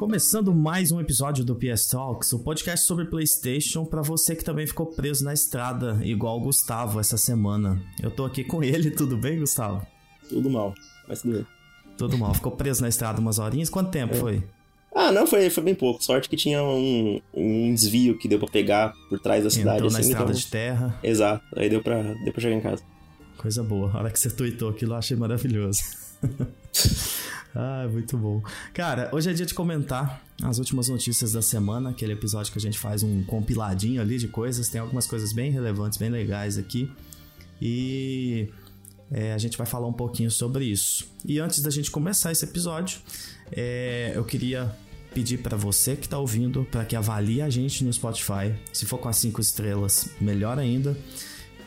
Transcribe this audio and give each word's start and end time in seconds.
Começando 0.00 0.54
mais 0.54 0.90
um 0.90 0.98
episódio 0.98 1.44
do 1.44 1.54
PS 1.54 1.88
Talks, 1.88 2.32
o 2.32 2.38
podcast 2.38 2.86
sobre 2.86 3.04
PlayStation 3.04 3.84
para 3.84 4.00
você 4.00 4.34
que 4.34 4.42
também 4.42 4.66
ficou 4.66 4.86
preso 4.86 5.22
na 5.22 5.34
estrada, 5.34 5.98
igual 6.02 6.38
o 6.38 6.40
Gustavo 6.40 6.98
essa 6.98 7.18
semana. 7.18 7.78
Eu 8.02 8.10
tô 8.10 8.24
aqui 8.24 8.42
com 8.42 8.64
ele, 8.64 8.90
tudo 8.96 9.18
bem, 9.18 9.38
Gustavo? 9.38 9.86
Tudo 10.26 10.48
mal, 10.48 10.72
mas 11.06 11.20
tudo 11.20 11.34
bem. 11.34 11.46
Tudo 11.98 12.16
mal, 12.16 12.32
ficou 12.32 12.50
preso 12.52 12.80
na 12.80 12.88
estrada 12.88 13.20
umas 13.20 13.38
horinhas? 13.38 13.68
Quanto 13.68 13.90
tempo 13.90 14.14
é. 14.14 14.16
foi? 14.16 14.42
Ah, 14.94 15.12
não, 15.12 15.26
foi, 15.26 15.50
foi 15.50 15.62
bem 15.62 15.74
pouco. 15.74 16.02
Sorte 16.02 16.30
que 16.30 16.36
tinha 16.36 16.62
um, 16.64 17.20
um 17.34 17.74
desvio 17.74 18.16
que 18.16 18.26
deu 18.26 18.38
pra 18.38 18.48
pegar 18.48 18.94
por 19.10 19.20
trás 19.20 19.44
da 19.44 19.50
cidade. 19.50 19.84
Entrou 19.84 19.88
assim, 19.88 19.96
na 19.96 20.00
estrada 20.00 20.30
então... 20.30 20.40
de 20.40 20.46
terra. 20.46 20.98
Exato, 21.02 21.44
aí 21.54 21.68
deu 21.68 21.82
pra, 21.82 22.02
deu 22.02 22.32
pra 22.32 22.40
chegar 22.40 22.56
em 22.56 22.62
casa. 22.62 22.82
Coisa 23.36 23.62
boa. 23.62 23.92
A 23.92 23.98
hora 23.98 24.10
que 24.10 24.18
você 24.18 24.30
tweetou 24.30 24.70
aquilo 24.70 24.94
eu 24.94 24.96
achei 24.96 25.14
maravilhoso. 25.14 25.82
Ah, 27.54 27.88
muito 27.90 28.16
bom. 28.16 28.42
Cara, 28.72 29.10
hoje 29.12 29.30
é 29.30 29.32
dia 29.32 29.46
de 29.46 29.54
comentar 29.54 30.22
as 30.42 30.58
últimas 30.58 30.88
notícias 30.88 31.32
da 31.32 31.42
semana, 31.42 31.90
aquele 31.90 32.12
episódio 32.12 32.52
que 32.52 32.58
a 32.58 32.60
gente 32.60 32.78
faz 32.78 33.02
um 33.02 33.24
compiladinho 33.24 34.00
ali 34.00 34.18
de 34.18 34.28
coisas. 34.28 34.68
Tem 34.68 34.80
algumas 34.80 35.06
coisas 35.06 35.32
bem 35.32 35.50
relevantes, 35.50 35.98
bem 35.98 36.08
legais 36.08 36.56
aqui. 36.56 36.90
E 37.60 38.48
é, 39.10 39.32
a 39.32 39.38
gente 39.38 39.58
vai 39.58 39.66
falar 39.66 39.86
um 39.86 39.92
pouquinho 39.92 40.30
sobre 40.30 40.64
isso. 40.64 41.06
E 41.24 41.38
antes 41.40 41.60
da 41.60 41.70
gente 41.70 41.90
começar 41.90 42.30
esse 42.30 42.44
episódio, 42.44 43.00
é, 43.52 44.12
eu 44.14 44.24
queria 44.24 44.74
pedir 45.12 45.38
para 45.38 45.56
você 45.56 45.96
que 45.96 46.06
está 46.06 46.18
ouvindo 46.18 46.64
para 46.70 46.84
que 46.84 46.94
avalie 46.94 47.42
a 47.42 47.50
gente 47.50 47.82
no 47.84 47.92
Spotify. 47.92 48.54
Se 48.72 48.86
for 48.86 48.98
com 48.98 49.08
as 49.08 49.16
cinco 49.16 49.40
estrelas, 49.40 50.10
melhor 50.20 50.58
ainda. 50.58 50.96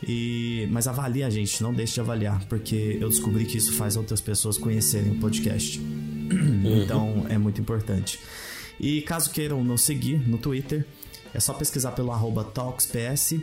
E, 0.07 0.67
mas 0.71 0.87
avalie 0.87 1.23
a 1.23 1.29
gente, 1.29 1.61
não 1.61 1.73
deixe 1.73 1.93
de 1.93 2.01
avaliar, 2.01 2.45
porque 2.45 2.97
eu 2.99 3.09
descobri 3.09 3.45
que 3.45 3.57
isso 3.57 3.73
faz 3.73 3.95
outras 3.95 4.21
pessoas 4.21 4.57
conhecerem 4.57 5.11
o 5.11 5.19
podcast. 5.19 5.79
Uhum. 6.33 6.81
Então 6.81 7.25
é 7.29 7.37
muito 7.37 7.61
importante. 7.61 8.19
E 8.79 9.01
caso 9.01 9.29
queiram 9.29 9.63
nos 9.63 9.81
seguir 9.81 10.17
no 10.27 10.37
Twitter, 10.39 10.83
é 11.31 11.39
só 11.39 11.53
pesquisar 11.53 11.91
pelo 11.91 12.11
arroba 12.11 12.43
TalksPS 12.43 13.35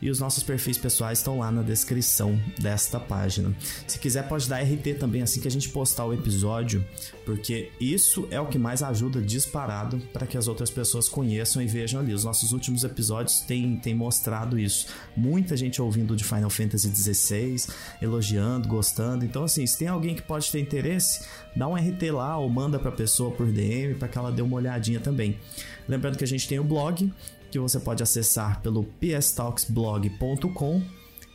e 0.00 0.10
os 0.10 0.20
nossos 0.20 0.42
perfis 0.42 0.76
pessoais 0.78 1.18
estão 1.18 1.38
lá 1.38 1.50
na 1.50 1.62
descrição 1.62 2.38
desta 2.58 3.00
página. 3.00 3.54
Se 3.86 3.98
quiser, 3.98 4.28
pode 4.28 4.48
dar 4.48 4.60
RT 4.60 4.98
também 4.98 5.22
assim 5.22 5.40
que 5.40 5.48
a 5.48 5.50
gente 5.50 5.68
postar 5.68 6.04
o 6.04 6.12
episódio, 6.12 6.84
porque 7.24 7.70
isso 7.80 8.28
é 8.30 8.40
o 8.40 8.46
que 8.46 8.58
mais 8.58 8.82
ajuda 8.82 9.20
disparado 9.20 9.98
para 10.12 10.26
que 10.26 10.36
as 10.36 10.48
outras 10.48 10.70
pessoas 10.70 11.08
conheçam 11.08 11.62
e 11.62 11.66
vejam 11.66 12.00
ali. 12.00 12.12
Os 12.12 12.24
nossos 12.24 12.52
últimos 12.52 12.84
episódios 12.84 13.40
têm, 13.40 13.76
têm 13.76 13.94
mostrado 13.94 14.58
isso. 14.58 14.86
Muita 15.16 15.56
gente 15.56 15.80
ouvindo 15.80 16.14
de 16.14 16.24
Final 16.24 16.50
Fantasy 16.50 16.88
XVI, 16.88 17.56
elogiando, 18.00 18.68
gostando. 18.68 19.24
Então, 19.24 19.44
assim, 19.44 19.66
se 19.66 19.78
tem 19.78 19.88
alguém 19.88 20.14
que 20.14 20.22
pode 20.22 20.50
ter 20.50 20.60
interesse, 20.60 21.26
dá 21.54 21.66
um 21.66 21.74
RT 21.74 22.10
lá 22.12 22.36
ou 22.38 22.48
manda 22.48 22.78
para 22.78 22.90
a 22.90 22.94
pessoa 22.94 23.30
por 23.30 23.46
DM 23.46 23.94
para 23.94 24.08
que 24.08 24.18
ela 24.18 24.30
dê 24.30 24.42
uma 24.42 24.56
olhadinha 24.56 25.00
também. 25.00 25.38
Lembrando 25.88 26.18
que 26.18 26.24
a 26.24 26.26
gente 26.26 26.48
tem 26.48 26.58
o 26.58 26.64
blog, 26.64 27.12
que 27.50 27.58
você 27.58 27.78
pode 27.80 28.02
acessar 28.02 28.60
pelo 28.60 28.84
pstalksblog.com 28.84 30.82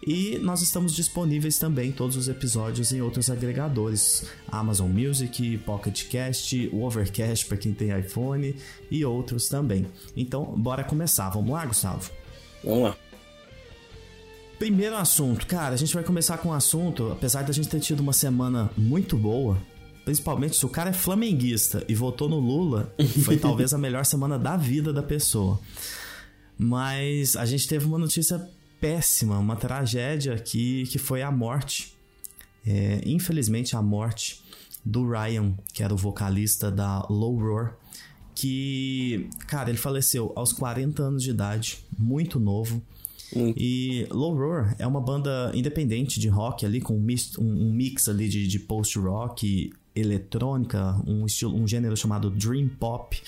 e 0.06 0.40
nós 0.40 0.62
estamos 0.64 0.94
disponíveis 0.94 1.60
também 1.60 1.92
todos 1.92 2.18
os 2.18 2.28
episódios 2.28 2.92
em 2.92 3.02
outros 3.02 3.30
agregadores, 3.30 4.26
Amazon 4.48 4.90
Music, 4.90 5.60
Pocket 5.60 6.08
Cast, 6.08 6.70
o 6.74 6.84
Overcast 6.84 7.46
para 7.46 7.58
quem 7.58 7.72
tem 7.72 7.98
iPhone 8.00 8.56
e 8.90 9.06
outros 9.06 9.48
também. 9.48 9.86
Então, 10.18 10.44
bora 10.58 10.84
começar. 10.84 11.30
Vamos 11.30 11.52
lá, 11.52 11.66
Gustavo? 11.66 12.10
Vamos 12.64 12.84
lá. 12.84 12.98
Primeiro 14.58 14.96
assunto, 14.96 15.46
cara, 15.48 15.74
a 15.74 15.78
gente 15.78 15.94
vai 15.94 16.04
começar 16.04 16.38
com 16.38 16.50
um 16.50 16.54
assunto, 16.54 17.12
apesar 17.12 17.44
da 17.44 17.52
gente 17.52 17.68
ter 17.68 17.80
tido 17.80 18.00
uma 18.00 18.14
semana 18.14 18.70
muito 18.78 19.18
boa, 19.18 19.58
principalmente 20.06 20.56
se 20.56 20.66
o 20.66 20.70
cara 20.70 20.90
é 20.90 20.94
flamenguista 20.94 21.84
e 21.88 21.96
votou 21.96 22.28
no 22.28 22.40
Lula, 22.40 22.94
foi 23.24 23.38
talvez 23.38 23.74
a 23.74 23.78
melhor 23.78 24.06
semana 24.06 24.38
da 24.38 24.58
vida 24.58 24.92
da 24.92 25.04
pessoa. 25.04 25.60
Mas 26.58 27.36
a 27.36 27.46
gente 27.46 27.68
teve 27.68 27.86
uma 27.86 27.98
notícia 27.98 28.48
péssima, 28.80 29.38
uma 29.38 29.56
tragédia 29.56 30.38
que, 30.38 30.86
que 30.88 30.98
foi 30.98 31.22
a 31.22 31.32
morte. 31.32 31.96
É, 32.66 33.02
infelizmente, 33.06 33.76
a 33.76 33.82
morte 33.82 34.42
do 34.84 35.08
Ryan, 35.08 35.56
que 35.74 35.84
era 35.84 35.94
o 35.94 35.98
vocalista 35.98 36.72
da 36.72 37.06
Low 37.10 37.38
Roar. 37.38 37.78
Que, 38.34 39.30
cara, 39.48 39.70
ele 39.70 39.78
faleceu 39.78 40.32
aos 40.36 40.52
40 40.52 41.04
anos 41.04 41.24
de 41.24 41.30
idade, 41.30 41.80
muito 41.98 42.40
novo. 42.40 42.82
Muito. 43.36 43.58
E 43.60 44.08
Low 44.10 44.36
Roar 44.36 44.76
é 44.80 44.86
uma 44.86 45.00
banda 45.00 45.52
independente 45.54 46.20
de 46.20 46.28
rock 46.28 46.66
ali, 46.66 46.82
com 46.82 46.98
um 46.98 47.02
mix, 47.02 47.38
um, 47.38 47.46
um 47.46 47.72
mix 47.72 48.10
ali 48.10 48.28
de, 48.28 48.48
de 48.48 48.60
post-rock, 48.60 49.72
eletrônica, 49.96 51.02
um, 51.06 51.26
estilo, 51.26 51.56
um 51.56 51.68
gênero 51.68 51.96
chamado 51.98 52.30
Dream 52.30 52.70
Pop 52.70 53.22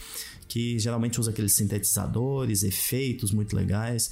que 0.53 0.77
geralmente 0.77 1.19
usa 1.19 1.31
aqueles 1.31 1.53
sintetizadores, 1.53 2.61
efeitos 2.61 3.31
muito 3.31 3.55
legais. 3.55 4.11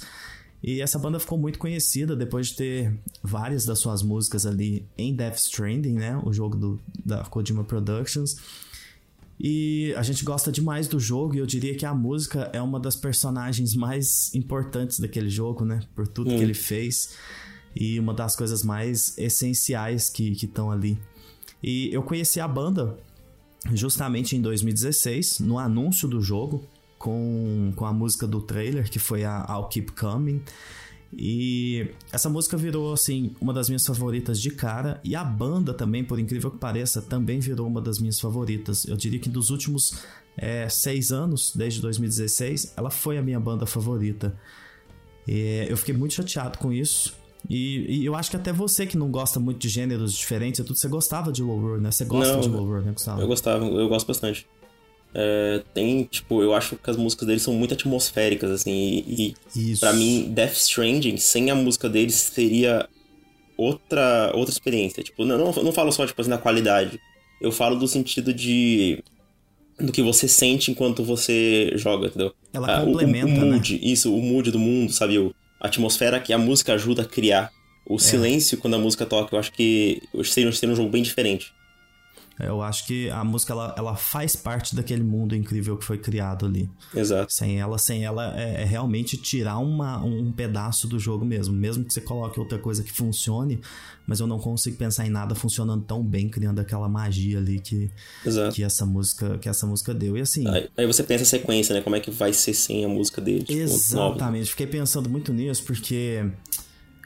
E 0.60 0.80
essa 0.80 0.98
banda 0.98 1.20
ficou 1.20 1.38
muito 1.38 1.56
conhecida 1.56 2.16
depois 2.16 2.48
de 2.48 2.56
ter 2.56 2.98
várias 3.22 3.64
das 3.64 3.78
suas 3.78 4.02
músicas 4.02 4.44
ali 4.44 4.84
em 4.98 5.14
Death 5.14 5.36
Stranding, 5.36 5.94
né? 5.94 6.20
O 6.24 6.32
jogo 6.32 6.56
do, 6.56 6.80
da 7.04 7.18
Kojima 7.18 7.62
Productions. 7.62 8.36
E 9.38 9.94
a 9.96 10.02
gente 10.02 10.24
gosta 10.24 10.50
demais 10.50 10.88
do 10.88 10.98
jogo 10.98 11.36
e 11.36 11.38
eu 11.38 11.46
diria 11.46 11.76
que 11.76 11.86
a 11.86 11.94
música 11.94 12.50
é 12.52 12.60
uma 12.60 12.80
das 12.80 12.96
personagens 12.96 13.76
mais 13.76 14.34
importantes 14.34 14.98
daquele 14.98 15.30
jogo, 15.30 15.64
né? 15.64 15.78
Por 15.94 16.08
tudo 16.08 16.28
hum. 16.32 16.36
que 16.36 16.42
ele 16.42 16.54
fez. 16.54 17.14
E 17.74 18.00
uma 18.00 18.12
das 18.12 18.34
coisas 18.34 18.64
mais 18.64 19.16
essenciais 19.16 20.10
que 20.10 20.32
estão 20.32 20.72
ali. 20.72 20.98
E 21.62 21.92
eu 21.92 22.02
conheci 22.02 22.40
a 22.40 22.48
banda 22.48 22.98
justamente 23.72 24.36
em 24.36 24.40
2016, 24.40 25.40
no 25.40 25.58
anúncio 25.58 26.08
do 26.08 26.20
jogo, 26.20 26.64
com, 26.98 27.72
com 27.76 27.86
a 27.86 27.92
música 27.92 28.26
do 28.26 28.40
trailer, 28.40 28.90
que 28.90 28.98
foi 28.98 29.24
a 29.24 29.46
I'll 29.48 29.68
Keep 29.68 29.92
Coming. 29.92 30.42
E 31.14 31.90
essa 32.10 32.28
música 32.30 32.56
virou, 32.56 32.92
assim, 32.92 33.34
uma 33.40 33.52
das 33.52 33.68
minhas 33.68 33.86
favoritas 33.86 34.40
de 34.40 34.50
cara. 34.50 35.00
E 35.04 35.14
a 35.14 35.22
banda 35.22 35.74
também, 35.74 36.02
por 36.02 36.18
incrível 36.18 36.50
que 36.50 36.58
pareça, 36.58 37.02
também 37.02 37.38
virou 37.38 37.66
uma 37.66 37.80
das 37.80 37.98
minhas 37.98 38.18
favoritas. 38.18 38.84
Eu 38.86 38.96
diria 38.96 39.20
que 39.20 39.28
dos 39.28 39.50
últimos 39.50 40.04
é, 40.36 40.68
seis 40.68 41.12
anos, 41.12 41.52
desde 41.54 41.80
2016, 41.82 42.72
ela 42.76 42.90
foi 42.90 43.18
a 43.18 43.22
minha 43.22 43.38
banda 43.38 43.66
favorita. 43.66 44.34
E 45.28 45.66
eu 45.68 45.76
fiquei 45.76 45.94
muito 45.94 46.14
chateado 46.14 46.58
com 46.58 46.72
isso. 46.72 47.14
E, 47.48 48.00
e, 48.00 48.04
eu 48.04 48.14
acho 48.14 48.30
que 48.30 48.36
até 48.36 48.52
você 48.52 48.86
que 48.86 48.96
não 48.96 49.10
gosta 49.10 49.40
muito 49.40 49.58
de 49.58 49.68
gêneros 49.68 50.12
diferentes, 50.14 50.64
tudo, 50.64 50.76
você 50.76 50.88
gostava 50.88 51.32
de 51.32 51.42
Low 51.42 51.78
né? 51.78 51.90
Você 51.90 52.04
gosta 52.04 52.34
não, 52.34 52.40
de 52.40 52.48
Low 52.48 52.80
né, 52.80 52.92
Gustavo? 52.92 53.20
Eu 53.20 53.26
gostava, 53.26 53.64
eu 53.64 53.88
gosto 53.88 54.06
bastante. 54.06 54.46
É, 55.14 55.62
tem, 55.74 56.04
tipo, 56.04 56.42
eu 56.42 56.54
acho 56.54 56.76
que 56.76 56.90
as 56.90 56.96
músicas 56.96 57.26
deles 57.26 57.42
são 57.42 57.52
muito 57.52 57.74
atmosféricas, 57.74 58.50
assim, 58.50 58.72
e, 58.72 59.34
e 59.54 59.76
para 59.76 59.92
mim, 59.92 60.32
Death 60.32 60.54
Stranding, 60.54 61.18
sem 61.18 61.50
a 61.50 61.54
música 61.54 61.88
deles, 61.88 62.14
seria 62.14 62.88
outra, 63.56 64.32
outra 64.34 64.52
experiência. 64.52 65.02
Tipo, 65.02 65.24
não, 65.24 65.36
não, 65.36 65.52
não 65.64 65.72
falo 65.72 65.92
só, 65.92 66.06
tipo 66.06 66.20
assim, 66.20 66.30
da 66.30 66.38
qualidade. 66.38 66.98
Eu 67.40 67.52
falo 67.52 67.76
do 67.76 67.86
sentido 67.86 68.32
de 68.32 69.02
do 69.78 69.90
que 69.90 70.02
você 70.02 70.28
sente 70.28 70.70
enquanto 70.70 71.02
você 71.02 71.72
joga, 71.74 72.06
entendeu? 72.06 72.32
Ela 72.52 72.76
ah, 72.78 72.84
complementa, 72.84 73.26
o, 73.26 73.30
o, 73.30 73.42
o 73.42 73.46
mood, 73.46 73.74
né? 73.74 73.80
isso, 73.82 74.14
o 74.14 74.22
mood 74.22 74.50
do 74.50 74.58
mundo, 74.58 74.92
sabe? 74.92 75.18
O, 75.18 75.34
a 75.62 75.68
atmosfera 75.68 76.18
que 76.18 76.32
a 76.32 76.38
música 76.38 76.74
ajuda 76.74 77.02
a 77.02 77.04
criar. 77.04 77.52
O 77.86 77.94
é. 77.94 77.98
silêncio 78.00 78.58
quando 78.58 78.74
a 78.74 78.78
música 78.78 79.06
toca, 79.06 79.34
eu 79.34 79.38
acho 79.38 79.52
que 79.52 80.02
seria, 80.24 80.50
seria 80.50 80.72
um 80.72 80.76
jogo 80.76 80.90
bem 80.90 81.02
diferente. 81.02 81.54
Eu 82.42 82.62
acho 82.62 82.86
que 82.86 83.08
a 83.10 83.22
música 83.22 83.52
ela, 83.52 83.74
ela 83.76 83.96
faz 83.96 84.34
parte 84.34 84.74
daquele 84.74 85.02
mundo 85.02 85.34
incrível 85.34 85.76
que 85.76 85.84
foi 85.84 85.98
criado 85.98 86.46
ali. 86.46 86.68
Exato. 86.94 87.32
Sem 87.32 87.60
ela, 87.60 87.78
sem 87.78 88.04
ela 88.04 88.38
é, 88.38 88.62
é, 88.62 88.64
realmente 88.64 89.16
tirar 89.16 89.58
uma, 89.58 90.02
um 90.02 90.32
pedaço 90.32 90.88
do 90.88 90.98
jogo 90.98 91.24
mesmo. 91.24 91.54
Mesmo 91.54 91.84
que 91.84 91.92
você 91.92 92.00
coloque 92.00 92.40
outra 92.40 92.58
coisa 92.58 92.82
que 92.82 92.92
funcione, 92.92 93.60
mas 94.06 94.20
eu 94.20 94.26
não 94.26 94.38
consigo 94.38 94.76
pensar 94.76 95.06
em 95.06 95.10
nada 95.10 95.34
funcionando 95.34 95.84
tão 95.84 96.02
bem, 96.02 96.28
criando 96.28 96.60
aquela 96.60 96.88
magia 96.88 97.38
ali 97.38 97.60
que, 97.60 97.90
Exato. 98.24 98.54
que 98.54 98.62
essa 98.62 98.84
música 98.84 99.38
que 99.38 99.48
essa 99.48 99.66
música 99.66 99.94
deu. 99.94 100.16
E 100.16 100.20
assim. 100.20 100.46
Aí, 100.48 100.68
aí 100.76 100.86
você 100.86 101.02
pensa 101.02 101.22
a 101.22 101.26
sequência, 101.26 101.74
né? 101.74 101.80
Como 101.80 101.96
é 101.96 102.00
que 102.00 102.10
vai 102.10 102.32
ser 102.32 102.54
sem 102.54 102.84
a 102.84 102.88
música 102.88 103.20
dele? 103.20 103.44
Tipo, 103.44 103.60
Exatamente. 103.60 104.50
Fiquei 104.50 104.66
pensando 104.66 105.08
muito 105.08 105.32
nisso, 105.32 105.62
porque. 105.64 106.30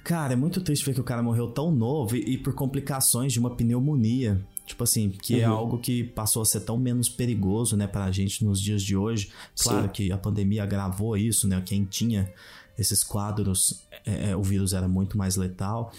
Cara, 0.03 0.35
é 0.35 0.37
muito 0.37 0.61
triste 0.61 0.87
ver 0.87 0.95
que 0.95 1.01
o 1.01 1.05
cara 1.05 1.21
morreu 1.21 1.49
tão 1.49 1.73
novo 1.73 2.15
e, 2.15 2.35
e 2.35 2.39
por 2.39 2.55
complicações 2.55 3.33
de 3.33 3.41
uma 3.41 3.51
pneumonia. 3.51 4.41
Tipo 4.67 4.83
assim, 4.83 5.11
que 5.11 5.41
é 5.41 5.49
uhum. 5.49 5.55
é 5.55 5.57
algo 5.57 5.79
que 5.79 6.03
passou 6.03 6.43
a 6.43 6.45
ser 6.45 6.61
tão 6.61 6.77
menos 6.77 7.09
perigoso, 7.09 7.77
né, 7.77 7.87
pra 7.87 8.11
gente 8.11 8.45
nos 8.45 8.61
dias 8.61 8.83
de 8.83 8.97
hoje. 8.97 9.31
Claro 9.59 9.87
Sim. 9.87 9.93
que 9.93 10.13
a 10.13 10.19
pandemia 10.19 10.65
agravou 10.65 11.17
isso, 11.17 11.47
né? 11.47 11.63
Quem 11.65 11.85
tinha 11.85 12.31
esses 12.77 13.03
quadros, 13.03 13.83
é, 14.05 14.31
é, 14.31 14.37
o 14.37 14.43
vírus 14.43 14.73
era 14.73 14.89
muito 14.89 15.17
mais 15.17 15.37
letal. 15.37 15.93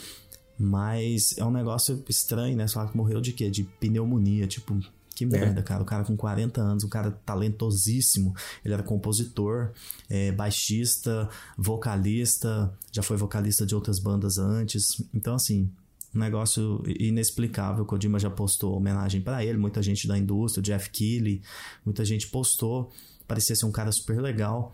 Mas 0.59 1.37
é 1.37 1.45
um 1.45 1.51
negócio 1.51 2.03
estranho, 2.09 2.57
né? 2.57 2.67
Fala 2.67 2.89
que 2.89 2.97
morreu 2.97 3.21
de 3.21 3.31
quê? 3.31 3.49
De 3.49 3.63
pneumonia, 3.63 4.47
tipo, 4.47 4.77
que 5.15 5.23
é. 5.23 5.27
merda, 5.27 5.63
cara. 5.63 5.81
O 5.81 5.85
cara 5.85 6.03
com 6.03 6.17
40 6.17 6.61
anos, 6.61 6.83
um 6.83 6.89
cara 6.89 7.11
talentosíssimo. 7.25 8.35
Ele 8.65 8.73
era 8.73 8.83
compositor, 8.83 9.71
é, 10.09 10.31
baixista, 10.31 11.29
vocalista, 11.57 12.73
já 12.91 13.01
foi 13.01 13.17
vocalista 13.17 13.65
de 13.65 13.75
outras 13.75 13.97
bandas 13.99 14.37
antes. 14.37 15.01
Então, 15.13 15.35
assim, 15.35 15.71
um 16.17 16.19
negócio 16.19 16.83
inexplicável. 16.99 17.83
O 17.83 17.85
Kojima 17.85 18.19
já 18.19 18.29
postou 18.29 18.75
homenagem 18.75 19.21
para 19.21 19.45
ele, 19.45 19.57
muita 19.57 19.81
gente 19.81 20.07
da 20.07 20.17
indústria, 20.17 20.61
Jeff 20.61 20.89
Keighley, 20.89 21.41
muita 21.85 22.03
gente 22.03 22.27
postou. 22.27 22.91
Parecia 23.27 23.55
ser 23.55 23.65
um 23.65 23.71
cara 23.71 23.91
super 23.91 24.19
legal. 24.19 24.73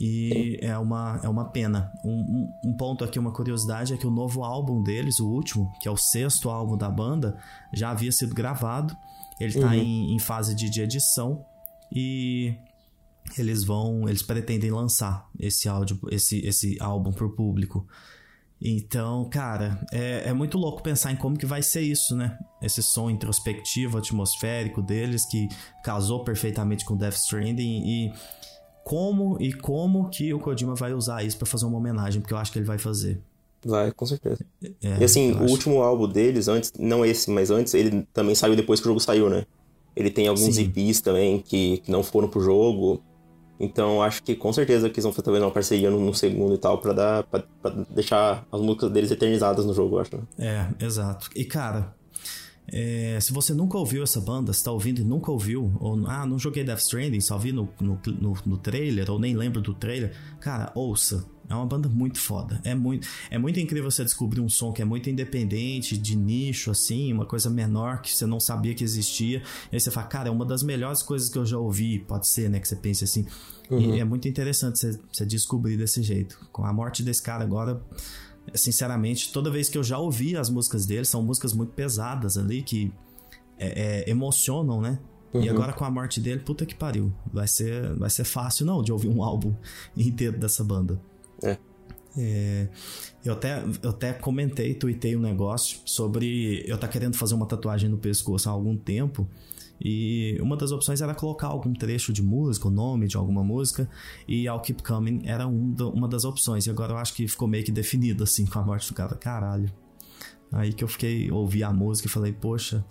E 0.00 0.58
é 0.60 0.76
uma, 0.76 1.20
é 1.22 1.28
uma 1.28 1.46
pena. 1.46 1.90
Um, 2.04 2.10
um, 2.10 2.70
um, 2.70 2.76
ponto 2.76 3.04
aqui, 3.04 3.18
uma 3.18 3.32
curiosidade, 3.32 3.94
é 3.94 3.96
que 3.96 4.06
o 4.06 4.10
novo 4.10 4.44
álbum 4.44 4.82
deles, 4.82 5.18
o 5.18 5.26
último, 5.26 5.72
que 5.80 5.88
é 5.88 5.90
o 5.90 5.96
sexto 5.96 6.50
álbum 6.50 6.76
da 6.76 6.90
banda, 6.90 7.38
já 7.72 7.90
havia 7.90 8.12
sido 8.12 8.34
gravado. 8.34 8.94
Ele 9.40 9.54
está 9.54 9.68
uhum. 9.68 9.74
em, 9.74 10.14
em, 10.14 10.18
fase 10.18 10.54
de, 10.54 10.68
de 10.68 10.82
edição 10.82 11.44
e 11.90 12.54
eles 13.38 13.64
vão, 13.64 14.06
eles 14.08 14.22
pretendem 14.22 14.70
lançar 14.70 15.26
esse 15.38 15.68
áudio, 15.68 15.98
esse, 16.10 16.38
esse 16.46 16.76
álbum 16.80 17.12
pro 17.12 17.34
público. 17.34 17.86
Então, 18.60 19.28
cara, 19.30 19.78
é, 19.92 20.24
é 20.26 20.32
muito 20.32 20.58
louco 20.58 20.82
pensar 20.82 21.12
em 21.12 21.16
como 21.16 21.38
que 21.38 21.46
vai 21.46 21.62
ser 21.62 21.80
isso, 21.80 22.16
né? 22.16 22.36
Esse 22.60 22.82
som 22.82 23.08
introspectivo, 23.08 23.98
atmosférico 23.98 24.82
deles, 24.82 25.24
que 25.24 25.48
casou 25.84 26.24
perfeitamente 26.24 26.84
com 26.84 26.96
Death 26.96 27.14
Stranding 27.14 27.82
e 27.86 28.12
como 28.84 29.40
e 29.40 29.52
como 29.52 30.08
que 30.08 30.34
o 30.34 30.40
Kojima 30.40 30.74
vai 30.74 30.92
usar 30.92 31.22
isso 31.22 31.36
para 31.36 31.46
fazer 31.46 31.66
uma 31.66 31.78
homenagem, 31.78 32.20
porque 32.20 32.34
eu 32.34 32.38
acho 32.38 32.50
que 32.50 32.58
ele 32.58 32.66
vai 32.66 32.78
fazer. 32.78 33.20
Vai, 33.64 33.92
com 33.92 34.06
certeza. 34.06 34.44
É, 34.82 34.98
e 35.00 35.04
assim, 35.04 35.32
o 35.32 35.44
acho. 35.44 35.52
último 35.52 35.82
álbum 35.82 36.08
deles, 36.08 36.48
antes, 36.48 36.72
não 36.78 37.04
esse, 37.04 37.30
mas 37.30 37.50
antes, 37.50 37.74
ele 37.74 38.06
também 38.12 38.34
saiu 38.34 38.56
depois 38.56 38.80
que 38.80 38.86
o 38.86 38.90
jogo 38.90 39.00
saiu, 39.00 39.28
né? 39.28 39.46
Ele 39.94 40.10
tem 40.10 40.28
alguns 40.28 40.54
Sim. 40.54 40.72
EPs 40.74 41.00
também 41.00 41.40
que, 41.40 41.78
que 41.78 41.90
não 41.90 42.02
foram 42.02 42.28
pro 42.28 42.40
jogo. 42.40 43.02
Então 43.60 44.02
acho 44.02 44.22
que 44.22 44.36
com 44.36 44.52
certeza 44.52 44.88
que 44.88 44.96
eles 44.96 45.04
vão 45.04 45.12
fazer 45.12 45.30
uma 45.40 45.50
parceria 45.50 45.90
no, 45.90 45.98
no 45.98 46.14
segundo 46.14 46.54
e 46.54 46.58
tal, 46.58 46.78
para 46.78 46.92
dar 46.92 47.22
pra, 47.24 47.42
pra, 47.60 47.70
deixar 47.90 48.46
as 48.52 48.60
músicas 48.60 48.90
deles 48.90 49.10
eternizadas 49.10 49.64
no 49.64 49.74
jogo, 49.74 49.96
eu 49.96 50.00
acho. 50.00 50.16
Né? 50.16 50.22
É, 50.80 50.84
exato. 50.84 51.28
E 51.34 51.44
cara, 51.44 51.94
é, 52.70 53.18
se 53.20 53.32
você 53.32 53.54
nunca 53.54 53.78
ouviu 53.78 54.02
essa 54.02 54.20
banda, 54.20 54.50
está 54.50 54.70
ouvindo 54.70 55.00
e 55.00 55.04
nunca 55.04 55.32
ouviu, 55.32 55.72
ou 55.80 56.06
ah, 56.06 56.26
não 56.26 56.38
joguei 56.38 56.62
Death 56.62 56.80
Stranding, 56.80 57.20
só 57.20 57.38
vi 57.38 57.50
no, 57.50 57.68
no, 57.80 57.98
no, 58.20 58.36
no 58.44 58.58
trailer, 58.58 59.10
ou 59.10 59.18
nem 59.18 59.34
lembro 59.34 59.60
do 59.60 59.74
trailer, 59.74 60.14
cara, 60.38 60.70
ouça. 60.74 61.24
É 61.48 61.54
uma 61.54 61.66
banda 61.66 61.88
muito 61.88 62.18
foda. 62.20 62.60
É 62.64 62.74
muito, 62.74 63.08
é 63.30 63.38
muito 63.38 63.58
incrível 63.58 63.90
você 63.90 64.04
descobrir 64.04 64.40
um 64.40 64.48
som 64.48 64.72
que 64.72 64.82
é 64.82 64.84
muito 64.84 65.08
independente, 65.08 65.96
de 65.96 66.16
nicho, 66.16 66.70
assim, 66.70 67.12
uma 67.12 67.24
coisa 67.24 67.48
menor 67.48 68.02
que 68.02 68.12
você 68.12 68.26
não 68.26 68.38
sabia 68.38 68.74
que 68.74 68.84
existia. 68.84 69.42
E 69.72 69.76
aí 69.76 69.80
você 69.80 69.90
fala, 69.90 70.06
cara, 70.06 70.28
é 70.28 70.32
uma 70.32 70.44
das 70.44 70.62
melhores 70.62 71.02
coisas 71.02 71.28
que 71.28 71.38
eu 71.38 71.46
já 71.46 71.58
ouvi, 71.58 71.98
pode 72.00 72.28
ser, 72.28 72.50
né? 72.50 72.60
Que 72.60 72.68
você 72.68 72.76
pense 72.76 73.04
assim. 73.04 73.26
Uhum. 73.70 73.94
E 73.94 74.00
é 74.00 74.04
muito 74.04 74.28
interessante 74.28 74.78
você, 74.78 75.00
você 75.12 75.24
descobrir 75.24 75.76
desse 75.76 76.02
jeito. 76.02 76.38
Com 76.52 76.64
a 76.64 76.72
morte 76.72 77.02
desse 77.02 77.22
cara 77.22 77.44
agora 77.44 77.82
sinceramente, 78.54 79.32
toda 79.32 79.50
vez 79.50 79.68
que 79.68 79.76
eu 79.76 79.84
já 79.84 79.98
ouvi 79.98 80.36
as 80.36 80.48
músicas 80.48 80.86
dele, 80.86 81.04
são 81.04 81.22
músicas 81.22 81.52
muito 81.52 81.72
pesadas 81.72 82.38
ali, 82.38 82.62
que 82.62 82.92
é, 83.58 84.04
é, 84.06 84.10
emocionam, 84.10 84.80
né? 84.80 84.98
Uhum. 85.32 85.42
E 85.42 85.48
agora 85.48 85.72
com 85.72 85.84
a 85.84 85.90
morte 85.90 86.20
dele, 86.20 86.40
puta 86.40 86.64
que 86.64 86.74
pariu. 86.74 87.12
Vai 87.32 87.46
ser, 87.46 87.94
vai 87.96 88.08
ser 88.08 88.24
fácil 88.24 88.64
não 88.64 88.82
de 88.82 88.92
ouvir 88.92 89.08
um 89.08 89.22
álbum 89.22 89.54
inteiro 89.96 90.38
dessa 90.38 90.64
banda. 90.64 91.00
É. 91.42 91.58
é. 92.16 92.68
eu, 93.24 93.32
até, 93.32 93.64
eu 93.82 93.90
até 93.90 94.12
comentei, 94.12 94.74
tuitei 94.74 95.16
um 95.16 95.20
negócio 95.20 95.80
sobre 95.84 96.64
eu 96.66 96.78
tá 96.78 96.88
querendo 96.88 97.16
fazer 97.16 97.34
uma 97.34 97.46
tatuagem 97.46 97.88
no 97.88 97.98
pescoço 97.98 98.48
há 98.48 98.52
algum 98.52 98.76
tempo. 98.76 99.28
E 99.80 100.36
uma 100.40 100.56
das 100.56 100.72
opções 100.72 101.00
era 101.00 101.14
colocar 101.14 101.46
algum 101.46 101.72
trecho 101.72 102.12
de 102.12 102.20
música, 102.20 102.66
o 102.66 102.70
nome 102.70 103.06
de 103.06 103.16
alguma 103.16 103.44
música, 103.44 103.88
e 104.26 104.46
I'll 104.46 104.58
Keep 104.58 104.82
Coming 104.82 105.22
era 105.24 105.46
um 105.46 105.72
uma 105.94 106.08
das 106.08 106.24
opções. 106.24 106.66
E 106.66 106.70
agora 106.70 106.92
eu 106.92 106.96
acho 106.96 107.14
que 107.14 107.28
ficou 107.28 107.46
meio 107.46 107.64
que 107.64 107.70
definido 107.70 108.24
assim 108.24 108.44
com 108.44 108.58
a 108.58 108.62
morte 108.62 108.88
do 108.88 108.94
cara. 108.94 109.14
Caralho. 109.14 109.72
Aí 110.50 110.72
que 110.72 110.82
eu 110.82 110.88
fiquei, 110.88 111.30
ouvi 111.30 111.62
a 111.62 111.72
música 111.72 112.08
e 112.08 112.10
falei, 112.10 112.32
poxa, 112.32 112.84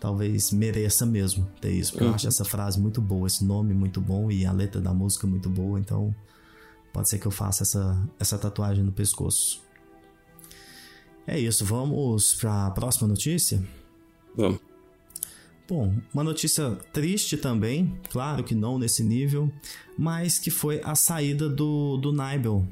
talvez 0.00 0.50
mereça 0.50 1.06
mesmo 1.06 1.46
ter 1.60 1.72
isso. 1.72 1.92
Porque 1.92 2.04
uhum. 2.04 2.10
eu 2.10 2.14
acho 2.14 2.26
essa 2.26 2.44
frase 2.44 2.80
muito 2.80 3.00
boa, 3.00 3.26
esse 3.26 3.44
nome 3.44 3.74
muito 3.74 4.00
bom 4.00 4.30
e 4.30 4.44
a 4.44 4.52
letra 4.52 4.80
da 4.80 4.92
música 4.92 5.26
muito 5.26 5.48
boa, 5.48 5.78
então 5.78 6.14
pode 6.94 7.08
ser 7.08 7.18
que 7.18 7.26
eu 7.26 7.30
faça 7.30 7.64
essa, 7.64 8.08
essa 8.18 8.38
tatuagem 8.38 8.84
no 8.84 8.92
pescoço. 8.92 9.62
É 11.26 11.38
isso, 11.38 11.64
vamos 11.64 12.34
para 12.34 12.68
a 12.68 12.70
próxima 12.70 13.08
notícia? 13.08 13.62
Vamos. 14.36 14.60
Bom, 15.68 15.94
uma 16.12 16.22
notícia 16.22 16.78
triste 16.92 17.36
também, 17.36 17.98
claro 18.10 18.44
que 18.44 18.54
não 18.54 18.78
nesse 18.78 19.02
nível, 19.02 19.50
mas 19.98 20.38
que 20.38 20.50
foi 20.50 20.80
a 20.84 20.94
saída 20.94 21.48
do, 21.48 21.96
do 21.96 22.12
Nibel, 22.12 22.66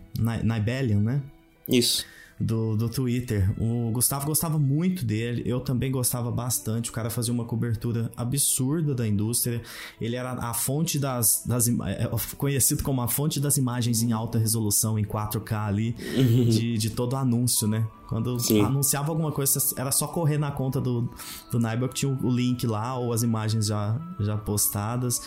Nibelian, 0.45 1.01
né? 1.01 1.23
Isso 1.69 2.07
do, 2.43 2.77
do 2.77 2.89
Twitter. 2.89 3.53
O 3.59 3.91
Gustavo 3.91 4.27
gostava 4.27 4.59
muito 4.59 5.05
dele, 5.05 5.43
eu 5.47 5.61
também 5.61 5.91
gostava 5.91 6.31
bastante. 6.31 6.91
O 6.91 6.93
cara 6.93 7.09
fazia 7.11 7.33
uma 7.33 7.45
cobertura 7.45 8.11
absurda 8.17 8.95
da 8.95 9.07
indústria. 9.07 9.63
Ele 10.01 10.17
era 10.17 10.33
a 10.33 10.53
fonte 10.53 10.99
das. 10.99 11.45
das 11.47 11.69
é, 11.69 11.73
é, 12.05 12.11
conhecido 12.37 12.83
como 12.83 13.01
a 13.01 13.09
fonte 13.09 13.41
das 13.41 13.57
imagens 13.57 14.03
em 14.03 14.13
alta 14.13 14.39
resolução, 14.39 14.99
em 14.99 15.05
4K 15.05 15.67
ali, 15.67 15.97
uhum. 16.17 16.49
de, 16.49 16.77
de 16.77 16.91
todo 16.91 17.17
anúncio, 17.17 17.67
né? 17.67 17.87
Quando 18.09 18.39
Sim. 18.39 18.61
anunciava 18.61 19.11
alguma 19.11 19.33
coisa, 19.33 19.59
era 19.77 19.91
só 19.91 20.07
correr 20.07 20.37
na 20.37 20.51
conta 20.51 20.81
do, 20.81 21.09
do 21.51 21.59
Naiba 21.59 21.89
que 21.89 21.95
tinha 21.95 22.13
o 22.13 22.31
link 22.31 22.67
lá 22.67 22.99
ou 22.99 23.13
as 23.13 23.23
imagens 23.23 23.67
já, 23.67 23.99
já 24.21 24.37
postadas. 24.37 25.23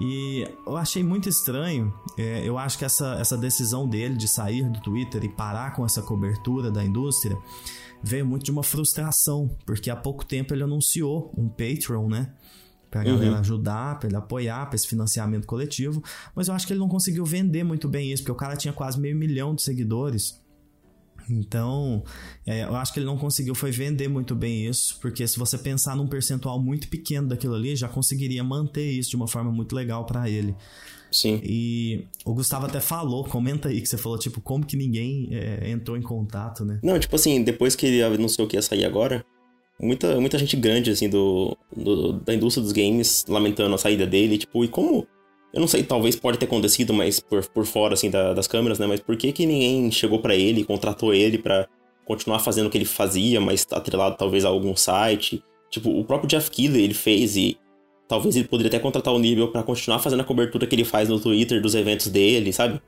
E 0.00 0.46
eu 0.66 0.76
achei 0.76 1.02
muito 1.02 1.28
estranho. 1.28 1.92
É, 2.16 2.46
eu 2.46 2.56
acho 2.56 2.78
que 2.78 2.84
essa, 2.84 3.14
essa 3.14 3.36
decisão 3.36 3.88
dele 3.88 4.16
de 4.16 4.28
sair 4.28 4.68
do 4.68 4.80
Twitter 4.80 5.24
e 5.24 5.28
parar 5.28 5.74
com 5.74 5.84
essa 5.84 6.00
cobertura 6.00 6.70
da 6.70 6.84
indústria 6.84 7.36
veio 8.02 8.24
muito 8.24 8.44
de 8.44 8.50
uma 8.50 8.62
frustração, 8.62 9.50
porque 9.66 9.90
há 9.90 9.96
pouco 9.96 10.24
tempo 10.24 10.54
ele 10.54 10.62
anunciou 10.62 11.32
um 11.36 11.48
Patreon, 11.48 12.08
né? 12.08 12.32
Pra 12.90 13.04
galera 13.04 13.32
uhum. 13.32 13.38
ajudar, 13.40 13.98
pra 13.98 14.08
ele 14.08 14.16
apoiar, 14.16 14.66
pra 14.66 14.76
esse 14.76 14.86
financiamento 14.86 15.46
coletivo. 15.46 16.02
Mas 16.34 16.48
eu 16.48 16.54
acho 16.54 16.66
que 16.66 16.72
ele 16.72 16.80
não 16.80 16.88
conseguiu 16.88 17.24
vender 17.24 17.62
muito 17.62 17.88
bem 17.88 18.12
isso, 18.12 18.22
porque 18.22 18.32
o 18.32 18.36
cara 18.36 18.56
tinha 18.56 18.72
quase 18.72 18.98
meio 18.98 19.16
milhão 19.16 19.54
de 19.54 19.62
seguidores. 19.62 20.40
Então, 21.30 22.02
é, 22.46 22.64
eu 22.64 22.76
acho 22.76 22.92
que 22.92 22.98
ele 23.00 23.06
não 23.06 23.16
conseguiu 23.16 23.54
foi 23.54 23.70
vender 23.70 24.08
muito 24.08 24.34
bem 24.34 24.66
isso, 24.66 24.98
porque 25.00 25.26
se 25.26 25.38
você 25.38 25.58
pensar 25.58 25.96
num 25.96 26.06
percentual 26.06 26.60
muito 26.60 26.88
pequeno 26.88 27.28
daquilo 27.28 27.54
ali, 27.54 27.76
já 27.76 27.88
conseguiria 27.88 28.42
manter 28.42 28.90
isso 28.90 29.10
de 29.10 29.16
uma 29.16 29.28
forma 29.28 29.50
muito 29.50 29.74
legal 29.74 30.04
para 30.04 30.28
ele. 30.28 30.54
Sim. 31.10 31.40
E 31.42 32.04
o 32.24 32.34
Gustavo 32.34 32.66
até 32.66 32.80
falou, 32.80 33.24
comenta 33.24 33.68
aí 33.68 33.80
que 33.80 33.88
você 33.88 33.96
falou, 33.96 34.18
tipo, 34.18 34.40
como 34.40 34.64
que 34.64 34.76
ninguém 34.76 35.28
é, 35.32 35.70
entrou 35.70 35.96
em 35.96 36.02
contato, 36.02 36.64
né? 36.64 36.78
Não, 36.82 36.98
tipo 36.98 37.16
assim, 37.16 37.42
depois 37.42 37.74
que 37.74 37.86
ele 37.86 38.02
anunciou 38.02 38.46
que 38.46 38.56
ia 38.56 38.62
sair 38.62 38.84
agora, 38.84 39.24
muita, 39.80 40.20
muita 40.20 40.38
gente 40.38 40.56
grande, 40.56 40.90
assim, 40.90 41.08
do, 41.08 41.56
do 41.74 42.12
da 42.12 42.34
indústria 42.34 42.62
dos 42.62 42.72
games 42.72 43.24
lamentando 43.28 43.74
a 43.74 43.78
saída 43.78 44.06
dele, 44.06 44.38
tipo, 44.38 44.64
e 44.64 44.68
como 44.68 45.06
eu 45.52 45.60
não 45.60 45.68
sei, 45.68 45.82
talvez 45.82 46.14
pode 46.16 46.38
ter 46.38 46.44
acontecido, 46.46 46.92
mas 46.92 47.20
por, 47.20 47.44
por 47.48 47.64
fora, 47.64 47.94
assim, 47.94 48.10
da, 48.10 48.34
das 48.34 48.46
câmeras, 48.46 48.78
né? 48.78 48.86
Mas 48.86 49.00
por 49.00 49.16
que 49.16 49.32
que 49.32 49.46
ninguém 49.46 49.90
chegou 49.90 50.20
para 50.20 50.34
ele, 50.34 50.64
contratou 50.64 51.14
ele 51.14 51.38
para 51.38 51.66
continuar 52.04 52.38
fazendo 52.38 52.66
o 52.66 52.70
que 52.70 52.78
ele 52.78 52.84
fazia, 52.84 53.40
mas 53.40 53.66
atrelado 53.70 54.16
talvez 54.16 54.44
a 54.44 54.48
algum 54.48 54.76
site? 54.76 55.42
Tipo, 55.70 55.90
o 55.90 56.04
próprio 56.04 56.28
Jeff 56.28 56.50
Keighley, 56.50 56.84
ele 56.84 56.94
fez 56.94 57.36
e 57.36 57.58
talvez 58.06 58.36
ele 58.36 58.46
poderia 58.46 58.68
até 58.68 58.78
contratar 58.78 59.12
o 59.12 59.18
nível 59.18 59.48
para 59.48 59.62
continuar 59.62 59.98
fazendo 59.98 60.20
a 60.20 60.24
cobertura 60.24 60.66
que 60.66 60.74
ele 60.74 60.84
faz 60.84 61.08
no 61.08 61.20
Twitter 61.20 61.60
dos 61.60 61.74
eventos 61.74 62.08
dele, 62.08 62.52
sabe? 62.52 62.80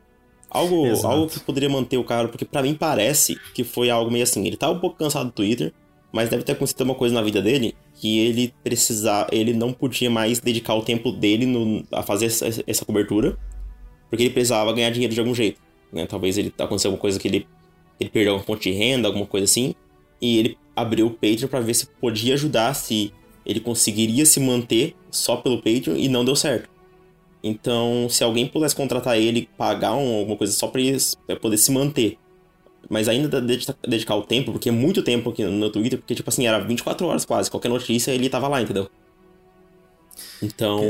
Algo, 0.50 0.84
algo 1.06 1.28
que 1.28 1.38
poderia 1.40 1.68
manter 1.68 1.96
o 1.96 2.04
cara, 2.04 2.28
porque 2.28 2.44
para 2.44 2.62
mim 2.62 2.74
parece 2.74 3.38
que 3.54 3.62
foi 3.62 3.88
algo 3.88 4.10
meio 4.10 4.24
assim. 4.24 4.44
Ele 4.46 4.56
tá 4.56 4.68
um 4.68 4.80
pouco 4.80 4.96
cansado 4.96 5.26
do 5.26 5.32
Twitter, 5.32 5.72
mas 6.12 6.28
deve 6.28 6.42
ter 6.42 6.52
acontecido 6.52 6.82
uma 6.82 6.94
coisa 6.94 7.14
na 7.14 7.22
vida 7.22 7.40
dele 7.40 7.74
que 7.94 8.18
ele 8.18 8.52
precisar, 8.64 9.28
ele 9.30 9.52
não 9.52 9.72
podia 9.72 10.10
mais 10.10 10.40
dedicar 10.40 10.74
o 10.74 10.82
tempo 10.82 11.12
dele 11.12 11.46
no, 11.46 11.84
a 11.92 12.02
fazer 12.02 12.26
essa, 12.26 12.62
essa, 12.66 12.84
cobertura, 12.84 13.38
porque 14.08 14.24
ele 14.24 14.32
precisava 14.32 14.72
ganhar 14.72 14.90
dinheiro 14.90 15.14
de 15.14 15.20
algum 15.20 15.34
jeito. 15.34 15.60
Né? 15.92 16.06
Talvez 16.06 16.36
ele 16.36 16.52
aconteceu 16.58 16.88
alguma 16.88 17.00
coisa 17.00 17.18
que 17.18 17.28
ele, 17.28 17.46
ele 17.98 18.10
perdeu 18.10 18.32
alguma 18.32 18.46
fonte 18.46 18.70
de 18.70 18.76
renda, 18.76 19.06
alguma 19.06 19.26
coisa 19.26 19.44
assim, 19.44 19.74
e 20.20 20.38
ele 20.38 20.58
abriu 20.74 21.06
o 21.06 21.10
Patreon 21.10 21.48
para 21.48 21.60
ver 21.60 21.74
se 21.74 21.86
podia 21.86 22.34
ajudar, 22.34 22.74
se 22.74 23.12
ele 23.46 23.60
conseguiria 23.60 24.26
se 24.26 24.40
manter 24.40 24.96
só 25.10 25.36
pelo 25.36 25.58
Patreon 25.58 25.96
e 25.96 26.08
não 26.08 26.24
deu 26.24 26.34
certo. 26.34 26.68
Então, 27.42 28.06
se 28.10 28.22
alguém 28.22 28.46
pudesse 28.46 28.76
contratar 28.76 29.16
ele, 29.18 29.48
pagar 29.56 29.94
um, 29.94 30.18
alguma 30.18 30.36
coisa 30.36 30.52
só 30.52 30.66
para 30.66 30.80
ele 30.80 30.98
poder 31.40 31.56
se 31.56 31.72
manter 31.72 32.18
mas 32.88 33.08
ainda 33.08 33.40
dedicar 33.40 34.16
o 34.16 34.22
tempo, 34.22 34.52
porque 34.52 34.68
é 34.68 34.72
muito 34.72 35.02
tempo 35.02 35.30
aqui 35.30 35.44
no 35.44 35.70
Twitter, 35.70 35.98
porque, 35.98 36.14
tipo 36.14 36.28
assim, 36.28 36.46
era 36.46 36.58
24 36.58 37.06
horas 37.06 37.24
quase. 37.24 37.50
Qualquer 37.50 37.68
notícia 37.68 38.10
ele 38.12 38.28
tava 38.28 38.48
lá, 38.48 38.60
entendeu? 38.62 38.88
Então. 40.42 40.80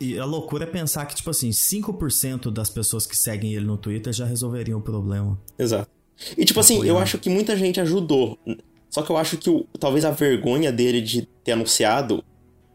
E 0.00 0.18
a 0.18 0.24
loucura 0.24 0.64
é 0.64 0.66
pensar 0.66 1.06
que, 1.06 1.14
tipo 1.14 1.30
assim, 1.30 1.50
5% 1.50 2.50
das 2.50 2.68
pessoas 2.68 3.06
que 3.06 3.16
seguem 3.16 3.54
ele 3.54 3.64
no 3.64 3.76
Twitter 3.76 4.12
já 4.12 4.24
resolveriam 4.24 4.78
o 4.78 4.82
problema. 4.82 5.38
Exato. 5.58 5.90
E, 6.36 6.44
tipo 6.44 6.58
assim, 6.60 6.84
eu 6.84 6.98
acho 6.98 7.18
que 7.18 7.28
muita 7.28 7.56
gente 7.56 7.80
ajudou. 7.80 8.38
Só 8.90 9.02
que 9.02 9.10
eu 9.10 9.16
acho 9.16 9.36
que 9.36 9.50
o, 9.50 9.66
talvez 9.78 10.04
a 10.04 10.10
vergonha 10.10 10.72
dele 10.72 11.00
de 11.00 11.22
ter 11.44 11.52
anunciado 11.52 12.24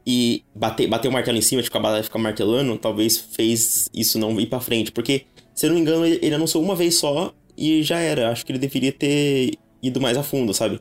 e 0.06 0.44
bater, 0.56 0.88
bater 0.88 1.08
o 1.08 1.12
martelo 1.12 1.38
em 1.38 1.42
cima, 1.42 1.62
tipo, 1.62 1.78
ficar 2.04 2.20
martelando, 2.20 2.78
talvez 2.78 3.18
fez 3.18 3.90
isso 3.94 4.18
não 4.18 4.40
ir 4.40 4.48
pra 4.48 4.60
frente. 4.60 4.92
Porque, 4.92 5.26
se 5.54 5.66
eu 5.66 5.70
não 5.70 5.76
me 5.76 5.82
engano, 5.82 6.06
ele, 6.06 6.20
ele 6.22 6.36
anunciou 6.36 6.64
uma 6.64 6.76
vez 6.76 6.96
só 6.96 7.34
e 7.62 7.84
já 7.84 8.00
era. 8.00 8.32
Acho 8.32 8.46
que 8.46 8.52
ele 8.52 8.60
deveria 8.60 8.92
ter 8.92 9.54
ido 9.82 10.02
mais 10.02 10.18
a 10.18 10.24
fundo, 10.24 10.54
sabe? 10.54 10.80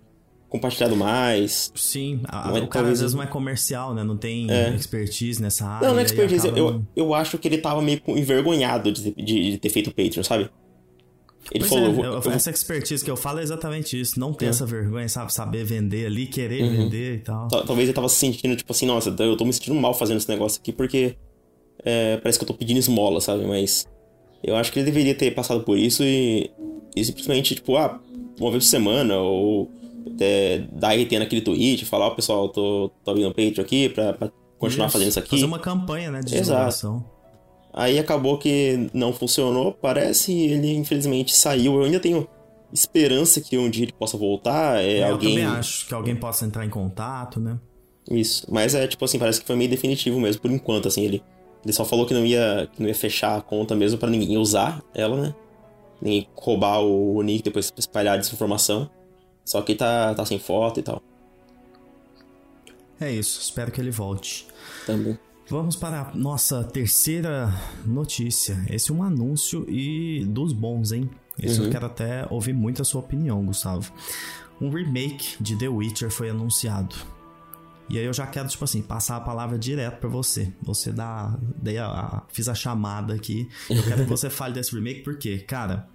compartilhado 0.51 0.97
mais. 0.97 1.73
Sim, 1.77 2.21
a, 2.25 2.53
o 2.59 2.67
cara 2.67 2.89
às 2.91 3.01
vezes 3.01 3.15
não 3.15 3.23
é 3.23 3.27
comercial, 3.27 3.95
né? 3.95 4.03
Não 4.03 4.17
tem 4.17 4.51
é. 4.51 4.75
expertise 4.75 5.41
nessa 5.41 5.65
área. 5.65 5.87
Não, 5.87 5.95
não 5.95 6.03
é 6.03 6.05
expertise. 6.05 6.49
Eu, 6.49 6.85
eu 6.95 7.15
acho 7.15 7.39
que 7.39 7.47
ele 7.47 7.57
tava 7.57 7.81
meio 7.81 8.03
envergonhado 8.09 8.93
de, 8.93 9.15
de, 9.15 9.53
de 9.53 9.59
ter 9.59 9.69
feito 9.71 9.91
o 9.91 9.95
Patreon, 9.95 10.25
sabe? 10.25 10.51
Ele 11.53 11.65
pois 11.67 11.71
falou. 11.71 12.05
É, 12.05 12.09
eu, 12.09 12.21
eu, 12.21 12.31
essa 12.33 12.51
expertise 12.51 13.03
que 13.03 13.11
eu 13.11 13.17
falo 13.17 13.39
é 13.39 13.43
exatamente 13.43 13.99
isso. 13.99 14.19
Não 14.19 14.33
ter 14.33 14.47
é. 14.47 14.49
essa 14.49 14.67
vergonha, 14.67 15.09
sabe? 15.09 15.33
Saber 15.33 15.65
vender 15.65 16.07
ali, 16.07 16.27
querer 16.27 16.63
uhum. 16.65 16.71
vender 16.71 17.15
e 17.15 17.21
tal. 17.21 17.49
Talvez 17.49 17.89
ele 17.89 17.93
tava 17.93 18.09
se 18.09 18.17
sentindo, 18.17 18.57
tipo 18.57 18.73
assim, 18.73 18.87
nossa, 18.87 19.15
eu 19.21 19.37
tô 19.37 19.45
me 19.45 19.53
sentindo 19.53 19.75
mal 19.77 19.95
fazendo 19.95 20.19
esse 20.19 20.29
negócio 20.29 20.61
aqui 20.61 20.73
porque 20.73 21.17
é, 21.85 22.17
parece 22.19 22.39
que 22.39 22.45
eu 22.45 22.49
tô 22.49 22.55
pedindo 22.55 22.79
esmola, 22.79 23.21
sabe? 23.21 23.47
Mas 23.47 23.87
eu 24.43 24.57
acho 24.57 24.73
que 24.73 24.81
ele 24.81 24.87
deveria 24.87 25.15
ter 25.15 25.31
passado 25.33 25.63
por 25.63 25.79
isso 25.79 26.03
e, 26.03 26.51
e 26.95 27.05
simplesmente, 27.05 27.55
tipo, 27.55 27.77
ah, 27.77 28.01
uma 28.39 28.51
vez 28.51 28.65
por 28.65 28.71
semana, 28.71 29.17
ou 29.19 29.71
é, 30.21 30.65
dar 30.73 30.95
RT 30.95 31.19
naquele 31.19 31.41
tweet, 31.41 31.85
falar, 31.85 32.07
ó, 32.07 32.09
oh, 32.09 32.15
pessoal, 32.15 32.49
tô, 32.49 32.91
tô 33.05 33.11
abrindo 33.11 33.29
o 33.29 33.35
Patreon 33.35 33.65
aqui 33.65 33.89
pra, 33.89 34.13
pra 34.13 34.31
continuar 34.59 34.87
isso. 34.87 34.93
fazendo 34.93 35.09
isso 35.09 35.19
aqui. 35.19 35.31
Fazer 35.31 35.45
uma 35.45 35.59
campanha, 35.59 36.11
né, 36.11 36.21
de 36.21 36.33
divulgação. 36.33 37.05
Aí 37.73 37.99
acabou 37.99 38.37
que 38.37 38.91
não 38.93 39.13
funcionou, 39.13 39.73
parece, 39.73 40.33
e 40.33 40.53
ele 40.53 40.75
infelizmente 40.75 41.35
saiu. 41.35 41.77
Eu 41.77 41.85
ainda 41.85 42.01
tenho 42.01 42.27
esperança 42.73 43.41
que 43.41 43.57
um 43.57 43.71
dia 43.71 43.85
ele 43.85 43.93
possa 43.93 44.17
voltar. 44.17 44.83
É, 44.83 44.99
é 44.99 45.09
alguém... 45.09 45.37
Eu 45.37 45.43
também 45.43 45.59
acho 45.59 45.87
que 45.87 45.95
alguém 45.95 46.17
possa 46.17 46.45
entrar 46.45 46.65
em 46.65 46.71
contato, 46.71 47.39
né? 47.39 47.59
Isso. 48.11 48.47
Mas 48.51 48.75
é 48.75 48.87
tipo 48.87 49.05
assim, 49.05 49.19
parece 49.19 49.41
que 49.41 49.47
foi 49.47 49.55
meio 49.55 49.71
definitivo 49.71 50.19
mesmo, 50.19 50.43
por 50.43 50.51
enquanto, 50.51 50.89
assim, 50.89 51.05
ele. 51.05 51.23
Ele 51.63 51.75
só 51.75 51.85
falou 51.85 52.07
que 52.07 52.15
não 52.15 52.25
ia, 52.25 52.69
que 52.73 52.81
não 52.81 52.89
ia 52.89 52.95
fechar 52.95 53.37
a 53.37 53.43
conta 53.43 53.77
mesmo 53.77 53.99
para 53.99 54.09
ninguém 54.09 54.39
usar 54.39 54.83
ela, 54.95 55.21
né? 55.21 55.35
Nem 56.00 56.28
roubar 56.35 56.80
o 56.80 57.23
nick 57.23 57.42
depois 57.42 57.73
espalhar 57.76 58.19
desinformação. 58.19 58.90
Só 59.45 59.61
que 59.62 59.75
tá, 59.75 60.14
tá 60.14 60.25
sem 60.25 60.38
foto 60.38 60.80
e 60.80 60.83
tal. 60.83 61.02
É 63.00 63.11
isso, 63.11 63.40
espero 63.40 63.73
que 63.73 63.80
ele 63.80 63.90
volte. 63.90 64.47
Também. 64.87 65.19
Vamos 65.49 65.75
para 65.75 66.02
a 66.02 66.14
nossa 66.14 66.62
terceira 66.62 67.52
notícia. 67.85 68.64
Esse 68.69 68.92
é 68.92 68.95
um 68.95 69.02
anúncio 69.02 69.69
e 69.69 70.25
dos 70.25 70.52
bons, 70.52 70.92
hein? 70.92 71.11
Isso 71.42 71.61
uhum. 71.61 71.66
eu 71.66 71.73
quero 71.73 71.87
até 71.87 72.26
ouvir 72.30 72.52
muito 72.52 72.83
a 72.83 72.85
sua 72.85 73.00
opinião, 73.00 73.45
Gustavo. 73.45 73.92
Um 74.61 74.71
remake 74.71 75.42
de 75.42 75.57
The 75.57 75.69
Witcher 75.69 76.11
foi 76.11 76.30
anunciado. 76.30 76.95
E 77.91 77.99
aí 77.99 78.05
eu 78.05 78.13
já 78.13 78.25
quero, 78.25 78.49
tipo 78.49 78.65
assim, 78.65 78.81
passar 78.81 79.17
a 79.17 79.21
palavra 79.21 79.59
direto 79.59 79.99
para 79.99 80.09
você. 80.09 80.53
Você 80.63 80.93
dá. 80.93 81.37
Dei 81.61 81.77
a, 81.77 81.87
a, 81.87 82.23
fiz 82.29 82.49
a 82.49 82.55
chamada 82.55 83.13
aqui. 83.13 83.49
Eu 83.69 83.83
quero 83.83 84.05
que 84.05 84.09
você 84.09 84.31
fale 84.31 84.55
desse 84.55 84.75
remake, 84.75 85.03
porque, 85.03 85.39
cara. 85.39 85.89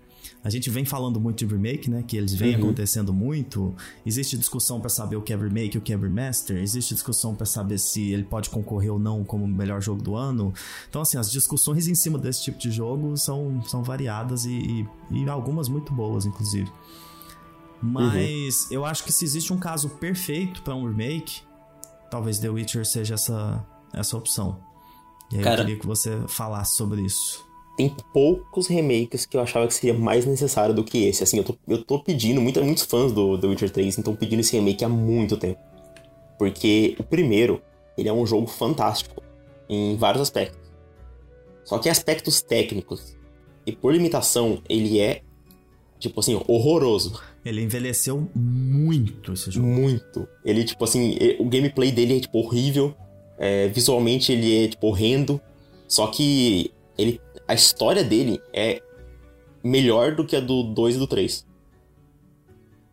A 0.44 0.50
gente 0.50 0.70
vem 0.70 0.86
falando 0.86 1.20
muito 1.20 1.44
de 1.44 1.52
remake, 1.52 1.90
né? 1.90 2.04
Que 2.08 2.18
eles 2.18 2.34
vêm 2.34 2.56
uhum. 2.56 2.64
acontecendo 2.64 3.12
muito. 3.12 3.76
Existe 4.06 4.38
discussão 4.38 4.80
para 4.80 4.90
saber 4.90 5.16
o 5.16 5.22
que 5.22 5.34
é 5.34 5.36
remake 5.36 5.76
e 5.76 5.80
o 5.80 5.82
que 5.82 5.92
é 5.92 5.96
remaster. 5.96 6.58
Existe 6.58 6.94
discussão 6.94 7.34
para 7.34 7.48
saber 7.48 7.80
se 7.80 8.12
ele 8.12 8.24
pode 8.24 8.52
concorrer 8.52 8.92
ou 8.92 9.00
não 9.00 9.24
como 9.24 9.46
o 9.46 9.48
melhor 9.48 9.82
jogo 9.82 10.04
do 10.04 10.16
ano. 10.16 10.54
Então, 10.88 11.02
assim, 11.02 11.18
as 11.18 11.32
discussões 11.32 11.88
em 11.88 11.96
cima 11.96 12.20
desse 12.20 12.44
tipo 12.44 12.60
de 12.60 12.70
jogo 12.70 13.18
são, 13.18 13.60
são 13.64 13.84
variadas 13.84 14.46
e, 14.46 14.52
e, 15.12 15.24
e 15.24 15.30
algumas 15.30 15.68
muito 15.68 15.92
boas, 15.92 16.28
inclusive. 16.28 16.72
Mas 17.82 18.66
uhum. 18.66 18.68
eu 18.72 18.86
acho 18.86 19.04
que 19.04 19.12
se 19.12 19.26
existe 19.26 19.52
um 19.52 19.58
caso 19.58 19.90
perfeito 19.90 20.62
para 20.62 20.76
um 20.76 20.88
remake, 20.88 21.42
talvez 22.16 22.40
The 22.40 22.48
Witcher 22.48 22.86
seja 22.86 23.16
essa, 23.16 23.66
essa 23.94 24.16
opção. 24.16 24.58
E 25.30 25.36
aí 25.36 25.44
Cara, 25.44 25.62
eu 25.62 25.66
queria 25.66 25.80
que 25.82 25.86
você 25.86 26.18
falasse 26.30 26.78
sobre 26.78 27.02
isso. 27.02 27.46
Tem 27.76 27.94
poucos 28.14 28.68
remakes 28.68 29.26
que 29.26 29.36
eu 29.36 29.42
achava 29.42 29.68
que 29.68 29.74
seria 29.74 29.94
mais 29.94 30.26
necessário 30.26 30.74
do 30.74 30.82
que 30.82 31.10
esse. 31.10 31.24
Assim, 31.24 31.40
eu 31.40 31.44
tô, 31.44 31.58
eu 31.68 31.84
tô 31.84 32.00
pedindo, 32.00 32.40
muito, 32.40 32.64
muitos 32.64 32.86
fãs 32.86 33.12
do 33.12 33.38
The 33.38 33.48
Witcher 33.48 33.70
3 33.70 33.98
estão 33.98 34.16
pedindo 34.16 34.40
esse 34.40 34.56
remake 34.56 34.86
há 34.86 34.88
muito 34.88 35.36
tempo. 35.36 35.60
Porque 36.40 36.96
o 36.98 37.04
primeiro, 37.04 37.62
ele 37.98 38.08
é 38.08 38.14
um 38.14 38.26
jogo 38.26 38.48
fantástico 38.48 39.22
em 39.68 39.98
vários 39.98 40.22
aspectos. 40.22 40.72
Só 41.66 41.80
que 41.80 41.90
em 41.90 41.92
aspectos 41.92 42.42
técnicos 42.42 43.18
e 43.66 43.74
por 43.74 43.92
limitação, 43.92 44.62
ele 44.70 45.02
é, 45.02 45.22
tipo 46.08 46.20
assim, 46.20 46.40
horroroso. 46.48 47.20
Ele 47.44 47.62
envelheceu 47.62 48.30
muito 48.34 49.34
esse 49.34 49.52
jogo. 49.52 49.68
Muito. 49.68 50.28
Ele, 50.44 50.64
tipo 50.64 50.84
assim, 50.84 51.18
o 51.40 51.46
gameplay 51.46 51.92
dele 51.92 52.18
é, 52.18 52.20
tipo, 52.20 52.40
horrível. 52.40 52.96
É, 53.38 53.68
visualmente 53.68 54.32
ele 54.32 54.66
é, 54.66 54.68
tipo, 54.68 54.88
horrendo. 54.88 55.40
Só 55.88 56.08
que 56.08 56.72
ele, 56.98 57.22
a 57.48 57.54
história 57.54 58.04
dele 58.04 58.40
é 58.54 58.82
melhor 59.64 60.16
do 60.16 60.26
que 60.26 60.36
a 60.36 60.40
do 60.40 60.64
2 60.64 60.96
e 60.96 61.00
do 61.00 61.08
3. 61.08 61.42
Pra 61.42 61.50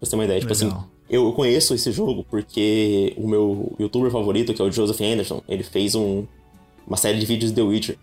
você 0.00 0.10
ter 0.10 0.16
uma 0.16 0.24
ideia. 0.24 0.40
Legal. 0.40 0.54
Tipo 0.54 0.66
assim, 0.66 0.86
eu, 1.08 1.26
eu 1.26 1.32
conheço 1.32 1.74
esse 1.74 1.92
jogo 1.92 2.24
porque 2.28 3.14
o 3.16 3.28
meu 3.28 3.76
youtuber 3.78 4.10
favorito, 4.10 4.54
que 4.54 4.62
é 4.62 4.64
o 4.64 4.72
Joseph 4.72 5.00
Anderson, 5.00 5.42
ele 5.48 5.62
fez 5.62 5.94
um, 5.94 6.26
uma 6.86 6.96
série 6.96 7.18
de 7.18 7.26
vídeos 7.26 7.50
de 7.50 7.56
The 7.56 7.62
Witcher. 7.62 7.98